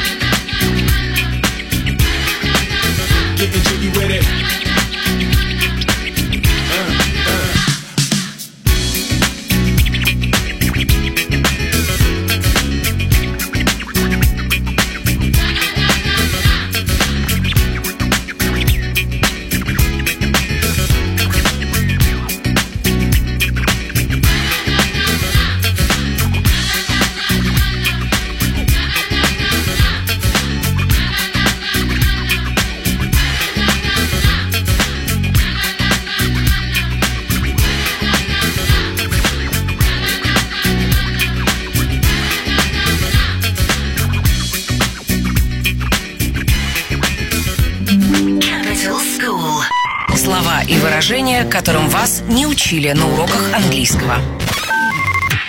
Выражения, 50.98 51.44
которым 51.44 51.88
вас 51.88 52.24
не 52.28 52.44
учили 52.44 52.90
на 52.90 53.06
уроках 53.06 53.54
английского. 53.54 54.16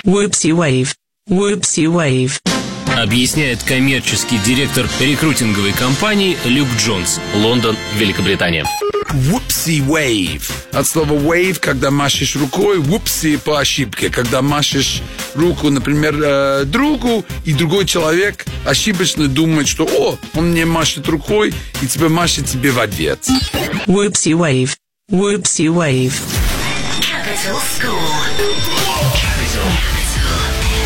Whoopsie 0.06 0.52
wave. 0.52 0.90
Whoopsie 1.28 1.86
wave. 1.88 2.40
Объясняет 2.96 3.64
коммерческий 3.64 4.38
директор 4.46 4.88
рекрутинговой 5.00 5.72
компании 5.72 6.38
Люк 6.46 6.68
Джонс, 6.78 7.20
Лондон, 7.34 7.76
Великобритания. 7.96 8.64
Whoopsie 9.10 9.80
wave. 9.80 10.44
От 10.72 10.86
слова 10.86 11.14
wave, 11.14 11.58
когда 11.60 11.90
машешь 11.90 12.36
рукой, 12.36 12.78
whoopsie 12.78 13.40
по 13.40 13.60
ошибке. 13.60 14.12
Когда 14.12 14.44
машешь 14.44 15.02
руку, 15.34 15.72
например, 15.72 16.16
э, 16.24 16.64
другу, 16.66 17.26
и 17.46 17.54
другой 17.54 17.88
человек 17.88 18.46
ошибочно 18.68 19.28
думает, 19.28 19.68
что 19.68 19.86
«О, 19.86 20.20
он 20.36 20.52
мне 20.52 20.66
машет 20.66 21.08
рукой, 21.08 21.56
и 21.82 21.88
тебе 21.88 22.08
машет 22.08 22.46
тебе 22.46 22.70
в 22.70 22.80
ответ». 22.80 23.28
Whoopsie 23.88 24.34
wave. 24.34 24.76
Whoopsie 25.12 25.70
wave. 25.74 26.14
Capital 27.02 27.60
School. 27.60 28.00
Capital. 29.16 30.80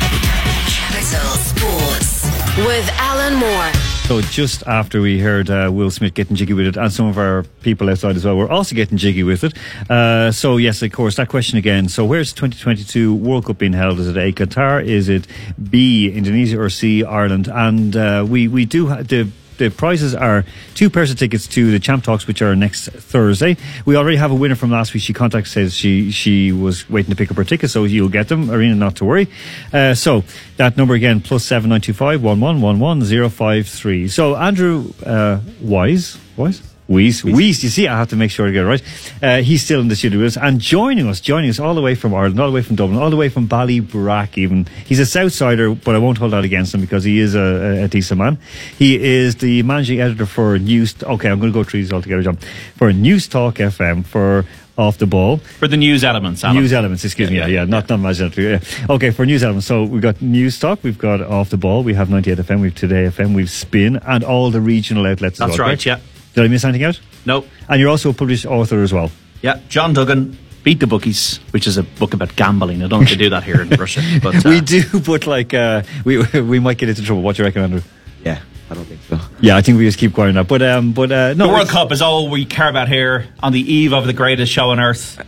Capital 0.00 1.30
Sports. 1.36 2.24
With 2.58 2.88
Alan 2.94 3.34
Moore. 3.34 3.72
So 4.06 4.20
just 4.22 4.64
after 4.66 5.00
we 5.00 5.20
heard 5.20 5.50
uh, 5.50 5.70
Will 5.72 5.90
Smith 5.90 6.14
getting 6.14 6.34
jiggy 6.36 6.52
with 6.52 6.66
it, 6.66 6.76
and 6.76 6.92
some 6.92 7.06
of 7.06 7.16
our 7.18 7.44
people 7.62 7.88
outside 7.88 8.16
as 8.16 8.24
well 8.24 8.36
were 8.36 8.50
also 8.50 8.74
getting 8.74 8.98
jiggy 8.98 9.22
with 9.22 9.44
it. 9.44 9.54
Uh, 9.88 10.32
so 10.32 10.56
yes, 10.56 10.82
of 10.82 10.90
course, 10.92 11.16
that 11.16 11.28
question 11.28 11.58
again. 11.58 11.88
So 11.88 12.04
where's 12.04 12.32
2022 12.32 13.14
World 13.14 13.46
Cup 13.46 13.58
being 13.58 13.72
held? 13.72 14.00
Is 14.00 14.08
it 14.08 14.16
A 14.16 14.32
Qatar? 14.32 14.84
Is 14.84 15.08
it 15.08 15.26
B 15.70 16.10
Indonesia 16.12 16.58
or 16.60 16.70
C 16.70 17.04
Ireland? 17.04 17.48
And 17.48 17.96
uh, 17.96 18.26
we 18.28 18.48
we 18.48 18.64
do 18.64 18.88
ha- 18.88 19.02
the. 19.02 19.28
The 19.60 19.68
prizes 19.68 20.14
are 20.14 20.46
two 20.74 20.88
pairs 20.88 21.10
of 21.10 21.18
tickets 21.18 21.46
to 21.48 21.70
the 21.70 21.78
Champ 21.78 22.02
Talks, 22.02 22.26
which 22.26 22.40
are 22.40 22.56
next 22.56 22.88
Thursday. 22.88 23.58
We 23.84 23.94
already 23.94 24.16
have 24.16 24.30
a 24.30 24.34
winner 24.34 24.54
from 24.54 24.70
last 24.70 24.94
week. 24.94 25.02
She 25.02 25.12
contacted 25.12 25.52
says 25.52 25.74
she 25.74 26.10
she 26.10 26.50
was 26.50 26.88
waiting 26.88 27.10
to 27.10 27.16
pick 27.16 27.30
up 27.30 27.36
her 27.36 27.44
tickets, 27.44 27.74
so 27.74 27.84
you'll 27.84 28.08
get 28.08 28.28
them. 28.28 28.50
Arena, 28.50 28.74
not 28.74 28.96
to 28.96 29.04
worry. 29.04 29.28
Uh, 29.70 29.92
so 29.92 30.24
that 30.56 30.78
number 30.78 30.94
again 30.94 31.20
plus 31.20 31.44
seven 31.44 31.68
nine 31.68 31.82
two 31.82 31.92
five 31.92 32.22
one 32.22 32.40
one 32.40 32.62
one 32.62 32.80
one 32.80 33.02
zero 33.04 33.28
five 33.28 33.68
three. 33.68 34.08
So 34.08 34.34
Andrew 34.34 34.94
uh, 35.04 35.40
Wise, 35.60 36.16
Wise. 36.38 36.69
Weiss, 36.90 37.22
Weiss, 37.22 37.62
you 37.62 37.68
see, 37.68 37.86
I 37.86 37.96
have 37.96 38.08
to 38.08 38.16
make 38.16 38.32
sure 38.32 38.46
to 38.46 38.52
get 38.52 38.64
it 38.64 38.66
right. 38.66 38.82
Uh, 39.22 39.42
he's 39.42 39.62
still 39.62 39.80
in 39.80 39.86
the 39.86 39.94
studio 39.94 40.18
with 40.18 40.36
us 40.36 40.42
and 40.42 40.60
joining 40.60 41.06
us, 41.06 41.20
joining 41.20 41.48
us 41.48 41.60
all 41.60 41.72
the 41.76 41.80
way 41.80 41.94
from 41.94 42.12
Ireland, 42.12 42.40
all 42.40 42.48
the 42.48 42.54
way 42.54 42.62
from 42.62 42.74
Dublin, 42.74 42.98
all 43.00 43.10
the 43.10 43.16
way 43.16 43.28
from 43.28 43.48
Ballybrack 43.48 44.36
even. 44.36 44.66
He's 44.86 44.98
a 44.98 45.04
Southsider, 45.04 45.82
but 45.84 45.94
I 45.94 45.98
won't 45.98 46.18
hold 46.18 46.32
that 46.32 46.42
against 46.42 46.74
him 46.74 46.80
because 46.80 47.04
he 47.04 47.20
is 47.20 47.36
a, 47.36 47.84
a, 47.84 47.88
decent 47.88 48.18
man. 48.18 48.38
He 48.76 49.00
is 49.00 49.36
the 49.36 49.62
managing 49.62 50.00
editor 50.00 50.26
for 50.26 50.58
News, 50.58 50.96
okay, 51.00 51.30
I'm 51.30 51.38
going 51.38 51.52
to 51.52 51.56
go 51.56 51.62
through 51.62 51.82
these 51.82 51.92
all 51.92 52.02
together, 52.02 52.22
John. 52.22 52.38
For 52.74 52.92
News 52.92 53.28
Talk 53.28 53.54
FM, 53.54 54.04
for 54.04 54.44
Off 54.76 54.98
the 54.98 55.06
Ball. 55.06 55.36
For 55.36 55.68
the 55.68 55.76
news 55.76 56.02
elements, 56.02 56.42
Alan. 56.42 56.56
News 56.56 56.72
elements, 56.72 57.04
excuse 57.04 57.30
me. 57.30 57.36
Yeah, 57.36 57.46
yeah, 57.46 57.64
not 57.66 57.88
not 57.88 58.00
managing 58.00 58.26
editor. 58.26 58.42
Yeah. 58.42 58.94
Okay, 58.94 59.10
for 59.12 59.24
news 59.24 59.44
elements. 59.44 59.68
So 59.68 59.84
we've 59.84 60.02
got 60.02 60.20
News 60.20 60.58
Talk, 60.58 60.82
we've 60.82 60.98
got 60.98 61.20
Off 61.20 61.50
the 61.50 61.56
Ball, 61.56 61.84
we 61.84 61.94
have 61.94 62.10
98 62.10 62.38
FM, 62.38 62.60
we've 62.60 62.74
Today 62.74 63.04
FM, 63.04 63.32
we've 63.36 63.50
Spin, 63.50 63.96
and 63.96 64.24
all 64.24 64.50
the 64.50 64.60
regional 64.60 65.06
outlets 65.06 65.40
as 65.40 65.46
That's 65.46 65.58
well. 65.58 65.68
right, 65.68 65.86
yeah. 65.86 66.00
Did 66.34 66.44
I 66.44 66.48
miss 66.48 66.64
anything 66.64 66.84
out? 66.84 67.00
No. 67.26 67.44
And 67.68 67.80
you're 67.80 67.90
also 67.90 68.10
a 68.10 68.14
published 68.14 68.46
author 68.46 68.82
as 68.82 68.92
well. 68.92 69.10
Yeah, 69.42 69.60
John 69.68 69.92
Duggan, 69.92 70.36
Beat 70.62 70.80
the 70.80 70.86
Bookies, 70.86 71.38
which 71.52 71.66
is 71.66 71.78
a 71.78 71.82
book 71.82 72.14
about 72.14 72.36
gambling. 72.36 72.82
I 72.82 72.88
don't 72.88 73.00
think 73.06 73.18
they 73.18 73.24
do 73.24 73.30
that 73.30 73.44
here 73.44 73.62
in 73.62 73.68
Russia. 73.78 74.02
But, 74.22 74.44
uh, 74.44 74.48
we 74.50 74.60
do, 74.60 74.82
but 75.00 75.26
like 75.26 75.54
uh, 75.54 75.82
we 76.04 76.18
we 76.40 76.58
might 76.58 76.78
get 76.78 76.88
into 76.88 77.02
trouble. 77.02 77.22
What 77.22 77.36
do 77.36 77.42
you 77.42 77.46
reckon, 77.46 77.62
Andrew? 77.62 77.82
Yeah, 78.24 78.40
I 78.70 78.74
don't 78.74 78.84
think 78.84 79.00
so. 79.08 79.18
Yeah, 79.40 79.56
I 79.56 79.62
think 79.62 79.78
we 79.78 79.84
just 79.86 79.98
keep 79.98 80.12
going 80.12 80.36
up. 80.36 80.48
But 80.48 80.62
um, 80.62 80.92
but 80.92 81.10
uh, 81.10 81.34
no, 81.34 81.46
the 81.46 81.52
World 81.52 81.68
Cup 81.68 81.92
is 81.92 82.02
all 82.02 82.28
we 82.28 82.44
care 82.44 82.68
about 82.68 82.88
here 82.88 83.28
on 83.42 83.52
the 83.52 83.60
eve 83.60 83.94
of 83.94 84.06
the 84.06 84.12
greatest 84.12 84.52
show 84.52 84.70
on 84.70 84.78
earth. 84.78 85.20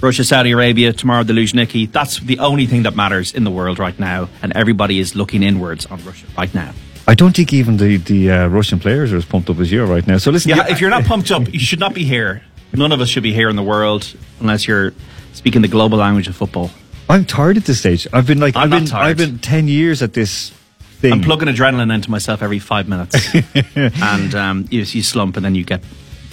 Russia, 0.00 0.24
Saudi 0.24 0.52
Arabia, 0.52 0.92
tomorrow 0.94 1.24
the 1.24 1.34
Luzhniki. 1.34 1.90
That's 1.90 2.20
the 2.20 2.38
only 2.38 2.66
thing 2.66 2.84
that 2.84 2.96
matters 2.96 3.34
in 3.34 3.44
the 3.44 3.50
world 3.50 3.78
right 3.78 3.98
now, 3.98 4.28
and 4.42 4.52
everybody 4.56 4.98
is 4.98 5.14
looking 5.14 5.42
inwards 5.42 5.84
on 5.86 6.02
Russia 6.04 6.26
right 6.38 6.54
now. 6.54 6.72
I 7.10 7.14
don't 7.14 7.34
think 7.34 7.52
even 7.52 7.76
the 7.76 7.96
the 7.96 8.30
uh, 8.30 8.46
Russian 8.46 8.78
players 8.78 9.12
are 9.12 9.16
as 9.16 9.24
pumped 9.24 9.50
up 9.50 9.58
as 9.58 9.72
you 9.72 9.82
are 9.82 9.86
right 9.86 10.06
now. 10.06 10.18
So 10.18 10.30
listen, 10.30 10.50
Yeah, 10.50 10.68
if 10.68 10.80
you're 10.80 10.90
not 10.90 11.04
pumped 11.04 11.32
up, 11.32 11.52
you 11.52 11.58
should 11.58 11.80
not 11.80 11.92
be 11.92 12.04
here. 12.04 12.40
None 12.72 12.92
of 12.92 13.00
us 13.00 13.08
should 13.08 13.24
be 13.24 13.32
here 13.32 13.48
in 13.48 13.56
the 13.56 13.64
world 13.64 14.14
unless 14.38 14.68
you're 14.68 14.92
speaking 15.32 15.60
the 15.60 15.66
global 15.66 15.98
language 15.98 16.28
of 16.28 16.36
football. 16.36 16.70
I'm 17.08 17.24
tired 17.24 17.56
at 17.56 17.64
this 17.64 17.80
stage. 17.80 18.06
I've 18.12 18.28
been 18.28 18.38
like 18.38 18.54
I'm 18.54 18.62
I've 18.62 18.70
not 18.70 18.78
been 18.78 18.86
tired. 18.86 19.06
I've 19.06 19.16
been 19.16 19.38
ten 19.40 19.66
years 19.66 20.02
at 20.02 20.12
this 20.12 20.50
thing. 21.00 21.12
I'm 21.14 21.20
plugging 21.20 21.48
adrenaline 21.48 21.92
into 21.92 22.12
myself 22.12 22.42
every 22.42 22.60
five 22.60 22.86
minutes, 22.88 23.16
and 23.74 24.32
um, 24.36 24.68
you, 24.70 24.82
you 24.82 25.02
slump, 25.02 25.36
and 25.36 25.44
then 25.44 25.56
you 25.56 25.64
get 25.64 25.82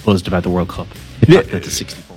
buzzed 0.05 0.27
about 0.27 0.43
the 0.43 0.51
World 0.51 0.69
Cup. 0.69 0.87
Yeah. 1.27 1.41
Back 1.41 1.63
to 1.63 1.71
64 1.71 2.16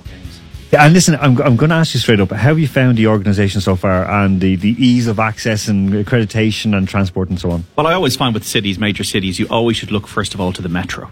Yeah, 0.71 0.85
and 0.85 0.93
listen, 0.93 1.15
I'm, 1.15 1.37
I'm 1.41 1.57
going 1.57 1.69
to 1.69 1.75
ask 1.75 1.93
you 1.93 1.99
straight 1.99 2.21
up: 2.21 2.31
How 2.31 2.37
have 2.37 2.59
you 2.59 2.67
found 2.67 2.97
the 2.97 3.07
organisation 3.07 3.59
so 3.59 3.75
far, 3.75 4.09
and 4.09 4.39
the, 4.39 4.55
the 4.55 4.69
ease 4.83 5.07
of 5.07 5.19
access 5.19 5.67
and 5.67 5.91
accreditation 5.91 6.75
and 6.75 6.87
transport 6.87 7.29
and 7.29 7.37
so 7.37 7.51
on? 7.51 7.65
Well, 7.75 7.87
I 7.87 7.93
always 7.93 8.15
find 8.15 8.33
with 8.33 8.45
cities, 8.45 8.79
major 8.79 9.03
cities, 9.03 9.37
you 9.37 9.47
always 9.49 9.75
should 9.75 9.91
look 9.91 10.07
first 10.07 10.33
of 10.33 10.39
all 10.39 10.53
to 10.53 10.61
the 10.61 10.69
metro 10.69 11.09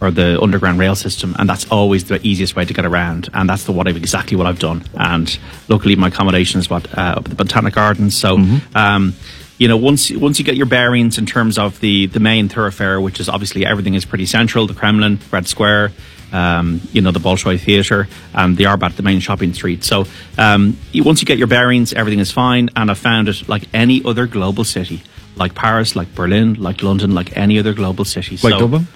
or 0.00 0.10
the 0.10 0.40
underground 0.42 0.80
rail 0.80 0.96
system, 0.96 1.36
and 1.38 1.48
that's 1.48 1.70
always 1.70 2.06
the 2.06 2.20
easiest 2.26 2.56
way 2.56 2.64
to 2.64 2.74
get 2.74 2.84
around. 2.84 3.28
And 3.32 3.48
that's 3.48 3.62
the 3.62 3.70
what 3.70 3.86
I've 3.86 3.96
exactly 3.96 4.36
what 4.36 4.48
I've 4.48 4.58
done. 4.58 4.84
And 4.94 5.38
luckily, 5.68 5.94
my 5.94 6.08
accommodation 6.08 6.58
is 6.58 6.68
what 6.68 6.86
uh, 6.98 7.14
up 7.16 7.18
at 7.18 7.24
the 7.26 7.36
Botanic 7.36 7.74
Gardens. 7.74 8.16
So. 8.16 8.38
Um, 8.74 9.14
you 9.58 9.68
know, 9.68 9.76
once 9.76 10.10
once 10.10 10.38
you 10.38 10.44
get 10.44 10.56
your 10.56 10.66
bearings 10.66 11.18
in 11.18 11.26
terms 11.26 11.58
of 11.58 11.80
the, 11.80 12.06
the 12.06 12.20
main 12.20 12.48
thoroughfare, 12.48 13.00
which 13.00 13.20
is 13.20 13.28
obviously 13.28 13.64
everything 13.64 13.94
is 13.94 14.04
pretty 14.04 14.26
central, 14.26 14.66
the 14.66 14.74
Kremlin, 14.74 15.18
Red 15.30 15.46
Square, 15.46 15.92
um, 16.32 16.80
you 16.92 17.00
know, 17.00 17.10
the 17.10 17.20
Bolshoi 17.20 17.58
Theatre, 17.58 18.08
and 18.34 18.56
the 18.56 18.64
Arbat, 18.64 18.96
the 18.96 19.02
main 19.02 19.20
shopping 19.20 19.54
street. 19.54 19.84
So 19.84 20.04
um, 20.36 20.76
once 20.94 21.22
you 21.22 21.26
get 21.26 21.38
your 21.38 21.46
bearings, 21.46 21.92
everything 21.92 22.18
is 22.18 22.30
fine. 22.30 22.68
And 22.76 22.90
I 22.90 22.94
found 22.94 23.28
it 23.28 23.48
like 23.48 23.68
any 23.72 24.04
other 24.04 24.26
global 24.26 24.64
city, 24.64 25.02
like 25.36 25.54
Paris, 25.54 25.96
like 25.96 26.14
Berlin, 26.14 26.54
like 26.54 26.82
London, 26.82 27.14
like 27.14 27.36
any 27.36 27.58
other 27.58 27.72
global 27.72 28.04
city. 28.04 28.36
Like 28.36 28.52
so, 28.52 28.58
Dublin? 28.58 28.86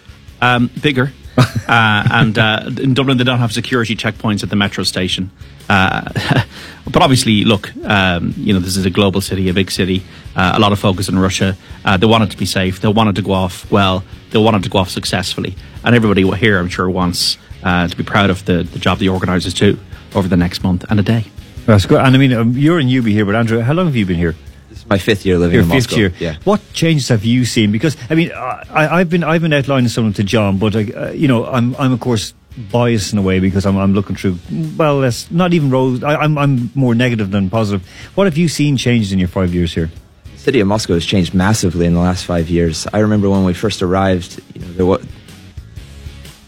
Um, 0.42 0.70
bigger. 0.82 1.12
uh, 1.38 2.08
and 2.10 2.38
uh, 2.38 2.70
in 2.80 2.92
Dublin, 2.92 3.16
they 3.16 3.24
don't 3.24 3.38
have 3.38 3.52
security 3.52 3.96
checkpoints 3.96 4.42
at 4.42 4.50
the 4.50 4.56
metro 4.56 4.84
station. 4.84 5.30
Uh, 5.70 6.02
but 6.84 7.00
obviously, 7.00 7.44
look, 7.44 7.72
um, 7.84 8.34
you 8.36 8.52
know, 8.52 8.58
this 8.58 8.76
is 8.76 8.84
a 8.84 8.90
global 8.90 9.20
city, 9.20 9.48
a 9.48 9.54
big 9.54 9.70
city, 9.70 10.02
uh, 10.34 10.52
a 10.56 10.58
lot 10.58 10.72
of 10.72 10.78
focus 10.80 11.08
on 11.08 11.16
Russia. 11.18 11.56
Uh, 11.84 11.96
they 11.96 12.06
want 12.06 12.24
it 12.24 12.30
to 12.32 12.36
be 12.36 12.44
safe. 12.44 12.80
They 12.80 12.88
want 12.88 13.08
it 13.10 13.14
to 13.16 13.22
go 13.22 13.32
off 13.32 13.70
well. 13.70 14.02
They 14.30 14.38
want 14.38 14.56
it 14.56 14.62
to 14.64 14.68
go 14.68 14.80
off 14.80 14.90
successfully. 14.90 15.54
And 15.84 15.94
everybody 15.94 16.28
here, 16.36 16.58
I'm 16.58 16.68
sure, 16.68 16.90
wants 16.90 17.38
uh, 17.62 17.86
to 17.86 17.96
be 17.96 18.02
proud 18.02 18.30
of 18.30 18.44
the, 18.46 18.64
the 18.64 18.80
job 18.80 18.98
the 18.98 19.08
organisers 19.08 19.54
do 19.54 19.78
over 20.14 20.26
the 20.26 20.36
next 20.36 20.64
month 20.64 20.84
and 20.90 20.98
a 20.98 21.04
day. 21.04 21.24
That's 21.66 21.86
good. 21.86 22.00
And 22.00 22.16
I 22.16 22.18
mean, 22.18 22.32
um, 22.32 22.52
you're 22.56 22.80
in 22.80 22.88
UB 22.88 23.04
here, 23.04 23.24
but 23.24 23.36
Andrew, 23.36 23.60
how 23.60 23.72
long 23.72 23.86
have 23.86 23.94
you 23.94 24.06
been 24.06 24.16
here? 24.16 24.34
This 24.70 24.78
is 24.80 24.86
my 24.86 24.98
fifth 24.98 25.24
year 25.24 25.38
living 25.38 25.54
Your 25.54 25.62
in 25.62 25.70
fifth 25.70 25.90
Moscow. 25.90 25.96
year. 25.96 26.12
Yeah. 26.18 26.36
What 26.44 26.60
changes 26.72 27.08
have 27.08 27.24
you 27.24 27.44
seen? 27.44 27.70
Because 27.70 27.96
I 28.08 28.14
mean, 28.14 28.32
I, 28.32 28.98
I've 28.98 29.10
been 29.10 29.22
I've 29.22 29.42
been 29.42 29.52
outlining 29.52 29.88
something 29.88 30.14
to 30.14 30.24
John, 30.24 30.58
but 30.58 30.74
uh, 30.74 31.10
you 31.10 31.28
know, 31.28 31.44
I'm 31.46 31.76
I'm 31.76 31.92
of 31.92 32.00
course 32.00 32.34
biased 32.68 33.12
in 33.12 33.18
a 33.18 33.22
way 33.22 33.40
because 33.40 33.66
I'm 33.66 33.76
I'm 33.76 33.94
looking 33.94 34.16
through. 34.16 34.38
Well, 34.76 35.00
that's 35.00 35.30
not 35.30 35.52
even 35.52 35.70
rose. 35.70 36.02
I, 36.02 36.16
I'm 36.16 36.36
I'm 36.38 36.70
more 36.74 36.94
negative 36.94 37.30
than 37.30 37.50
positive. 37.50 37.86
What 38.14 38.26
have 38.26 38.36
you 38.36 38.48
seen 38.48 38.76
changes 38.76 39.12
in 39.12 39.18
your 39.18 39.28
five 39.28 39.54
years 39.54 39.74
here? 39.74 39.90
The 40.32 40.38
city 40.38 40.60
of 40.60 40.68
Moscow 40.68 40.94
has 40.94 41.04
changed 41.04 41.34
massively 41.34 41.86
in 41.86 41.94
the 41.94 42.00
last 42.00 42.24
five 42.24 42.48
years. 42.48 42.86
I 42.92 42.98
remember 42.98 43.28
when 43.28 43.44
we 43.44 43.54
first 43.54 43.82
arrived, 43.82 44.40
you 44.54 44.60
know, 44.60 44.72
there 44.72 45.06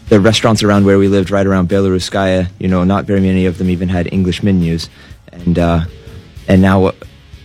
the 0.09 0.19
restaurants 0.19 0.63
around 0.63 0.85
where 0.85 0.97
we 0.97 1.07
lived, 1.07 1.31
right 1.31 1.45
around 1.45 1.69
Belaruskaya, 1.69 2.49
you 2.59 2.67
know, 2.67 2.83
not 2.83 3.05
very 3.05 3.19
many 3.19 3.45
of 3.45 3.57
them 3.57 3.69
even 3.69 3.89
had 3.89 4.11
English 4.11 4.43
menus, 4.43 4.89
and 5.31 5.57
uh, 5.57 5.85
and 6.47 6.61
now 6.61 6.85
uh, 6.85 6.91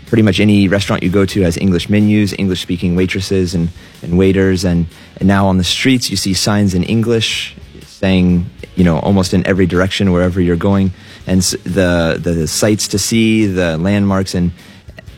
pretty 0.07 0.23
much 0.23 0.41
any 0.41 0.69
restaurant 0.69 1.03
you 1.03 1.11
go 1.11 1.25
to 1.25 1.43
has 1.43 1.57
English 1.57 1.89
menus, 1.89 2.35
English 2.39 2.61
speaking 2.61 2.97
waitresses 2.97 3.55
and, 3.55 3.71
and 4.03 4.19
waiters, 4.19 4.65
and 4.65 4.87
and 5.17 5.29
now 5.29 5.47
on 5.47 5.59
the 5.59 5.65
streets 5.65 6.11
you 6.11 6.17
see 6.17 6.35
signs 6.35 6.75
in 6.75 6.83
English 6.83 7.57
saying 7.99 8.47
you 8.77 8.85
know 8.85 8.99
almost 9.01 9.35
in 9.35 9.47
every 9.47 9.67
direction 9.67 10.13
wherever 10.13 10.41
you're 10.41 10.57
going, 10.71 10.93
and 11.27 11.39
s- 11.39 11.57
the 11.65 12.19
the 12.23 12.47
sights 12.47 12.89
to 12.89 12.99
see, 12.99 13.47
the 13.47 13.77
landmarks, 13.79 14.35
and 14.35 14.53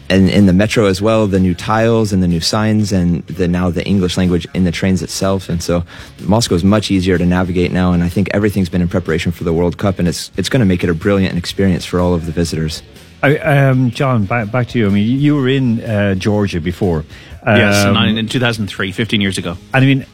and 0.09 0.29
in 0.29 0.47
the 0.47 0.53
metro 0.53 0.87
as 0.87 1.01
well, 1.01 1.29
the 1.29 1.39
new 1.39 1.55
tiles 1.55 2.13
and 2.13 2.21
the 2.23 2.27
new 2.29 2.41
signs, 2.41 2.93
and 2.93 3.25
the 3.27 3.47
now 3.47 3.71
the 3.71 3.85
English 3.87 4.17
language 4.17 4.47
in 4.55 4.65
the 4.65 4.73
trains 4.73 5.03
itself. 5.03 5.49
And 5.49 5.63
so 5.63 5.85
Moscow 6.25 6.57
is 6.57 6.65
much 6.65 6.91
easier 6.91 7.17
to 7.19 7.25
navigate 7.27 7.71
now, 7.73 7.93
and 7.93 8.03
I 8.03 8.09
think 8.09 8.29
everything's 8.35 8.69
been 8.69 8.83
in 8.83 8.89
preparation 8.89 9.31
for 9.33 9.45
the 9.45 9.53
World 9.53 9.77
Cup, 9.79 9.99
and 10.01 10.09
it's 10.09 10.31
it's 10.37 10.49
going 10.49 10.61
to 10.61 10.67
make 10.67 10.83
it 10.83 10.91
a 10.91 10.95
brilliant 10.95 11.39
experience 11.39 11.85
for 11.85 12.01
all 12.01 12.15
of 12.15 12.27
the 12.27 12.33
visitors. 12.33 12.83
I, 13.23 13.37
um, 13.37 13.91
John, 13.91 14.25
back, 14.25 14.51
back 14.51 14.69
to 14.69 14.79
you. 14.79 14.87
I 14.87 14.91
mean, 14.91 15.21
you 15.21 15.37
were 15.37 15.47
in 15.49 15.81
uh, 15.85 16.15
Georgia 16.15 16.59
before. 16.59 17.05
yes, 17.47 17.85
Um, 17.85 17.95
in, 18.09 18.17
in 18.17 18.27
2003, 18.29 18.93
15 18.93 19.21
years 19.21 19.37
ago. 19.37 19.59
And 19.75 19.85
I 19.85 19.87
mean, 19.87 20.07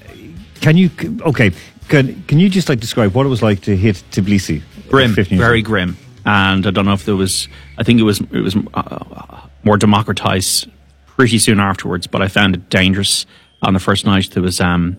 can 0.60 0.76
you? 0.76 0.90
Okay, 1.20 1.52
can 1.88 2.22
can 2.24 2.38
you 2.38 2.48
just 2.48 2.68
like 2.68 2.80
describe 2.80 3.14
what 3.14 3.26
it 3.26 3.28
was 3.28 3.42
like 3.42 3.60
to 3.62 3.76
hit 3.76 4.02
Tbilisi? 4.10 4.62
grim, 4.88 5.14
very 5.14 5.60
ago? 5.60 5.66
grim. 5.68 5.96
And 6.24 6.66
I 6.66 6.70
don't 6.70 6.84
know 6.84 6.92
if 6.92 7.04
there 7.04 7.16
was. 7.16 7.48
I 7.78 7.82
think 7.82 8.00
it 8.00 8.04
was 8.04 8.20
it 8.20 8.40
was 8.40 8.56
uh, 8.74 9.40
more 9.64 9.76
democratized 9.76 10.68
pretty 11.06 11.38
soon 11.38 11.60
afterwards. 11.60 12.06
But 12.06 12.22
I 12.22 12.28
found 12.28 12.54
it 12.54 12.68
dangerous 12.68 13.26
on 13.62 13.74
the 13.74 13.80
first 13.80 14.04
night. 14.04 14.30
There 14.32 14.42
was 14.42 14.60
um, 14.60 14.96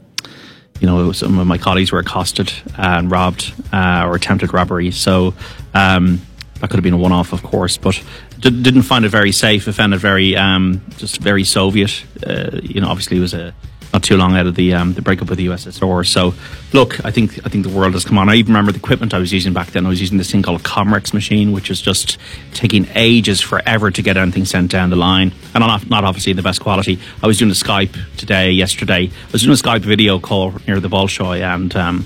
you 0.80 0.88
know, 0.88 1.12
some 1.12 1.40
of 1.40 1.48
my 1.48 1.58
colleagues 1.58 1.92
were 1.92 2.00
accosted 2.00 2.54
and 2.78 3.10
robbed 3.12 3.54
uh, 3.74 4.04
or 4.06 4.16
attempted 4.16 4.54
robbery. 4.54 4.92
So 4.92 5.34
um, 5.74 6.22
that 6.60 6.70
could 6.70 6.78
have 6.78 6.84
been 6.84 6.94
a 6.94 6.98
one-off, 6.98 7.34
of 7.34 7.44
course, 7.44 7.78
but 7.78 8.02
d- 8.40 8.62
didn't 8.62 8.84
find 8.84 9.06
it 9.06 9.10
very 9.10 9.32
safe. 9.32 9.68
I 9.68 9.72
found 9.72 9.94
it 9.94 9.98
very 9.98 10.36
um, 10.36 10.82
just 10.98 11.20
very 11.20 11.44
Soviet. 11.44 12.04
Uh, 12.26 12.60
you 12.64 12.82
know, 12.82 12.90
obviously 12.90 13.18
it 13.18 13.22
was 13.22 13.34
a 13.34 13.54
not 13.98 14.04
too 14.04 14.16
long 14.16 14.38
out 14.38 14.46
of 14.46 14.54
the 14.54 14.76
um, 14.76 14.94
the 14.94 15.02
breakup 15.02 15.28
with 15.28 15.40
the 15.40 15.48
USSR. 15.48 16.06
So, 16.06 16.36
look, 16.72 17.04
I 17.04 17.10
think 17.10 17.44
I 17.46 17.50
think 17.50 17.66
the 17.66 17.74
world 17.74 17.94
has 17.94 18.06
come 18.06 18.20
on. 18.20 18.30
I 18.30 18.36
even 18.36 18.54
remember 18.54 18.72
the 18.72 18.78
equipment 18.78 19.12
I 19.14 19.18
was 19.18 19.34
using 19.34 19.54
back 19.54 19.72
then. 19.72 19.88
I 19.88 19.90
was 19.90 20.00
using 20.00 20.20
this 20.20 20.32
thing 20.32 20.44
called 20.44 20.62
a 20.62 20.64
Comrex 20.64 21.16
machine, 21.16 21.52
which 21.52 21.72
is 21.72 21.82
just 21.82 22.20
taking 22.54 22.88
ages 22.94 23.42
forever 23.42 23.90
to 23.90 24.02
get 24.04 24.16
anything 24.16 24.46
sent 24.46 24.70
down 24.70 24.92
the 24.92 24.96
line, 24.96 25.32
and 25.56 25.62
not 25.62 25.90
not 25.90 26.04
obviously 26.04 26.34
the 26.34 26.44
best 26.44 26.62
quality. 26.62 27.00
I 27.24 27.28
was 27.28 27.40
doing 27.40 27.50
a 27.50 27.56
Skype 27.56 27.98
today, 28.18 28.52
yesterday. 28.52 29.08
I 29.08 29.32
was 29.32 29.42
doing 29.42 29.54
a 29.54 29.62
Skype 29.62 29.82
video 29.82 30.20
call 30.20 30.54
near 30.68 30.80
the 30.80 30.90
Bolshoi, 30.90 31.42
and. 31.42 31.76
Um, 31.76 32.06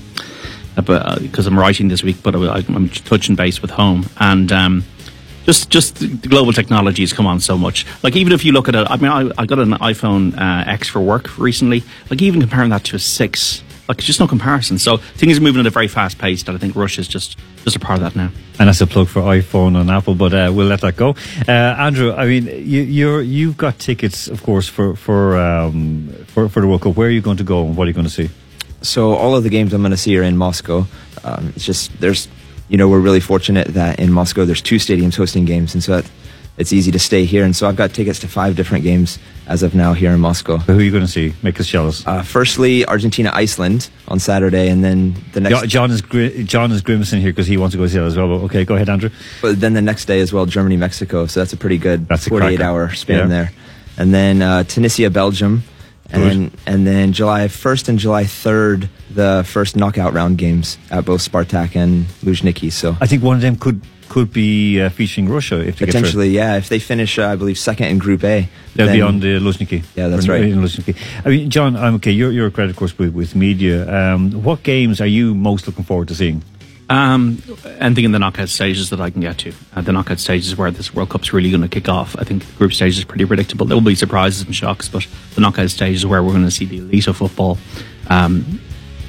because 0.74 1.46
I'm 1.46 1.58
writing 1.58 1.88
this 1.88 2.02
week, 2.02 2.22
but 2.22 2.34
I, 2.34 2.64
I'm 2.74 2.88
touching 2.88 3.36
base 3.36 3.60
with 3.60 3.70
home, 3.70 4.06
and 4.18 4.50
um, 4.50 4.84
just 5.44 5.70
just 5.70 5.96
the 5.96 6.28
global 6.28 6.52
technology 6.52 7.02
has 7.02 7.12
come 7.12 7.26
on 7.26 7.40
so 7.40 7.56
much. 7.56 7.86
Like 8.02 8.16
even 8.16 8.32
if 8.32 8.44
you 8.44 8.52
look 8.52 8.68
at 8.68 8.74
it, 8.74 8.86
I 8.90 8.96
mean, 8.96 9.10
I, 9.10 9.42
I 9.42 9.46
got 9.46 9.58
an 9.58 9.72
iPhone 9.72 10.36
uh, 10.36 10.70
X 10.70 10.88
for 10.88 11.00
work 11.00 11.38
recently. 11.38 11.82
Like 12.10 12.22
even 12.22 12.40
comparing 12.40 12.70
that 12.70 12.84
to 12.84 12.96
a 12.96 12.98
six, 12.98 13.62
like 13.88 13.98
it's 13.98 14.06
just 14.06 14.20
no 14.20 14.28
comparison. 14.28 14.78
So 14.78 14.98
things 14.98 15.38
are 15.38 15.40
moving 15.40 15.60
at 15.60 15.66
a 15.66 15.70
very 15.70 15.88
fast 15.88 16.18
pace. 16.18 16.42
That 16.44 16.54
I 16.54 16.58
think 16.58 16.76
Russia's 16.76 17.08
just 17.08 17.36
just 17.64 17.76
a 17.76 17.80
part 17.80 17.98
of 17.98 18.04
that 18.04 18.16
now. 18.16 18.30
And 18.58 18.68
that's 18.68 18.80
a 18.80 18.86
plug 18.86 19.08
for 19.08 19.22
iPhone 19.22 19.80
and 19.80 19.90
Apple, 19.90 20.14
but 20.14 20.32
uh, 20.32 20.52
we'll 20.54 20.66
let 20.66 20.80
that 20.82 20.96
go. 20.96 21.16
Uh, 21.48 21.52
Andrew, 21.52 22.12
I 22.12 22.26
mean, 22.26 22.46
you, 22.46 22.82
you're 22.82 23.22
you've 23.22 23.56
got 23.56 23.78
tickets, 23.78 24.28
of 24.28 24.42
course, 24.42 24.68
for 24.68 24.94
for, 24.94 25.36
um, 25.38 26.08
for 26.26 26.48
for 26.48 26.60
the 26.60 26.68
World 26.68 26.82
Cup. 26.82 26.96
Where 26.96 27.08
are 27.08 27.10
you 27.10 27.22
going 27.22 27.38
to 27.38 27.44
go, 27.44 27.64
and 27.64 27.76
what 27.76 27.84
are 27.84 27.90
you 27.90 27.94
going 27.94 28.06
to 28.06 28.12
see? 28.12 28.30
So 28.82 29.14
all 29.14 29.36
of 29.36 29.44
the 29.44 29.50
games 29.50 29.72
I'm 29.72 29.80
going 29.80 29.92
to 29.92 29.96
see 29.96 30.16
are 30.18 30.22
in 30.22 30.36
Moscow. 30.36 30.86
Um, 31.24 31.52
it's 31.54 31.64
just 31.64 32.00
there's, 32.00 32.26
you 32.72 32.78
know, 32.78 32.88
we're 32.88 33.00
really 33.00 33.20
fortunate 33.20 33.68
that 33.68 34.00
in 34.00 34.10
Moscow 34.10 34.44
there's 34.46 34.62
two 34.62 34.76
stadiums 34.76 35.14
hosting 35.16 35.44
games, 35.44 35.74
and 35.74 35.82
so 35.84 36.00
that 36.00 36.10
it's 36.58 36.72
easy 36.72 36.90
to 36.92 36.98
stay 36.98 37.24
here. 37.24 37.44
And 37.44 37.54
so 37.56 37.68
I've 37.68 37.76
got 37.76 37.92
tickets 37.94 38.18
to 38.20 38.28
five 38.28 38.56
different 38.56 38.82
games 38.84 39.18
as 39.46 39.62
of 39.62 39.74
now 39.74 39.92
here 39.94 40.10
in 40.12 40.20
Moscow. 40.20 40.56
Who 40.58 40.78
are 40.78 40.82
you 40.82 40.90
going 40.90 41.04
to 41.04 41.10
see? 41.10 41.34
Make 41.42 41.58
us 41.60 41.66
jealous. 41.66 42.06
Uh, 42.06 42.22
firstly, 42.22 42.84
Argentina 42.86 43.30
Iceland 43.34 43.88
on 44.08 44.18
Saturday, 44.18 44.68
and 44.68 44.82
then 44.84 45.14
the 45.32 45.40
next. 45.40 45.66
John 45.68 45.90
is 45.90 46.00
gri- 46.02 46.44
John 46.44 46.72
is 46.72 46.80
grimacing 46.82 47.20
here 47.20 47.30
because 47.32 47.46
he 47.46 47.56
wants 47.58 47.72
to 47.74 47.78
go 47.78 47.86
see 47.86 47.98
that 47.98 48.04
as 48.04 48.16
well. 48.16 48.28
But 48.28 48.44
okay, 48.46 48.64
go 48.64 48.74
ahead, 48.74 48.88
Andrew. 48.88 49.10
But 49.42 49.60
then 49.60 49.74
the 49.74 49.82
next 49.82 50.06
day 50.06 50.20
as 50.20 50.32
well, 50.32 50.46
Germany 50.46 50.76
Mexico. 50.76 51.26
So 51.26 51.40
that's 51.40 51.52
a 51.52 51.56
pretty 51.58 51.78
good 51.78 52.08
That's 52.08 52.26
a 52.26 52.30
48 52.30 52.56
cracker. 52.56 52.70
hour 52.70 52.94
span 52.94 53.18
Yeah. 53.18 53.26
there. 53.26 53.52
And 53.98 54.12
then 54.14 54.40
uh, 54.42 54.64
Tunisia 54.64 55.10
Belgium. 55.10 55.62
And 56.12 56.50
and 56.66 56.86
then 56.86 57.12
July 57.12 57.46
1st 57.48 57.88
and 57.88 57.98
July 57.98 58.24
3rd, 58.24 58.88
the 59.10 59.44
first 59.46 59.76
knockout 59.76 60.12
round 60.12 60.38
games 60.38 60.78
at 60.90 61.04
both 61.04 61.20
Spartak 61.20 61.74
and 61.76 62.06
Luzhniki. 62.22 62.70
So 62.70 62.96
I 63.00 63.06
think 63.06 63.22
one 63.22 63.36
of 63.36 63.42
them 63.42 63.56
could 63.56 63.80
could 64.12 64.30
be 64.30 64.78
uh, 64.78 64.90
featuring 64.90 65.26
Russia 65.26 65.58
if 65.60 65.78
they 65.78 65.86
potentially, 65.86 66.28
yeah, 66.28 66.58
if 66.58 66.68
they 66.68 66.78
finish, 66.78 67.18
uh, 67.18 67.28
I 67.28 67.36
believe, 67.36 67.56
second 67.56 67.86
in 67.86 67.96
Group 67.96 68.22
A. 68.24 68.46
They'll 68.74 68.92
be 68.92 69.00
on 69.00 69.20
the 69.20 69.40
Luzhniki. 69.40 69.82
Yeah, 69.96 70.08
that's 70.08 70.28
right. 70.28 70.42
in 70.42 70.60
Luzhniki. 70.60 70.94
I 71.24 71.28
mean, 71.30 71.48
John, 71.48 71.76
I'm 71.76 71.94
okay. 71.94 72.10
You're 72.10 72.30
you're 72.30 72.48
a 72.48 72.50
credit 72.50 72.76
course 72.76 72.96
with, 72.98 73.14
with 73.14 73.34
media. 73.34 73.88
Um, 73.88 74.42
what 74.42 74.62
games 74.62 75.00
are 75.00 75.06
you 75.06 75.34
most 75.34 75.66
looking 75.66 75.84
forward 75.84 76.08
to 76.08 76.14
seeing? 76.14 76.42
Um, 76.92 77.42
anything 77.78 78.04
in 78.04 78.12
the 78.12 78.18
knockout 78.18 78.50
stages 78.50 78.90
that 78.90 79.00
I 79.00 79.08
can 79.08 79.22
get 79.22 79.38
to. 79.38 79.54
Uh, 79.74 79.80
the 79.80 79.92
knockout 79.92 80.18
stages 80.18 80.54
where 80.54 80.70
this 80.70 80.92
World 80.92 81.08
Cup's 81.08 81.32
really 81.32 81.48
going 81.48 81.62
to 81.62 81.68
kick 81.68 81.88
off. 81.88 82.14
I 82.18 82.24
think 82.24 82.44
the 82.44 82.52
group 82.58 82.74
stage 82.74 82.98
is 82.98 83.04
pretty 83.04 83.24
predictable. 83.24 83.64
There 83.64 83.78
will 83.78 83.82
be 83.82 83.94
surprises 83.94 84.44
and 84.44 84.54
shocks, 84.54 84.90
but 84.90 85.06
the 85.34 85.40
knockout 85.40 85.70
stage 85.70 85.96
is 85.96 86.04
where 86.04 86.22
we're 86.22 86.32
going 86.32 86.44
to 86.44 86.50
see 86.50 86.66
the 86.66 86.76
elite 86.76 87.06
of 87.06 87.16
football 87.16 87.56
um, 88.10 88.60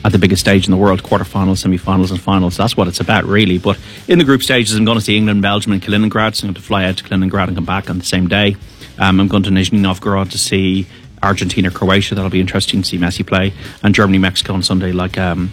at 0.05 0.13
the 0.13 0.17
biggest 0.17 0.39
stage 0.39 0.63
in 0.63 0.71
the 0.71 0.77
world 0.77 1.03
quarterfinals, 1.03 1.57
semi 1.57 1.75
finals, 1.75 2.09
and 2.09 2.21
finals. 2.21 2.55
That's 2.55 2.77
what 2.77 2.88
it's 2.88 3.01
about, 3.01 3.25
really. 3.25 3.57
But 3.57 3.77
in 4.07 4.17
the 4.17 4.23
group 4.23 4.43
stages, 4.43 4.77
I'm 4.77 4.86
going 4.86 4.97
to 4.97 5.03
see 5.03 5.17
England, 5.17 5.41
Belgium, 5.41 5.73
and 5.73 5.81
Kaliningrad. 5.81 6.38
So 6.38 6.47
I'm 6.47 6.53
going 6.53 6.55
to 6.55 6.61
fly 6.61 6.86
out 6.86 6.95
to 6.99 7.03
Kaliningrad 7.03 7.49
and 7.49 7.57
come 7.57 7.65
back 7.65 7.89
on 7.89 7.97
the 7.97 8.05
same 8.05 8.29
day. 8.29 8.55
Um, 8.97 9.19
I'm 9.19 9.27
going 9.27 9.43
to 9.43 9.49
Nizhny 9.49 9.81
Novgorod 9.81 10.31
to 10.31 10.38
see 10.38 10.88
Argentina, 11.21 11.69
Croatia. 11.69 12.15
That'll 12.15 12.31
be 12.31 12.39
interesting 12.39 12.81
to 12.84 12.88
see 12.88 12.97
Messi 12.97 13.27
play. 13.27 13.51
And 13.84 13.93
Germany, 13.93 14.19
Mexico 14.19 14.53
on 14.53 14.63
Sunday, 14.63 14.93
like. 14.93 15.17
Um, 15.17 15.51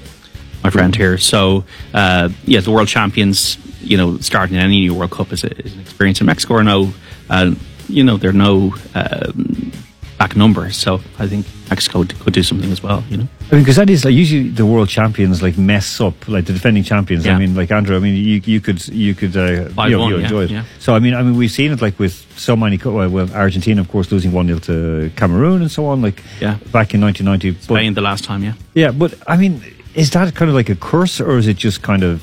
my 0.63 0.71
friend 0.71 0.95
here. 0.95 1.19
So, 1.19 1.65
uh, 1.95 2.29
yeah, 2.45 2.61
the 2.61 2.71
world 2.71 2.89
champions, 2.89 3.59
you 3.81 3.97
know, 3.97 4.19
starting 4.19 4.57
any 4.57 4.81
new 4.81 4.95
World 4.95 5.11
Cup 5.11 5.33
is, 5.33 5.45
a, 5.45 5.57
is 5.65 5.73
an 5.75 5.81
experience. 5.81 6.21
In 6.21 6.27
Mexico 6.27 6.55
are 6.55 6.65
no, 6.65 6.93
uh, 7.29 7.55
you 7.89 8.05
know, 8.05 8.17
they're 8.17 8.33
no 8.33 8.75
um, 8.95 9.73
back 10.19 10.37
numbers. 10.37 10.77
So 10.77 11.01
I 11.19 11.27
think 11.27 11.47
Mexico 11.71 12.05
could 12.05 12.35
do 12.35 12.43
something 12.43 12.71
as 12.71 12.83
well, 12.83 13.03
you 13.09 13.17
know. 13.17 13.29
I 13.51 13.55
mean, 13.55 13.65
because 13.65 13.77
that 13.77 13.89
is 13.91 14.05
like 14.05 14.15
usually 14.15 14.49
the 14.51 14.67
world 14.67 14.89
champions 14.89 15.43
like 15.43 15.57
mess 15.59 16.01
up 16.01 16.29
like 16.29 16.45
the 16.45 16.53
defending 16.53 16.85
champions. 16.85 17.27
I 17.27 17.37
mean, 17.39 17.57
like 17.57 17.71
Andrew. 17.73 17.97
I 17.97 18.01
mean, 18.01 18.15
you 18.15 18.41
you 18.45 18.61
could 18.61 18.87
you 18.89 19.15
could 19.15 19.37
uh, 19.37 19.71
Five 19.71 19.91
you, 19.91 19.97
know, 19.97 20.03
one, 20.03 20.11
you 20.11 20.17
yeah, 20.19 20.23
enjoy 20.25 20.43
it. 20.45 20.51
yeah. 20.51 20.65
So 20.79 20.95
I 20.95 20.99
mean, 21.01 21.15
I 21.15 21.23
mean, 21.23 21.37
we've 21.37 21.51
seen 21.51 21.73
it 21.73 21.81
like 21.83 21.99
with 21.99 22.15
so 22.39 22.55
many. 22.55 22.77
Well, 22.77 23.33
Argentina, 23.33 23.81
of 23.81 23.89
course, 23.89 24.13
losing 24.13 24.31
one 24.31 24.47
0 24.47 24.59
to 24.61 25.11
Cameroon 25.17 25.63
and 25.63 25.71
so 25.71 25.87
on. 25.87 26.03
Like 26.03 26.23
Yeah. 26.41 26.59
back 26.71 26.95
in 26.95 27.01
1990. 27.01 27.67
But, 27.67 27.95
the 27.95 28.01
last 28.01 28.23
time, 28.25 28.45
yeah. 28.45 28.55
yeah, 28.75 28.93
but 28.93 29.15
I 29.27 29.37
mean, 29.37 29.63
is 29.95 30.11
that 30.11 30.35
kind 30.35 30.49
of 30.49 30.55
like 30.55 30.69
a 30.69 30.77
curse 30.77 31.21
or 31.21 31.39
is 31.39 31.47
it 31.47 31.57
just 31.57 31.83
kind 31.83 32.03
of 32.03 32.23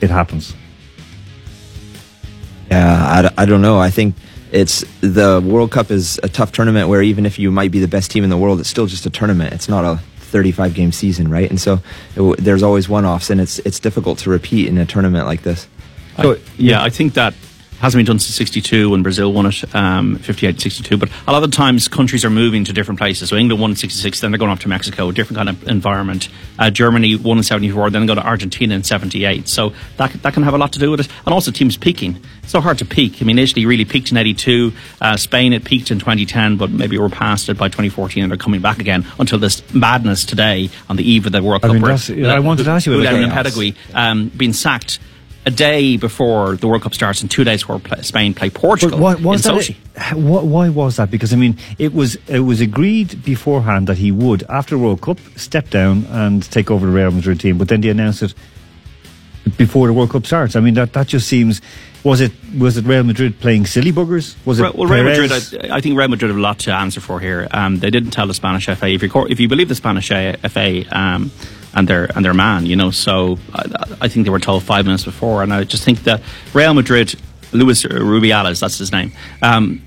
it 0.00 0.10
happens? 0.10 0.54
Yeah, 2.70 3.30
I, 3.36 3.42
I 3.42 3.46
don't 3.46 3.62
know. 3.62 3.78
I 3.78 3.90
think 3.90 4.14
it's 4.52 4.84
the 5.00 5.42
World 5.44 5.70
Cup 5.70 5.90
is 5.90 6.18
a 6.22 6.28
tough 6.28 6.52
tournament 6.52 6.88
where 6.88 7.02
even 7.02 7.26
if 7.26 7.38
you 7.38 7.50
might 7.50 7.70
be 7.70 7.80
the 7.80 7.88
best 7.88 8.10
team 8.10 8.24
in 8.24 8.30
the 8.30 8.36
world, 8.36 8.60
it's 8.60 8.68
still 8.68 8.86
just 8.86 9.06
a 9.06 9.10
tournament. 9.10 9.52
It's 9.52 9.68
not 9.68 9.84
a 9.84 10.00
35 10.18 10.74
game 10.74 10.92
season, 10.92 11.30
right? 11.30 11.48
And 11.48 11.60
so 11.60 11.80
it, 12.16 12.38
there's 12.38 12.62
always 12.62 12.88
one 12.88 13.04
offs, 13.04 13.30
and 13.30 13.40
it's 13.40 13.58
it's 13.60 13.80
difficult 13.80 14.18
to 14.20 14.30
repeat 14.30 14.68
in 14.68 14.78
a 14.78 14.86
tournament 14.86 15.26
like 15.26 15.42
this. 15.42 15.68
I, 16.18 16.38
yeah, 16.56 16.82
I 16.82 16.90
think 16.90 17.14
that 17.14 17.34
hasn't 17.80 17.98
been 17.98 18.06
done 18.06 18.18
since 18.18 18.34
62 18.34 18.90
when 18.90 19.02
Brazil 19.02 19.32
won 19.32 19.46
it, 19.46 19.74
um, 19.74 20.16
58 20.16 20.60
62. 20.60 20.96
But 20.96 21.10
a 21.26 21.32
lot 21.32 21.42
of 21.42 21.50
times 21.50 21.88
countries 21.88 22.24
are 22.24 22.30
moving 22.30 22.64
to 22.64 22.72
different 22.72 22.98
places. 22.98 23.28
So 23.28 23.36
England 23.36 23.60
won 23.60 23.70
in 23.70 23.76
66, 23.76 24.20
then 24.20 24.30
they're 24.30 24.38
going 24.38 24.50
off 24.50 24.60
to 24.60 24.68
Mexico, 24.68 25.10
different 25.12 25.36
kind 25.36 25.48
of 25.48 25.68
environment. 25.68 26.28
Uh, 26.58 26.70
Germany 26.70 27.16
won 27.16 27.36
in 27.38 27.42
74, 27.42 27.90
then 27.90 28.06
go 28.06 28.14
to 28.14 28.26
Argentina 28.26 28.74
in 28.74 28.82
78. 28.82 29.48
So 29.48 29.72
that, 29.98 30.12
that 30.22 30.34
can 30.34 30.42
have 30.42 30.54
a 30.54 30.58
lot 30.58 30.72
to 30.74 30.78
do 30.78 30.90
with 30.90 31.00
it. 31.00 31.08
And 31.24 31.34
also 31.34 31.50
teams 31.50 31.76
peaking. 31.76 32.20
It's 32.42 32.52
so 32.52 32.60
hard 32.60 32.78
to 32.78 32.84
peak. 32.84 33.20
I 33.20 33.24
mean, 33.24 33.38
Italy 33.38 33.66
really 33.66 33.84
peaked 33.84 34.10
in 34.10 34.16
82. 34.16 34.72
Uh, 35.00 35.16
Spain, 35.16 35.52
it 35.52 35.64
peaked 35.64 35.90
in 35.90 35.98
2010, 35.98 36.56
but 36.56 36.70
maybe 36.70 36.98
we're 36.98 37.08
past 37.08 37.48
it 37.48 37.58
by 37.58 37.68
2014 37.68 38.22
and 38.22 38.32
they're 38.32 38.38
coming 38.38 38.60
back 38.60 38.78
again 38.78 39.04
until 39.18 39.38
this 39.38 39.62
madness 39.74 40.24
today 40.24 40.70
on 40.88 40.96
the 40.96 41.08
eve 41.08 41.26
of 41.26 41.32
the 41.32 41.42
World 41.42 41.64
I 41.64 41.68
Cup. 41.68 42.08
mean, 42.08 42.24
I 42.26 42.38
wanted 42.38 42.64
to 42.64 42.70
ask 42.70 42.86
you 42.86 43.00
about 43.00 43.12
the 43.12 43.26
chaos. 43.26 43.46
Lopetegui, 43.46 43.76
um, 43.94 44.28
being 44.28 44.52
sacked 44.52 44.98
a 45.46 45.50
day 45.50 45.96
before 45.96 46.56
the 46.56 46.66
World 46.66 46.82
Cup 46.82 46.92
starts 46.92 47.22
and 47.22 47.30
two 47.30 47.44
days 47.44 47.62
before 47.62 47.80
Spain 48.02 48.34
play 48.34 48.50
Portugal 48.50 48.98
But 48.98 49.20
why 49.20 49.30
was 49.30 49.44
that? 49.44 49.54
Sochi. 49.54 49.76
why, 50.42 50.68
was 50.68 50.96
that? 50.96 51.10
Because 51.10 51.32
I 51.32 51.36
mean, 51.36 51.56
it 51.78 51.94
was 51.94 52.16
it 52.26 52.40
was 52.40 52.60
agreed 52.60 53.24
beforehand 53.24 53.86
that 53.86 53.98
he 53.98 54.10
would, 54.10 54.42
after 54.48 54.74
the 54.76 54.82
World 54.82 55.00
Cup, 55.00 55.18
step 55.36 55.70
down 55.70 56.04
and 56.10 56.42
take 56.50 56.70
over 56.70 56.84
the 56.84 56.92
Real 56.92 57.12
Madrid 57.12 57.38
team. 57.40 57.58
But 57.58 57.68
then 57.68 57.80
they 57.80 57.90
announced 57.90 58.22
it 58.22 58.34
before 59.56 59.86
the 59.86 59.92
World 59.92 60.10
Cup 60.10 60.26
starts. 60.26 60.56
I 60.56 60.60
mean, 60.60 60.74
that 60.74 60.92
that 60.94 61.06
just 61.06 61.28
seems. 61.28 61.62
Was 62.02 62.20
it 62.20 62.32
was 62.56 62.76
it 62.76 62.84
Real 62.84 63.04
Madrid 63.04 63.38
playing 63.40 63.66
silly 63.66 63.92
buggers? 63.92 64.36
Was 64.46 64.60
it 64.60 64.74
Well, 64.74 64.86
Real 64.88 65.04
Madrid, 65.04 65.32
I, 65.32 65.76
I 65.76 65.80
think 65.80 65.96
Real 65.98 66.08
Madrid 66.08 66.30
have 66.30 66.38
a 66.38 66.40
lot 66.40 66.58
to 66.60 66.72
answer 66.72 67.00
for 67.00 67.18
here. 67.20 67.48
Um, 67.50 67.78
they 67.78 67.90
didn't 67.90 68.10
tell 68.10 68.26
the 68.28 68.34
Spanish 68.34 68.66
FA. 68.66 68.88
If 68.88 69.02
you, 69.02 69.10
if 69.28 69.40
you 69.40 69.48
believe 69.48 69.68
the 69.68 69.74
Spanish 69.74 70.08
FA 70.08 70.96
um, 70.96 71.32
and 71.76 71.86
their 71.86 72.06
and 72.16 72.24
their 72.24 72.34
man, 72.34 72.66
you 72.66 72.74
know, 72.74 72.90
so 72.90 73.38
I, 73.54 73.96
I 74.00 74.08
think 74.08 74.24
they 74.24 74.30
were 74.30 74.40
told 74.40 74.64
five 74.64 74.84
minutes 74.86 75.04
before, 75.04 75.42
and 75.42 75.52
I 75.52 75.62
just 75.62 75.84
think 75.84 76.02
that 76.04 76.22
Real 76.54 76.74
Madrid, 76.74 77.14
Luis 77.52 77.84
Rubiales, 77.84 78.60
that's 78.60 78.78
his 78.78 78.90
name. 78.90 79.12
Um, 79.42 79.82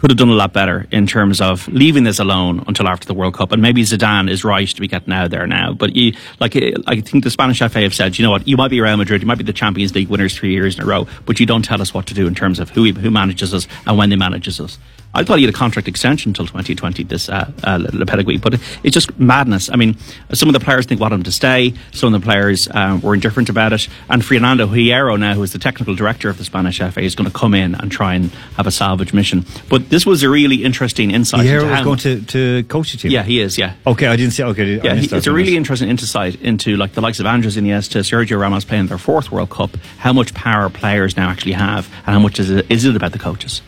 could 0.00 0.10
have 0.10 0.18
done 0.18 0.30
a 0.30 0.34
lot 0.34 0.52
better 0.52 0.86
in 0.90 1.06
terms 1.06 1.40
of 1.40 1.68
leaving 1.68 2.04
this 2.04 2.18
alone 2.18 2.64
until 2.66 2.88
after 2.88 3.06
the 3.06 3.14
World 3.14 3.34
Cup. 3.34 3.52
And 3.52 3.60
maybe 3.60 3.82
Zidane 3.82 4.30
is 4.30 4.44
right 4.44 4.66
to 4.66 4.80
be 4.80 4.88
getting 4.88 5.12
out 5.12 5.30
there 5.30 5.46
now. 5.46 5.72
But 5.74 5.94
you, 5.94 6.14
like, 6.38 6.56
I 6.86 7.00
think 7.00 7.24
the 7.24 7.30
Spanish 7.30 7.58
FA 7.58 7.80
have 7.80 7.94
said, 7.94 8.18
you 8.18 8.24
know 8.24 8.30
what, 8.30 8.48
you 8.48 8.56
might 8.56 8.70
be 8.70 8.80
Real 8.80 8.96
Madrid, 8.96 9.20
you 9.20 9.26
might 9.26 9.38
be 9.38 9.44
the 9.44 9.52
Champions 9.52 9.94
League 9.94 10.08
winners 10.08 10.34
three 10.34 10.52
years 10.52 10.76
in 10.76 10.82
a 10.82 10.86
row, 10.86 11.06
but 11.26 11.38
you 11.38 11.46
don't 11.46 11.64
tell 11.64 11.82
us 11.82 11.92
what 11.92 12.06
to 12.06 12.14
do 12.14 12.26
in 12.26 12.34
terms 12.34 12.58
of 12.58 12.70
who 12.70 12.90
who 12.92 13.10
manages 13.10 13.52
us 13.52 13.68
and 13.86 13.98
when 13.98 14.10
they 14.10 14.16
manages 14.16 14.58
us. 14.60 14.78
I 15.12 15.24
thought 15.24 15.38
he 15.38 15.44
had 15.44 15.52
a 15.52 15.56
contract 15.56 15.88
extension 15.88 16.30
until 16.30 16.46
2020, 16.46 17.02
this 17.04 17.28
uh, 17.28 17.50
uh, 17.64 17.78
but 17.78 18.54
it's 18.84 18.94
just 18.94 19.18
madness. 19.18 19.68
I 19.68 19.74
mean, 19.74 19.96
some 20.32 20.48
of 20.48 20.52
the 20.52 20.60
players 20.60 20.86
think 20.86 21.00
want 21.00 21.12
him 21.12 21.24
to 21.24 21.32
stay, 21.32 21.74
some 21.90 22.14
of 22.14 22.20
the 22.20 22.24
players 22.24 22.68
um, 22.70 23.00
were 23.00 23.14
indifferent 23.14 23.48
about 23.48 23.72
it, 23.72 23.88
and 24.08 24.24
Fernando 24.24 24.68
Hierro 24.68 25.18
now, 25.18 25.34
who 25.34 25.42
is 25.42 25.52
the 25.52 25.58
technical 25.58 25.96
director 25.96 26.28
of 26.28 26.38
the 26.38 26.44
Spanish 26.44 26.78
FA, 26.78 27.00
is 27.00 27.16
going 27.16 27.28
to 27.28 27.36
come 27.36 27.54
in 27.54 27.74
and 27.74 27.90
try 27.90 28.14
and 28.14 28.30
have 28.56 28.68
a 28.68 28.70
salvage 28.70 29.12
mission. 29.12 29.44
But 29.68 29.89
this 29.90 30.06
was 30.06 30.22
a 30.22 30.28
really 30.30 30.64
interesting 30.64 31.10
insight. 31.10 31.44
Into 31.44 31.66
was 31.68 31.84
going 31.84 31.98
to, 31.98 32.22
to 32.22 32.62
coach 32.68 32.92
the 32.92 32.98
team. 32.98 33.10
Yeah, 33.10 33.24
he 33.24 33.40
is. 33.40 33.58
Yeah. 33.58 33.74
Okay, 33.86 34.06
I 34.06 34.16
didn't 34.16 34.32
see. 34.32 34.42
Okay, 34.42 34.80
Yeah, 34.82 34.94
he, 34.94 35.14
it's 35.14 35.26
a 35.26 35.32
really 35.32 35.56
interesting 35.56 35.88
insight 35.90 36.40
into 36.40 36.76
like 36.76 36.92
the 36.92 37.00
likes 37.00 37.20
of 37.20 37.26
Andres 37.26 37.56
Iniesta, 37.56 38.00
Sergio 38.00 38.40
Ramos 38.40 38.64
playing 38.64 38.86
their 38.86 38.98
fourth 38.98 39.30
World 39.30 39.50
Cup. 39.50 39.76
How 39.98 40.12
much 40.12 40.32
power 40.32 40.70
players 40.70 41.16
now 41.16 41.28
actually 41.28 41.52
have, 41.52 41.86
and 42.06 42.14
how 42.14 42.20
much 42.20 42.38
is 42.38 42.50
it, 42.50 42.70
is 42.70 42.84
it 42.84 42.96
about 42.96 43.12
the 43.12 43.18
coaches? 43.18 43.62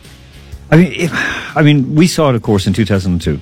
I 0.71 0.77
mean, 0.77 0.93
if, 0.93 1.11
I 1.57 1.61
mean, 1.61 1.93
we 1.93 2.07
saw 2.07 2.29
it, 2.29 2.35
of 2.35 2.41
course, 2.41 2.65
in 2.65 2.73
2002. 2.73 3.39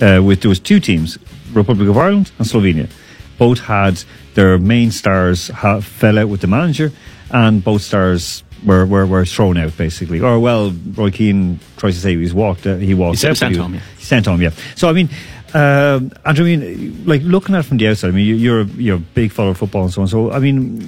Uh, 0.00 0.20
with 0.22 0.40
there 0.40 0.48
was 0.48 0.58
two 0.58 0.80
teams, 0.80 1.18
Republic 1.52 1.88
of 1.88 1.96
Ireland 1.96 2.32
and 2.38 2.46
Slovenia. 2.46 2.90
both 3.38 3.60
had 3.60 4.02
their 4.34 4.58
main 4.58 4.90
stars 4.90 5.48
ha- 5.48 5.80
fell 5.80 6.18
out 6.18 6.28
with 6.28 6.40
the 6.40 6.46
manager, 6.46 6.90
and 7.30 7.62
both 7.62 7.82
stars 7.82 8.42
were, 8.64 8.86
were, 8.86 9.06
were 9.06 9.24
thrown 9.24 9.56
out 9.56 9.76
basically. 9.76 10.20
Or 10.20 10.38
well, 10.38 10.72
Roy 10.94 11.10
Keane 11.10 11.58
tries 11.76 11.94
to 11.94 12.00
say 12.00 12.16
he's 12.16 12.34
walked. 12.34 12.66
Uh, 12.66 12.76
he 12.76 12.94
walked. 12.94 13.20
He 13.20 13.28
out, 13.28 13.36
sent 13.36 13.54
but 13.54 13.62
home, 13.62 13.74
yeah. 13.74 13.80
Sent 13.98 14.26
home, 14.26 14.42
yeah. 14.42 14.50
So 14.76 14.88
I 14.88 14.92
mean. 14.92 15.08
Uh, 15.54 16.00
Andrew, 16.24 16.46
I 16.46 16.56
mean, 16.56 17.04
like 17.04 17.20
looking 17.20 17.54
at 17.54 17.58
it 17.58 17.64
from 17.64 17.76
the 17.76 17.86
outside, 17.86 18.08
I 18.08 18.12
mean, 18.12 18.26
you, 18.26 18.36
you're 18.36 18.62
a, 18.62 18.64
you're 18.64 18.96
a 18.96 18.98
big 18.98 19.30
follower 19.30 19.50
of 19.50 19.58
football 19.58 19.82
and 19.82 19.92
so 19.92 20.00
on. 20.00 20.08
So, 20.08 20.32
I 20.32 20.38
mean, 20.38 20.80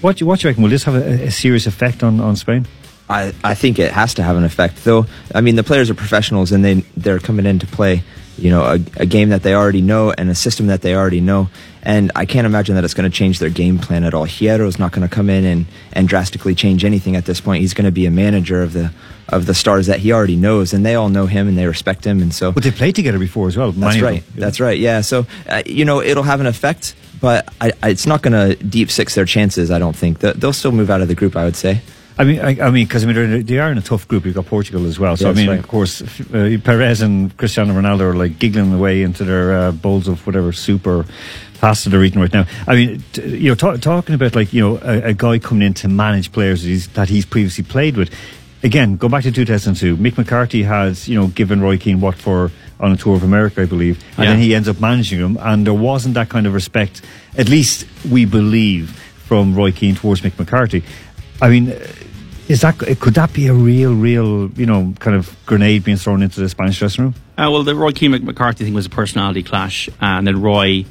what 0.00 0.16
do 0.16 0.24
you, 0.24 0.26
what 0.26 0.40
do 0.40 0.48
you 0.48 0.50
reckon? 0.50 0.62
Will 0.62 0.70
this 0.70 0.84
have 0.84 0.94
a, 0.94 1.24
a 1.24 1.30
serious 1.30 1.66
effect 1.66 2.02
on, 2.02 2.18
on 2.18 2.34
Spain? 2.34 2.66
I, 3.10 3.34
I 3.44 3.54
think 3.54 3.78
it 3.78 3.92
has 3.92 4.14
to 4.14 4.22
have 4.22 4.38
an 4.38 4.44
effect, 4.44 4.84
though. 4.84 5.04
I 5.34 5.42
mean, 5.42 5.56
the 5.56 5.62
players 5.62 5.90
are 5.90 5.94
professionals 5.94 6.50
and 6.50 6.64
they 6.64 6.76
they're 6.96 7.18
coming 7.18 7.44
in 7.44 7.58
to 7.58 7.66
play, 7.66 8.04
you 8.38 8.48
know, 8.48 8.62
a, 8.62 8.80
a 8.96 9.04
game 9.04 9.28
that 9.28 9.42
they 9.42 9.54
already 9.54 9.82
know 9.82 10.12
and 10.12 10.30
a 10.30 10.34
system 10.34 10.68
that 10.68 10.80
they 10.80 10.94
already 10.94 11.20
know. 11.20 11.50
And 11.86 12.10
I 12.16 12.26
can't 12.26 12.46
imagine 12.46 12.74
that 12.74 12.82
it's 12.82 12.94
going 12.94 13.08
to 13.08 13.16
change 13.16 13.38
their 13.38 13.48
game 13.48 13.78
plan 13.78 14.02
at 14.02 14.12
all. 14.12 14.26
Hierro's 14.26 14.76
not 14.76 14.90
going 14.90 15.08
to 15.08 15.14
come 15.14 15.30
in 15.30 15.44
and, 15.44 15.66
and 15.92 16.08
drastically 16.08 16.52
change 16.52 16.84
anything 16.84 17.14
at 17.14 17.26
this 17.26 17.40
point. 17.40 17.60
He's 17.60 17.74
going 17.74 17.84
to 17.84 17.92
be 17.92 18.06
a 18.06 18.10
manager 18.10 18.60
of 18.60 18.72
the 18.72 18.92
of 19.28 19.46
the 19.46 19.54
stars 19.54 19.86
that 19.86 20.00
he 20.00 20.12
already 20.12 20.34
knows, 20.34 20.72
and 20.72 20.84
they 20.84 20.96
all 20.96 21.08
know 21.08 21.26
him 21.26 21.46
and 21.46 21.56
they 21.56 21.66
respect 21.66 22.04
him. 22.04 22.20
And 22.22 22.34
so, 22.34 22.50
but 22.50 22.64
they 22.64 22.72
played 22.72 22.96
together 22.96 23.20
before 23.20 23.46
as 23.46 23.56
well. 23.56 23.70
That's 23.70 24.00
right. 24.00 24.24
them, 24.24 24.32
yeah. 24.34 24.40
That's 24.40 24.58
right. 24.58 24.78
Yeah. 24.78 25.00
So 25.00 25.28
uh, 25.48 25.62
you 25.64 25.84
know, 25.84 26.02
it'll 26.02 26.24
have 26.24 26.40
an 26.40 26.46
effect, 26.46 26.96
but 27.20 27.54
I, 27.60 27.72
I, 27.80 27.90
it's 27.90 28.06
not 28.06 28.20
going 28.20 28.32
to 28.32 28.64
deep 28.64 28.90
six 28.90 29.14
their 29.14 29.24
chances. 29.24 29.70
I 29.70 29.78
don't 29.78 29.94
think 29.94 30.18
they'll 30.18 30.52
still 30.52 30.72
move 30.72 30.90
out 30.90 31.02
of 31.02 31.08
the 31.08 31.14
group. 31.14 31.36
I 31.36 31.44
would 31.44 31.56
say. 31.56 31.82
I 32.18 32.24
mean, 32.24 32.40
I, 32.40 32.56
I 32.60 32.70
mean, 32.70 32.86
because 32.86 33.04
I 33.04 33.12
mean, 33.12 33.44
they're, 33.44 33.70
in 33.70 33.76
a 33.76 33.82
tough 33.82 34.08
group. 34.08 34.24
You've 34.24 34.34
got 34.34 34.46
Portugal 34.46 34.86
as 34.86 34.98
well. 34.98 35.16
So 35.18 35.26
Yeah, 35.26 35.30
I 35.30 35.34
mean, 35.34 35.48
right. 35.50 35.58
of 35.58 35.68
course, 35.68 36.00
uh, 36.00 36.56
Perez 36.64 37.02
and 37.02 37.36
Cristiano 37.36 37.74
Ronaldo 37.74 38.00
are 38.00 38.14
like 38.14 38.38
giggling 38.38 38.72
away 38.72 39.02
into 39.02 39.24
their 39.24 39.52
uh, 39.52 39.72
bowls 39.72 40.08
of 40.08 40.26
whatever 40.26 40.50
soup 40.52 40.86
or 40.86 41.04
pasta 41.60 41.88
they're 41.88 42.04
eating 42.04 42.20
right 42.20 42.32
now. 42.32 42.46
I 42.66 42.74
mean, 42.74 43.02
t- 43.12 43.36
you 43.36 43.50
know, 43.50 43.54
ta- 43.54 43.76
talking 43.76 44.14
about 44.14 44.34
like 44.34 44.52
you 44.52 44.60
know 44.62 44.78
a, 44.82 45.08
a 45.10 45.14
guy 45.14 45.38
coming 45.38 45.66
in 45.66 45.74
to 45.74 45.88
manage 45.88 46.32
players 46.32 46.62
that 46.62 46.68
he's, 46.68 46.88
that 46.88 47.08
he's 47.08 47.26
previously 47.26 47.64
played 47.64 47.96
with. 47.96 48.10
Again, 48.62 48.96
go 48.96 49.08
back 49.08 49.22
to 49.24 49.30
2002. 49.32 49.96
Mick 49.96 50.16
McCarthy 50.16 50.62
has 50.64 51.08
you 51.08 51.14
know 51.20 51.28
given 51.28 51.60
Roy 51.60 51.76
Keane 51.78 52.00
what 52.00 52.14
for 52.16 52.50
on 52.80 52.92
a 52.92 52.96
tour 52.96 53.14
of 53.16 53.22
America, 53.22 53.62
I 53.62 53.66
believe, 53.66 54.02
and 54.16 54.24
Yeah. 54.24 54.30
then 54.32 54.38
he 54.40 54.54
ends 54.54 54.68
up 54.68 54.80
managing 54.80 55.18
him, 55.20 55.38
and 55.40 55.66
there 55.66 55.74
wasn't 55.74 56.14
that 56.14 56.28
kind 56.28 56.46
of 56.46 56.54
respect. 56.54 57.02
At 57.36 57.48
least 57.48 57.86
we 58.10 58.24
believe 58.24 58.90
from 59.26 59.54
Roy 59.54 59.72
Keane 59.72 59.94
towards 59.94 60.20
Mick 60.22 60.38
McCarthy. 60.38 60.82
I 61.40 61.48
mean. 61.50 61.70
uh, 61.72 61.86
Is 62.48 62.60
that 62.60 62.78
could 62.78 63.14
that 63.14 63.32
be 63.32 63.48
a 63.48 63.52
real, 63.52 63.92
real, 63.92 64.48
you 64.54 64.66
know, 64.66 64.94
kind 65.00 65.16
of 65.16 65.34
grenade 65.46 65.82
being 65.82 65.96
thrown 65.98 66.22
into 66.22 66.38
the 66.40 66.48
Spanish 66.48 66.78
dressing 66.78 67.02
room? 67.04 67.14
Uh, 67.36 67.50
well, 67.50 67.64
the 67.64 67.74
Roy 67.74 67.90
Keane 67.90 68.12
McCarthy 68.24 68.62
thing 68.64 68.72
was 68.72 68.86
a 68.86 68.88
personality 68.88 69.42
clash, 69.42 69.88
and 70.00 70.24
then 70.28 70.40
Roy, 70.40 70.84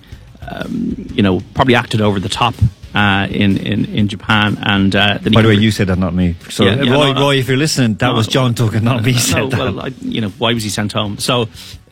um, 0.50 0.96
you 1.14 1.22
know, 1.24 1.41
probably 1.54 1.76
acted 1.76 2.02
over 2.02 2.20
the 2.20 2.30
top 2.30 2.56
uh, 2.93 3.28
in, 3.30 3.58
in 3.58 3.86
in 3.86 4.08
Japan. 4.08 4.58
And 4.62 4.96
uh, 4.96 5.18
By 5.34 5.41
the 5.41 5.48
way, 5.50 5.56
you 5.56 5.72
said 5.72 5.88
that, 5.88 5.98
not 5.98 6.14
me. 6.14 6.36
So, 6.50 6.64
Yeah, 6.66 6.82
yeah, 6.84 6.93
Roy, 6.93 7.14
no. 7.14 7.22
Roy, 7.22 7.36
if 7.38 7.48
you're 7.48 7.58
listening, 7.58 7.96
that 7.96 8.08
No, 8.08 8.14
was 8.16 8.28
John 8.28 8.54
Duggan, 8.54 8.84
not 8.84 9.04
me. 9.04 9.14
no, 9.14 9.18
Said 9.20 9.52
that. 9.52 9.60
well, 9.60 9.80
I, 9.82 9.88
you 10.02 10.22
know, 10.22 10.30
why 10.38 10.54
was 10.54 10.64
he 10.64 10.70
sent 10.70 10.93
home? 10.93 11.18
So, 11.18 11.41
uh, 11.41 11.46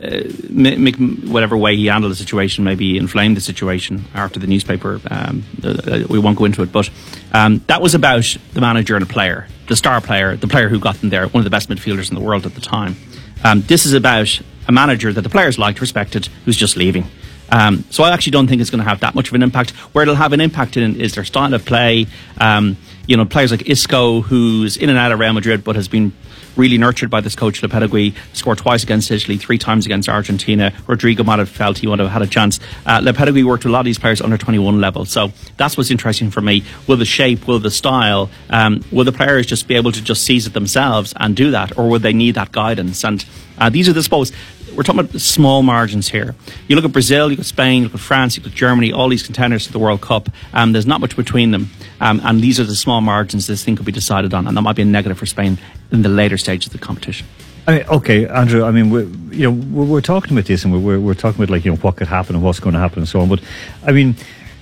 Mick, 0.03 0.77
Mick, 0.77 1.27
whatever 1.29 1.57
way 1.57 1.75
he 1.75 1.87
handled 1.87 2.11
the 2.11 2.15
situation, 2.15 2.63
maybe 2.63 2.97
inflamed 2.97 3.35
the 3.37 3.41
situation 3.41 4.05
after 4.13 4.39
the 4.39 4.47
newspaper. 4.47 5.01
Um, 5.09 5.43
uh, 5.63 6.03
we 6.09 6.19
won't 6.19 6.37
go 6.37 6.45
into 6.45 6.61
it, 6.63 6.71
but 6.71 6.89
um, 7.33 7.61
that 7.67 7.81
was 7.81 7.95
about 7.95 8.37
the 8.53 8.61
manager 8.61 8.95
and 8.95 9.03
a 9.03 9.07
player, 9.07 9.47
the 9.67 9.75
star 9.75 9.99
player, 10.01 10.35
the 10.37 10.47
player 10.47 10.69
who 10.69 10.79
got 10.79 10.95
them 11.01 11.09
there, 11.09 11.27
one 11.27 11.41
of 11.41 11.45
the 11.45 11.49
best 11.49 11.69
midfielders 11.69 12.09
in 12.09 12.15
the 12.15 12.21
world 12.23 12.45
at 12.45 12.53
the 12.55 12.61
time. 12.61 12.95
Um, 13.43 13.61
this 13.63 13.85
is 13.85 13.93
about 13.93 14.39
a 14.67 14.71
manager 14.71 15.11
that 15.11 15.21
the 15.21 15.29
players 15.29 15.57
liked, 15.59 15.81
respected, 15.81 16.27
who's 16.45 16.55
just 16.55 16.77
leaving. 16.77 17.05
Um, 17.53 17.83
so 17.91 18.03
I 18.03 18.11
actually 18.11 18.31
don't 18.31 18.47
think 18.47 18.61
it's 18.61 18.71
going 18.71 18.83
to 18.83 18.89
have 18.89 19.01
that 19.01 19.13
much 19.13 19.27
of 19.27 19.35
an 19.35 19.43
impact. 19.43 19.71
Where 19.93 20.01
it'll 20.01 20.15
have 20.15 20.33
an 20.33 20.41
impact 20.41 20.75
in 20.75 20.99
is 20.99 21.13
their 21.13 21.23
style 21.23 21.53
of 21.53 21.63
play. 21.65 22.07
Um, 22.39 22.77
you 23.05 23.15
know, 23.15 23.25
players 23.25 23.51
like 23.51 23.69
Isco, 23.69 24.21
who's 24.21 24.75
in 24.75 24.89
and 24.89 24.97
out 24.97 25.11
of 25.11 25.19
Real 25.19 25.33
Madrid, 25.33 25.63
but 25.63 25.75
has 25.75 25.87
been 25.87 26.13
really 26.55 26.77
nurtured 26.77 27.09
by 27.09 27.21
this 27.21 27.35
coach 27.35 27.61
Lopetegui. 27.61 28.15
Scored 28.33 28.57
twice 28.57 28.83
against 28.83 29.11
Italy, 29.11 29.37
three 29.37 29.59
times 29.59 29.85
against 29.85 30.09
Argentina. 30.09 30.73
Rodrigo 30.87 31.23
might 31.23 31.39
have 31.39 31.49
felt 31.49 31.77
he 31.77 31.87
would 31.87 31.99
have 31.99 32.09
had 32.09 32.23
a 32.23 32.27
chance. 32.27 32.59
Uh, 32.87 33.01
Lopetegui 33.01 33.43
worked 33.43 33.65
with 33.65 33.71
a 33.71 33.73
lot 33.73 33.81
of 33.81 33.85
these 33.85 33.99
players 33.99 34.21
under 34.21 34.37
21 34.37 34.81
level, 34.81 35.05
so 35.05 35.31
that's 35.57 35.77
what's 35.77 35.91
interesting 35.91 36.31
for 36.31 36.41
me. 36.41 36.63
Will 36.87 36.97
the 36.97 37.05
shape, 37.05 37.47
will 37.47 37.59
the 37.59 37.71
style, 37.71 38.31
um, 38.49 38.83
will 38.91 39.05
the 39.05 39.11
players 39.11 39.45
just 39.45 39.67
be 39.67 39.75
able 39.75 39.91
to 39.91 40.01
just 40.01 40.23
seize 40.23 40.47
it 40.47 40.53
themselves 40.53 41.13
and 41.17 41.35
do 41.35 41.51
that, 41.51 41.77
or 41.77 41.87
will 41.87 41.99
they 41.99 42.13
need 42.13 42.35
that 42.35 42.51
guidance? 42.51 43.03
And 43.03 43.23
uh, 43.57 43.69
these 43.69 43.87
are 43.87 43.93
the 43.93 44.01
suppose 44.01 44.31
we're 44.75 44.83
talking 44.83 45.01
about 45.01 45.19
small 45.19 45.63
margins 45.63 46.09
here. 46.09 46.35
You 46.67 46.75
look 46.75 46.85
at 46.85 46.91
Brazil, 46.91 47.25
you 47.25 47.31
look 47.31 47.39
at 47.39 47.45
Spain, 47.45 47.81
you 47.81 47.83
look 47.87 47.95
at 47.95 47.99
France, 47.99 48.35
you 48.35 48.43
look 48.43 48.51
at 48.51 48.57
Germany, 48.57 48.91
all 48.91 49.09
these 49.09 49.23
contenders 49.23 49.65
to 49.67 49.71
the 49.71 49.79
World 49.79 50.01
Cup. 50.01 50.29
Um, 50.53 50.71
there's 50.71 50.85
not 50.85 51.01
much 51.01 51.15
between 51.15 51.51
them, 51.51 51.69
um, 52.01 52.21
and 52.23 52.41
these 52.41 52.59
are 52.59 52.63
the 52.63 52.75
small 52.75 53.01
margins 53.01 53.47
this 53.47 53.63
thing 53.63 53.75
could 53.75 53.85
be 53.85 53.91
decided 53.91 54.33
on, 54.33 54.47
and 54.47 54.57
that 54.57 54.61
might 54.61 54.75
be 54.75 54.81
a 54.81 54.85
negative 54.85 55.17
for 55.17 55.25
Spain 55.25 55.57
in 55.91 56.01
the 56.01 56.09
later 56.09 56.37
stages 56.37 56.67
of 56.67 56.73
the 56.73 56.85
competition. 56.85 57.27
I 57.65 57.77
mean, 57.77 57.87
okay, 57.87 58.27
Andrew. 58.27 58.65
I 58.65 58.71
mean, 58.71 58.89
we're, 58.89 59.07
you 59.31 59.49
know, 59.49 59.51
we're, 59.51 59.85
we're 59.85 60.01
talking 60.01 60.33
about 60.33 60.45
this, 60.45 60.65
and 60.65 60.73
we're, 60.73 60.79
we're 60.79 60.99
we're 60.99 61.13
talking 61.13 61.41
about 61.41 61.51
like 61.51 61.63
you 61.63 61.71
know 61.71 61.77
what 61.77 61.95
could 61.95 62.07
happen 62.07 62.35
and 62.35 62.43
what's 62.43 62.59
going 62.59 62.73
to 62.73 62.79
happen 62.79 62.99
and 62.99 63.07
so 63.07 63.21
on. 63.21 63.29
But 63.29 63.41
I 63.85 63.91
mean, 63.91 64.15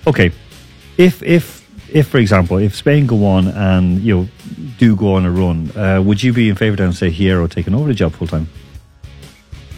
okay, 0.05 0.31
if 0.97 1.23
if 1.23 1.67
if 1.91 2.07
for 2.07 2.19
example, 2.19 2.57
if 2.57 2.75
Spain 2.75 3.07
go 3.07 3.25
on 3.25 3.47
and 3.47 4.01
you 4.01 4.15
know 4.15 4.27
do 4.77 4.95
go 4.95 5.15
on 5.15 5.25
a 5.25 5.31
run, 5.31 5.71
uh, 5.75 6.01
would 6.01 6.21
you 6.21 6.31
be 6.31 6.49
in 6.49 6.55
favour 6.55 6.75
then 6.75 6.93
say 6.93 7.09
Hierro 7.09 7.49
taking 7.49 7.73
over 7.73 7.87
the 7.87 7.93
job 7.93 8.13
full 8.13 8.27
time? 8.27 8.47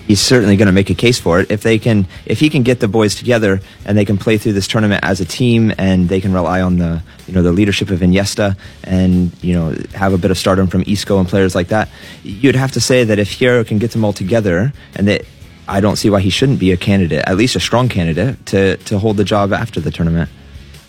He's 0.07 0.19
certainly 0.19 0.57
going 0.57 0.67
to 0.67 0.73
make 0.73 0.89
a 0.89 0.95
case 0.95 1.19
for 1.19 1.39
it 1.39 1.51
if 1.51 1.61
they 1.63 1.79
can 1.79 2.07
if 2.25 2.39
he 2.39 2.49
can 2.49 2.63
get 2.63 2.79
the 2.79 2.87
boys 2.87 3.15
together 3.15 3.61
and 3.85 3.97
they 3.97 4.05
can 4.05 4.17
play 4.17 4.37
through 4.37 4.53
this 4.53 4.67
tournament 4.67 5.03
as 5.03 5.21
a 5.21 5.25
team 5.25 5.73
and 5.77 6.09
they 6.09 6.19
can 6.19 6.33
rely 6.33 6.61
on 6.61 6.77
the 6.77 7.01
you 7.27 7.33
know 7.33 7.41
the 7.41 7.51
leadership 7.51 7.89
of 7.89 7.99
Iniesta 7.99 8.57
and 8.83 9.31
you 9.43 9.53
know 9.53 9.75
have 9.93 10.13
a 10.13 10.17
bit 10.17 10.31
of 10.31 10.37
stardom 10.37 10.67
from 10.67 10.83
Isco 10.87 11.19
and 11.19 11.27
players 11.27 11.55
like 11.55 11.69
that 11.69 11.89
you'd 12.23 12.55
have 12.55 12.71
to 12.73 12.81
say 12.81 13.03
that 13.03 13.19
if 13.19 13.29
Hierro 13.29 13.65
can 13.65 13.79
get 13.79 13.91
them 13.91 14.03
all 14.03 14.13
together 14.13 14.73
and 14.95 15.07
that 15.07 15.25
I 15.67 15.79
don't 15.79 15.95
see 15.95 16.09
why 16.09 16.19
he 16.19 16.29
shouldn't 16.29 16.59
be 16.59 16.71
a 16.71 16.77
candidate 16.77 17.23
at 17.25 17.37
least 17.37 17.55
a 17.55 17.59
strong 17.59 17.89
candidate 17.89 18.45
to 18.47 18.77
to 18.77 18.99
hold 18.99 19.17
the 19.17 19.23
job 19.23 19.53
after 19.53 19.79
the 19.79 19.91
tournament 19.91 20.29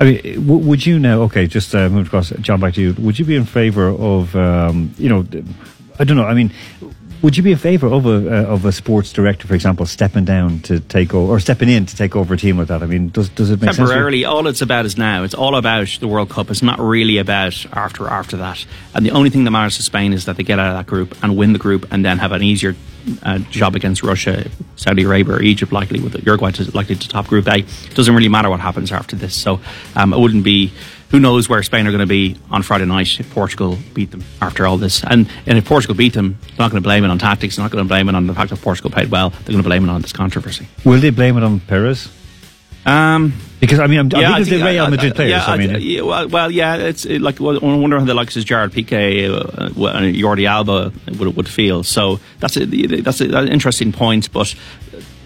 I 0.00 0.04
mean, 0.04 0.46
would 0.46 0.84
you 0.84 0.98
now? 0.98 1.22
Okay, 1.22 1.46
just 1.46 1.72
uh, 1.72 1.88
move 1.88 2.08
across. 2.08 2.30
John, 2.30 2.58
back 2.58 2.74
to 2.74 2.82
you. 2.82 2.94
Would 2.94 3.16
you 3.18 3.24
be 3.24 3.36
in 3.36 3.44
favour 3.44 3.88
of, 3.88 4.34
um, 4.34 4.92
you 4.98 5.08
know, 5.08 5.24
I 6.00 6.04
don't 6.04 6.16
know. 6.16 6.24
I 6.24 6.34
mean, 6.34 6.52
would 7.24 7.38
you 7.38 7.42
be 7.42 7.52
in 7.52 7.58
favour 7.58 7.86
of 7.86 8.04
a 8.04 8.10
uh, 8.10 8.52
of 8.52 8.66
a 8.66 8.70
sports 8.70 9.10
director, 9.10 9.48
for 9.48 9.54
example, 9.54 9.86
stepping 9.86 10.26
down 10.26 10.60
to 10.60 10.78
take 10.78 11.14
over 11.14 11.32
or 11.32 11.40
stepping 11.40 11.70
in 11.70 11.86
to 11.86 11.96
take 11.96 12.14
over 12.14 12.34
a 12.34 12.36
team 12.36 12.58
with 12.58 12.68
that? 12.68 12.82
I 12.82 12.86
mean, 12.86 13.08
does 13.08 13.30
does 13.30 13.50
it 13.50 13.62
make 13.62 13.72
sense? 13.72 13.78
Temporarily, 13.78 14.26
all 14.26 14.46
it's 14.46 14.60
about 14.60 14.84
is 14.84 14.98
now. 14.98 15.24
It's 15.24 15.32
all 15.32 15.56
about 15.56 15.88
the 16.00 16.06
World 16.06 16.28
Cup. 16.28 16.50
It's 16.50 16.62
not 16.62 16.78
really 16.78 17.16
about 17.16 17.64
after 17.72 18.06
after 18.08 18.36
that. 18.36 18.66
And 18.94 19.06
the 19.06 19.12
only 19.12 19.30
thing 19.30 19.44
that 19.44 19.52
matters 19.52 19.76
to 19.76 19.82
Spain 19.82 20.12
is 20.12 20.26
that 20.26 20.36
they 20.36 20.42
get 20.42 20.58
out 20.58 20.68
of 20.68 20.76
that 20.76 20.86
group 20.86 21.16
and 21.22 21.34
win 21.34 21.54
the 21.54 21.58
group, 21.58 21.90
and 21.90 22.04
then 22.04 22.18
have 22.18 22.32
an 22.32 22.42
easier 22.42 22.76
uh, 23.22 23.38
job 23.38 23.74
against 23.74 24.02
Russia, 24.02 24.50
Saudi 24.76 25.04
Arabia, 25.04 25.36
or 25.36 25.42
Egypt, 25.42 25.72
likely 25.72 26.00
with 26.00 26.14
Uruguay 26.26 26.50
to, 26.50 26.70
likely 26.76 26.94
to 26.94 27.08
top 27.08 27.26
Group 27.26 27.48
A. 27.48 27.60
It 27.60 27.94
doesn't 27.94 28.14
really 28.14 28.28
matter 28.28 28.50
what 28.50 28.60
happens 28.60 28.92
after 28.92 29.16
this. 29.16 29.34
So 29.34 29.60
um, 29.96 30.12
it 30.12 30.18
wouldn't 30.18 30.44
be. 30.44 30.72
Who 31.14 31.20
knows 31.20 31.48
where 31.48 31.62
Spain 31.62 31.86
are 31.86 31.92
going 31.92 32.00
to 32.00 32.06
be 32.06 32.34
on 32.50 32.64
Friday 32.64 32.86
night 32.86 33.20
if 33.20 33.30
Portugal 33.32 33.78
beat 33.94 34.10
them 34.10 34.24
after 34.42 34.66
all 34.66 34.78
this? 34.78 35.04
And, 35.04 35.30
and 35.46 35.56
if 35.56 35.64
Portugal 35.64 35.94
beat 35.94 36.12
them, 36.12 36.36
they're 36.42 36.58
not 36.58 36.72
going 36.72 36.82
to 36.82 36.84
blame 36.84 37.04
it 37.04 37.08
on 37.08 37.20
tactics. 37.20 37.54
They're 37.54 37.64
not 37.64 37.70
going 37.70 37.84
to 37.84 37.88
blame 37.88 38.08
it 38.08 38.16
on 38.16 38.26
the 38.26 38.34
fact 38.34 38.50
that 38.50 38.60
Portugal 38.60 38.90
played 38.90 39.12
well. 39.12 39.30
They're 39.30 39.52
going 39.52 39.58
to 39.58 39.62
blame 39.62 39.84
it 39.84 39.92
on 39.92 40.02
this 40.02 40.12
controversy. 40.12 40.66
Will 40.84 40.98
they 40.98 41.10
blame 41.10 41.36
it 41.36 41.44
on 41.44 41.60
Perez? 41.60 42.10
Um, 42.84 43.32
because 43.60 43.78
I 43.78 43.86
mean, 43.86 44.00
I'm, 44.00 44.08
Yeah, 44.10 44.32
I 44.32 44.42
think- 44.42 44.58
the 44.58 44.64
Real 44.64 44.90
Madrid 44.90 45.14
players. 45.14 45.30
Yeah, 45.30 45.44
I 45.46 45.56
mean, 45.56 45.76
yeah, 45.80 46.00
well, 46.00 46.28
well, 46.28 46.50
yeah, 46.50 46.74
it's 46.78 47.04
it, 47.04 47.22
like 47.22 47.38
well, 47.38 47.64
I 47.64 47.76
wonder 47.76 47.96
how 47.96 48.04
the 48.04 48.12
likes 48.12 48.36
of 48.36 48.44
Gerard 48.44 48.72
Piqué, 48.72 49.30
uh, 49.30 49.86
and 49.96 50.16
Jordi 50.16 50.48
Alba 50.48 50.92
would 51.16 51.36
would 51.36 51.48
feel. 51.48 51.84
So 51.84 52.18
that's 52.40 52.56
a, 52.56 52.66
that's 52.66 53.20
a, 53.20 53.36
an 53.36 53.46
interesting 53.48 53.92
point, 53.92 54.32
but. 54.32 54.52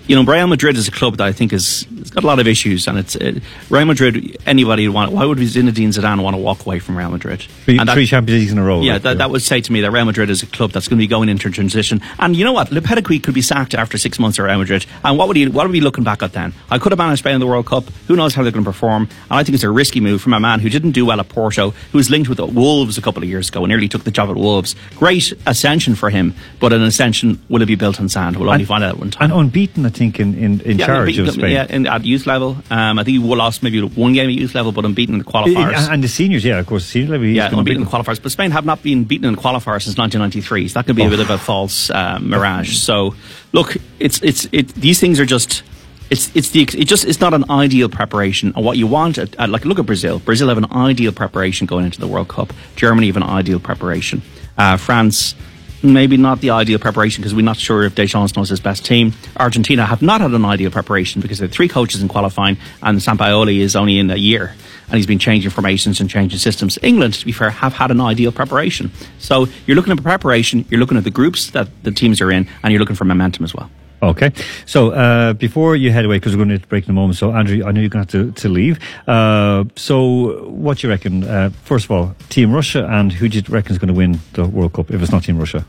You 0.09 0.17
know, 0.17 0.25
Real 0.25 0.47
Madrid 0.47 0.77
is 0.79 0.89
a 0.89 0.91
club 0.91 1.19
that 1.19 1.27
I 1.27 1.33
think 1.33 1.53
is 1.53 1.87
it's 1.99 2.09
got 2.11 2.25
a 2.25 2.27
lot 2.27 2.39
of 2.39 2.47
issues, 2.47 2.89
and 2.89 2.97
it's 2.99 3.15
it, 3.17 3.43
Real 3.69 3.85
Madrid. 3.85 4.39
Anybody 4.47 4.89
would 4.89 4.95
want? 4.95 5.13
Why 5.13 5.27
would 5.27 5.37
Zinedine 5.37 5.89
Zidane 5.89 6.23
want 6.23 6.33
to 6.35 6.39
walk 6.41 6.65
away 6.65 6.79
from 6.79 6.97
Real 6.97 7.11
Madrid? 7.11 7.43
three, 7.43 7.79
And 7.79 7.87
that- 7.87 7.93
three 7.93 8.07
Champions 8.07 8.41
Leagues 8.41 8.53
in 8.53 8.57
a 8.57 8.65
row. 8.65 8.81
yeah, 8.81 8.95
like, 8.95 9.03
that, 9.03 9.19
that 9.19 9.31
would 9.31 9.43
say 9.43 9.61
to 9.61 9.71
me 9.71 9.83
that 9.83 9.91
Real 9.91 10.07
Madrid 10.07 10.31
is 10.31 10.43
a 10.43 10.47
club 10.47 10.71
that's 10.73 10.89
going 10.89 10.97
to 10.99 11.03
be 11.03 11.07
going 11.07 11.29
into 11.29 11.51
transition. 11.51 12.01
And 12.19 12.35
you 12.35 12.43
know 12.45 12.53
what? 12.55 12.71
Lopetegui 12.71 13.23
could 13.23 13.35
be 13.35 13.43
sacked 13.43 13.75
after 13.75 13.99
six 13.99 14.19
months 14.19 14.39
at 14.39 14.45
Real 14.45 14.57
Madrid. 14.59 14.87
And 15.05 15.19
what 15.19 15.29
would 15.29 15.37
he? 15.37 15.47
What 15.47 15.67
would 15.67 15.75
he 15.75 15.81
be 15.81 15.85
looking 15.85 16.05
back 16.05 16.23
at 16.23 16.33
then? 16.33 16.55
I 16.71 16.79
could 16.79 16.93
have 16.93 16.99
managed 16.99 17.19
Spain 17.19 17.35
in 17.35 17.41
the 17.41 17.47
World 17.47 17.67
Cup. 17.67 17.85
Who 18.07 18.17
knows 18.17 18.35
how 18.35 18.43
they're 18.43 18.51
going 18.53 18.65
to 18.65 18.71
perform? 18.71 19.03
And 19.31 19.39
I 19.39 19.45
think 19.45 19.55
it's 19.57 19.65
a 19.65 19.71
risky 19.71 20.01
move 20.01 20.23
from 20.23 20.33
a 20.33 20.41
man 20.41 20.61
who 20.61 20.71
didn't 20.71 20.93
do 20.93 21.05
well 21.05 21.21
at 21.21 21.29
Porto, 21.29 21.71
who 21.93 21.99
was 21.99 22.09
linked 22.09 22.31
with 22.31 22.39
the 22.39 22.47
Wolves 22.47 22.97
a 22.97 23.03
couple 23.03 23.23
of 23.23 23.29
years 23.29 23.51
ago 23.51 23.63
and 23.63 23.69
nearly 23.69 23.89
took 23.89 24.05
the 24.05 24.11
job 24.11 24.31
at 24.31 24.37
Wolves. 24.37 24.75
Great 24.97 25.35
ascension 25.47 25.95
for 25.95 26.09
him, 26.09 26.35
but 26.61 26.73
an 26.73 26.81
ascension 26.83 27.39
will 27.51 27.61
it 27.61 27.67
be 27.67 27.75
built 27.75 28.01
on 28.01 28.09
sand? 28.09 28.37
We'll 28.37 28.49
only 28.49 28.63
And- 28.63 28.69
find 28.69 28.83
out 28.83 28.95
at 28.95 28.99
one 28.99 29.11
time. 29.11 29.31
and 29.31 29.41
unbeaten, 29.41 29.85
I 29.85 29.91
think, 29.99 30.19
in 30.21 30.35
in, 30.35 30.61
in 30.61 30.79
Yeah, 30.79 30.87
charge 30.87 31.19
of 31.19 31.31
Spain. 31.31 31.51
Yeah, 31.53 31.67
in, 31.69 31.87
at 31.87 32.05
youth 32.05 32.27
level. 32.27 32.57
Um, 32.71 32.99
I 32.99 33.05
think 33.05 33.19
he 33.19 33.35
lost 33.45 33.63
maybe 33.63 33.81
one 33.83 34.13
game 34.15 34.29
at 34.31 34.35
youth 34.35 34.55
level, 34.55 34.73
but 34.73 34.85
unbeaten 34.85 35.15
in 35.17 35.19
the 35.19 35.25
qualifiers. 35.33 35.75
And, 35.77 35.93
and 35.95 36.05
the 36.05 36.09
seniors, 36.09 36.45
yeah, 36.45 36.59
of 36.61 36.67
course, 36.67 36.85
senior 36.87 37.11
level. 37.11 37.27
Yeah, 37.27 37.51
unbeaten 37.55 37.83
in 37.83 37.89
the 37.89 37.91
qualifiers. 37.95 38.23
But 38.23 38.33
Spain 38.33 38.51
have 38.53 38.65
not 38.65 38.83
been 38.83 39.05
beaten 39.05 39.27
in 39.29 39.35
the 39.35 39.41
qualifiers 39.43 39.83
since 39.83 39.99
1993. 39.99 40.69
So 40.69 40.79
that 40.79 40.87
could 40.87 40.97
be 40.97 41.03
a 41.03 41.07
Oh. 41.07 41.11
bit 41.11 41.21
of 41.21 41.31
a 41.31 41.39
false 41.39 41.91
uh, 41.91 42.19
mirage. 42.21 42.77
So, 42.79 43.15
look, 43.53 43.77
it's 43.99 44.23
it's 44.23 44.47
it. 44.53 44.69
These 44.75 45.01
things 45.01 45.21
are 45.21 45.27
just 45.27 45.63
it's 46.11 46.31
it's 46.35 46.51
the 46.51 46.63
it 46.63 46.87
just 46.89 47.05
it's 47.05 47.21
not 47.21 47.35
an 47.35 47.45
ideal 47.51 47.89
preparation. 47.89 48.53
And 48.57 48.65
what 48.65 48.77
you 48.79 48.87
want, 48.87 49.19
at, 49.19 49.35
at, 49.37 49.51
like 49.51 49.65
look 49.67 49.79
at 49.79 49.87
Brazil. 49.87 50.19
Brazil 50.21 50.49
have 50.49 50.59
an 50.59 50.73
ideal 50.73 51.13
preparation 51.13 51.67
going 51.67 51.85
into 51.85 52.01
the 52.01 52.07
World 52.09 52.29
Cup. 52.29 52.53
Germany 52.77 53.09
have 53.09 53.17
an 53.19 53.23
ideal 53.41 53.61
preparation. 53.61 54.23
Uh, 54.57 54.77
France. 54.77 55.35
Maybe 55.83 56.17
not 56.17 56.41
the 56.41 56.51
ideal 56.51 56.79
preparation 56.79 57.23
because 57.23 57.35
we're 57.35 57.43
not 57.43 57.57
sure 57.57 57.85
if 57.85 57.95
Deschamps 57.95 58.37
knows 58.37 58.49
his 58.49 58.61
best 58.61 58.85
team. 58.85 59.13
Argentina 59.37 59.87
have 59.87 60.03
not 60.03 60.21
had 60.21 60.33
an 60.33 60.45
ideal 60.45 60.71
preparation 60.71 61.21
because 61.21 61.39
they 61.39 61.45
have 61.45 61.53
three 61.53 61.69
coaches 61.69 62.03
in 62.03 62.09
qualifying 62.09 62.57
and 62.83 62.99
Sampaoli 62.99 63.61
is 63.61 63.77
only 63.77 63.99
in 63.99 64.11
a 64.11 64.17
year 64.17 64.55
and 64.89 64.97
he's 64.97 65.07
been 65.07 65.19
changing 65.19 65.51
formations 65.51 66.01
and 66.01 66.11
changing 66.11 66.39
systems. 66.39 66.79
England, 66.83 67.15
to 67.15 67.25
be 67.25 67.33
fair, 67.33 67.51
have 67.51 67.75
had 67.75 67.91
an 67.91 68.01
ideal 68.01 68.33
preparation. 68.33 68.91
So 69.19 69.47
you're 69.67 69.77
looking 69.77 69.93
at 69.93 70.03
preparation, 70.03 70.65
you're 70.71 70.81
looking 70.81 70.97
at 70.97 71.05
the 71.05 71.11
groups 71.11 71.51
that 71.51 71.69
the 71.85 71.93
teams 71.93 72.21
are 72.21 72.31
in, 72.33 72.49
and 72.63 72.73
you're 72.73 72.81
looking 72.81 72.97
for 72.97 73.05
momentum 73.05 73.45
as 73.45 73.55
well. 73.55 73.71
Okay. 74.03 74.33
So, 74.65 74.91
uh, 74.91 75.33
before 75.33 75.75
you 75.75 75.91
head 75.91 76.05
away, 76.05 76.17
because 76.17 76.37
we're 76.37 76.45
going 76.45 76.61
to 76.61 76.67
break 76.69 76.85
in 76.85 76.91
a 76.91 76.95
moment, 76.95 77.19
so 77.19 77.33
Andrew, 77.33 77.65
I 77.65 77.73
know 77.73 77.81
you're 77.81 77.91
going 77.91 78.07
to 78.07 78.19
have 78.19 78.35
to, 78.35 78.41
to 78.43 78.49
leave. 78.49 78.79
Uh, 79.09 79.65
so, 79.75 80.49
what 80.49 80.79
do 80.79 80.87
you 80.87 80.91
reckon? 80.93 81.25
Uh, 81.25 81.51
first 81.65 81.87
of 81.87 81.91
all, 81.91 82.15
Team 82.29 82.53
Russia, 82.53 82.87
and 82.89 83.13
who 83.13 83.29
do 83.29 83.39
you 83.39 83.45
reckon 83.49 83.73
is 83.73 83.79
going 83.79 83.89
to 83.89 83.95
win 83.95 84.21
the 84.35 84.47
World 84.47 84.75
Cup 84.75 84.91
if 84.91 85.03
it's 85.03 85.11
not 85.11 85.25
Team 85.25 85.39
Russia? 85.39 85.65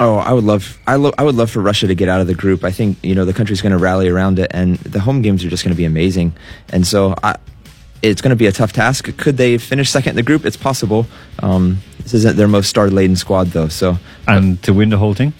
Oh, 0.00 0.16
I 0.16 0.32
would 0.32 0.44
love, 0.44 0.78
I, 0.86 0.94
lo- 0.96 1.12
I 1.18 1.22
would 1.22 1.34
love 1.34 1.50
for 1.50 1.60
Russia 1.60 1.86
to 1.86 1.94
get 1.94 2.08
out 2.08 2.20
of 2.20 2.26
the 2.26 2.34
group. 2.34 2.64
I 2.64 2.70
think 2.70 2.98
you 3.02 3.14
know 3.14 3.24
the 3.24 3.34
country's 3.34 3.60
going 3.60 3.72
to 3.72 3.78
rally 3.78 4.08
around 4.08 4.38
it, 4.38 4.50
and 4.54 4.76
the 4.78 5.00
home 5.00 5.20
games 5.20 5.44
are 5.44 5.50
just 5.50 5.64
going 5.64 5.74
to 5.74 5.76
be 5.76 5.84
amazing. 5.84 6.34
And 6.70 6.86
so, 6.86 7.14
I, 7.22 7.36
it's 8.00 8.20
going 8.20 8.30
to 8.30 8.36
be 8.36 8.46
a 8.46 8.52
tough 8.52 8.72
task. 8.72 9.16
Could 9.16 9.36
they 9.36 9.58
finish 9.58 9.90
second 9.90 10.10
in 10.10 10.16
the 10.16 10.22
group? 10.22 10.44
It's 10.44 10.56
possible. 10.56 11.06
Um, 11.40 11.78
this 12.00 12.14
isn't 12.14 12.36
their 12.36 12.48
most 12.48 12.68
star-laden 12.68 13.16
squad, 13.16 13.48
though. 13.48 13.68
So, 13.68 13.98
and 14.26 14.60
to 14.64 14.72
win 14.72 14.90
the 14.90 14.98
whole 14.98 15.14
thing, 15.14 15.32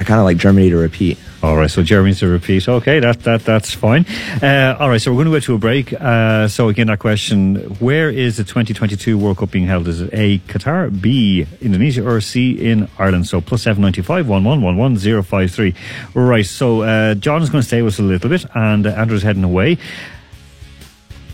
I 0.00 0.04
kind 0.04 0.20
of 0.20 0.24
like 0.24 0.36
Germany 0.36 0.70
to 0.70 0.76
repeat. 0.76 1.18
All 1.42 1.56
right, 1.56 1.70
so 1.70 1.82
Germany 1.82 2.14
to 2.16 2.26
repeat. 2.28 2.68
Okay, 2.68 3.00
that 3.00 3.22
that 3.22 3.44
that's 3.44 3.72
fine. 3.72 4.06
Uh, 4.42 4.76
all 4.78 4.88
right, 4.88 5.00
so 5.00 5.12
we're 5.12 5.24
going 5.24 5.26
to 5.26 5.32
go 5.32 5.40
to 5.40 5.54
a 5.54 5.58
break. 5.58 5.92
Uh, 5.92 6.48
so 6.48 6.68
again, 6.68 6.88
that 6.88 6.98
question: 6.98 7.56
Where 7.78 8.10
is 8.10 8.38
the 8.38 8.44
2022 8.44 9.16
World 9.16 9.38
Cup 9.38 9.50
being 9.50 9.66
held? 9.66 9.86
Is 9.86 10.00
it 10.00 10.10
A. 10.12 10.38
Qatar, 10.40 10.90
B. 11.00 11.46
Indonesia, 11.60 12.04
or 12.04 12.20
C. 12.20 12.52
in 12.52 12.88
Ireland? 12.98 13.26
So 13.26 13.40
plus 13.40 13.62
seven 13.62 13.82
ninety 13.82 14.02
five 14.02 14.28
one 14.28 14.44
one 14.44 14.62
one 14.62 14.76
one 14.76 14.96
zero 14.96 15.22
five 15.22 15.50
three. 15.50 15.74
Right. 16.14 16.46
So 16.46 16.82
uh, 16.82 17.14
John 17.14 17.42
is 17.42 17.50
going 17.50 17.62
to 17.62 17.66
stay 17.66 17.82
with 17.82 17.94
us 17.94 18.00
a 18.00 18.02
little 18.02 18.30
bit, 18.30 18.44
and 18.54 18.86
Andrew's 18.86 19.22
heading 19.22 19.44
away 19.44 19.78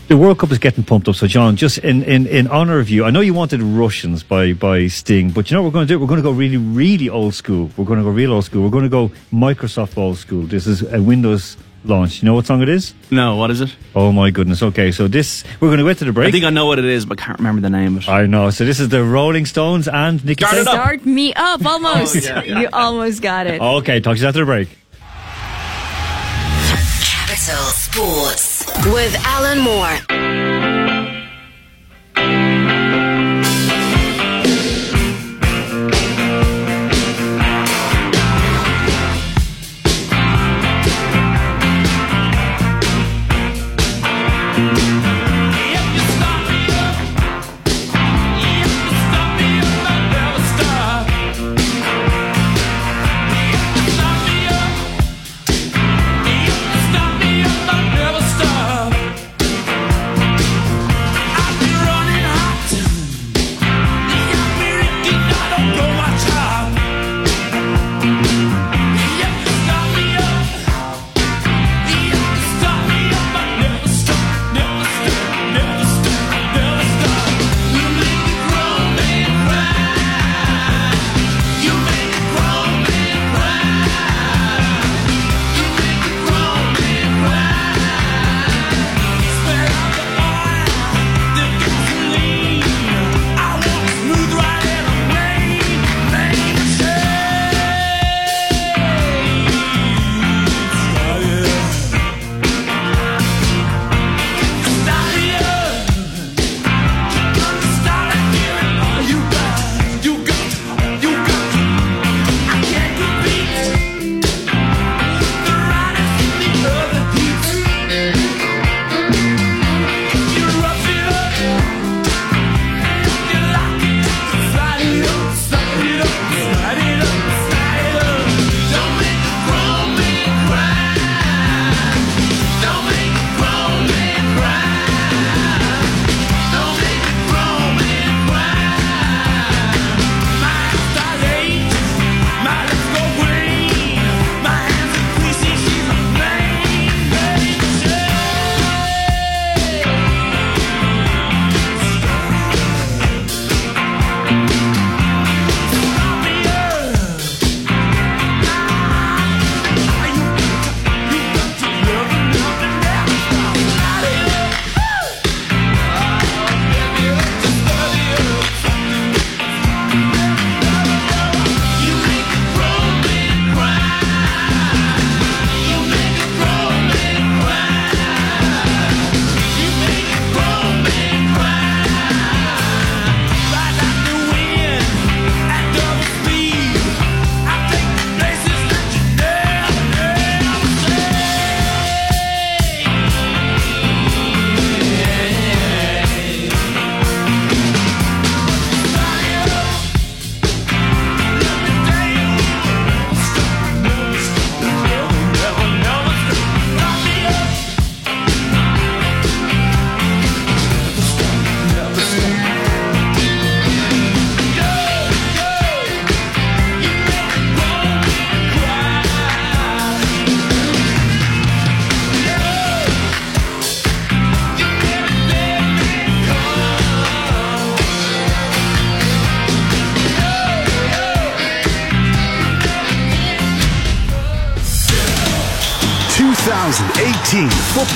the 0.07 0.17
World 0.17 0.39
Cup 0.39 0.51
is 0.51 0.59
getting 0.59 0.83
pumped 0.83 1.07
up. 1.07 1.15
So, 1.15 1.27
John, 1.27 1.55
just 1.55 1.79
in, 1.79 2.03
in, 2.03 2.27
in 2.27 2.47
honour 2.47 2.79
of 2.79 2.89
you, 2.89 3.05
I 3.05 3.09
know 3.09 3.21
you 3.21 3.33
wanted 3.33 3.61
Russians 3.61 4.23
by, 4.23 4.53
by 4.53 4.87
Sting, 4.87 5.31
but 5.31 5.49
you 5.49 5.55
know 5.55 5.63
what 5.63 5.69
we're 5.69 5.73
going 5.73 5.87
to 5.87 5.93
do? 5.93 5.99
We're 5.99 6.07
going 6.07 6.19
to 6.19 6.23
go 6.23 6.31
really, 6.31 6.57
really 6.57 7.09
old 7.09 7.33
school. 7.33 7.71
We're 7.75 7.85
going 7.85 7.99
to 7.99 8.03
go 8.03 8.11
real 8.11 8.33
old 8.33 8.45
school. 8.45 8.63
We're 8.63 8.69
going 8.69 8.83
to 8.83 8.89
go 8.89 9.09
Microsoft 9.31 9.97
old 9.97 10.17
school. 10.17 10.43
This 10.43 10.67
is 10.67 10.81
a 10.93 11.01
Windows 11.01 11.57
launch. 11.83 12.21
You 12.21 12.27
know 12.27 12.33
what 12.33 12.45
song 12.45 12.61
it 12.61 12.69
is? 12.69 12.93
No, 13.11 13.35
what 13.35 13.51
is 13.51 13.61
it? 13.61 13.75
Oh 13.95 14.11
my 14.11 14.31
goodness. 14.31 14.61
Okay, 14.61 14.91
so 14.91 15.07
this 15.07 15.43
we're 15.59 15.69
going 15.69 15.79
to 15.79 15.85
get 15.85 15.97
to 15.99 16.05
the 16.05 16.13
break. 16.13 16.27
I 16.29 16.31
think 16.31 16.45
I 16.45 16.49
know 16.49 16.65
what 16.65 16.79
it 16.79 16.85
is, 16.85 17.05
but 17.05 17.19
I 17.19 17.25
can't 17.25 17.39
remember 17.39 17.61
the 17.61 17.69
name 17.69 17.97
of 17.97 18.03
it. 18.03 18.09
I 18.09 18.25
know. 18.25 18.49
So 18.49 18.65
this 18.65 18.79
is 18.79 18.89
the 18.89 19.03
Rolling 19.03 19.45
Stones 19.45 19.87
and 19.87 20.23
Nicky. 20.25 20.45
Start, 20.45 20.63
Start 20.63 21.05
me 21.05 21.33
up, 21.33 21.61
oh, 21.63 21.69
almost. 21.69 22.15
Oh, 22.15 22.19
yeah, 22.19 22.43
yeah. 22.43 22.61
You 22.61 22.69
almost 22.73 23.21
got 23.21 23.47
it. 23.47 23.61
Okay, 23.61 23.99
talk 23.99 24.15
to 24.15 24.21
you 24.21 24.27
after 24.27 24.39
the 24.39 24.45
break. 24.45 24.69
Capital 27.01 27.63
Sports 27.71 28.54
with 28.93 29.15
Alan 29.25 29.59
Moore. 29.59 30.84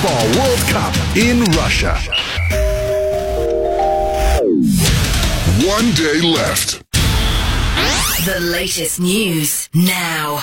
Football 0.00 0.24
World 0.40 0.60
Cup 0.70 0.94
in 1.14 1.40
Russia. 1.56 1.94
One 5.68 5.92
day 5.92 6.22
left. 6.22 6.82
The 8.24 8.40
latest 8.40 8.98
news 8.98 9.68
now. 9.74 10.42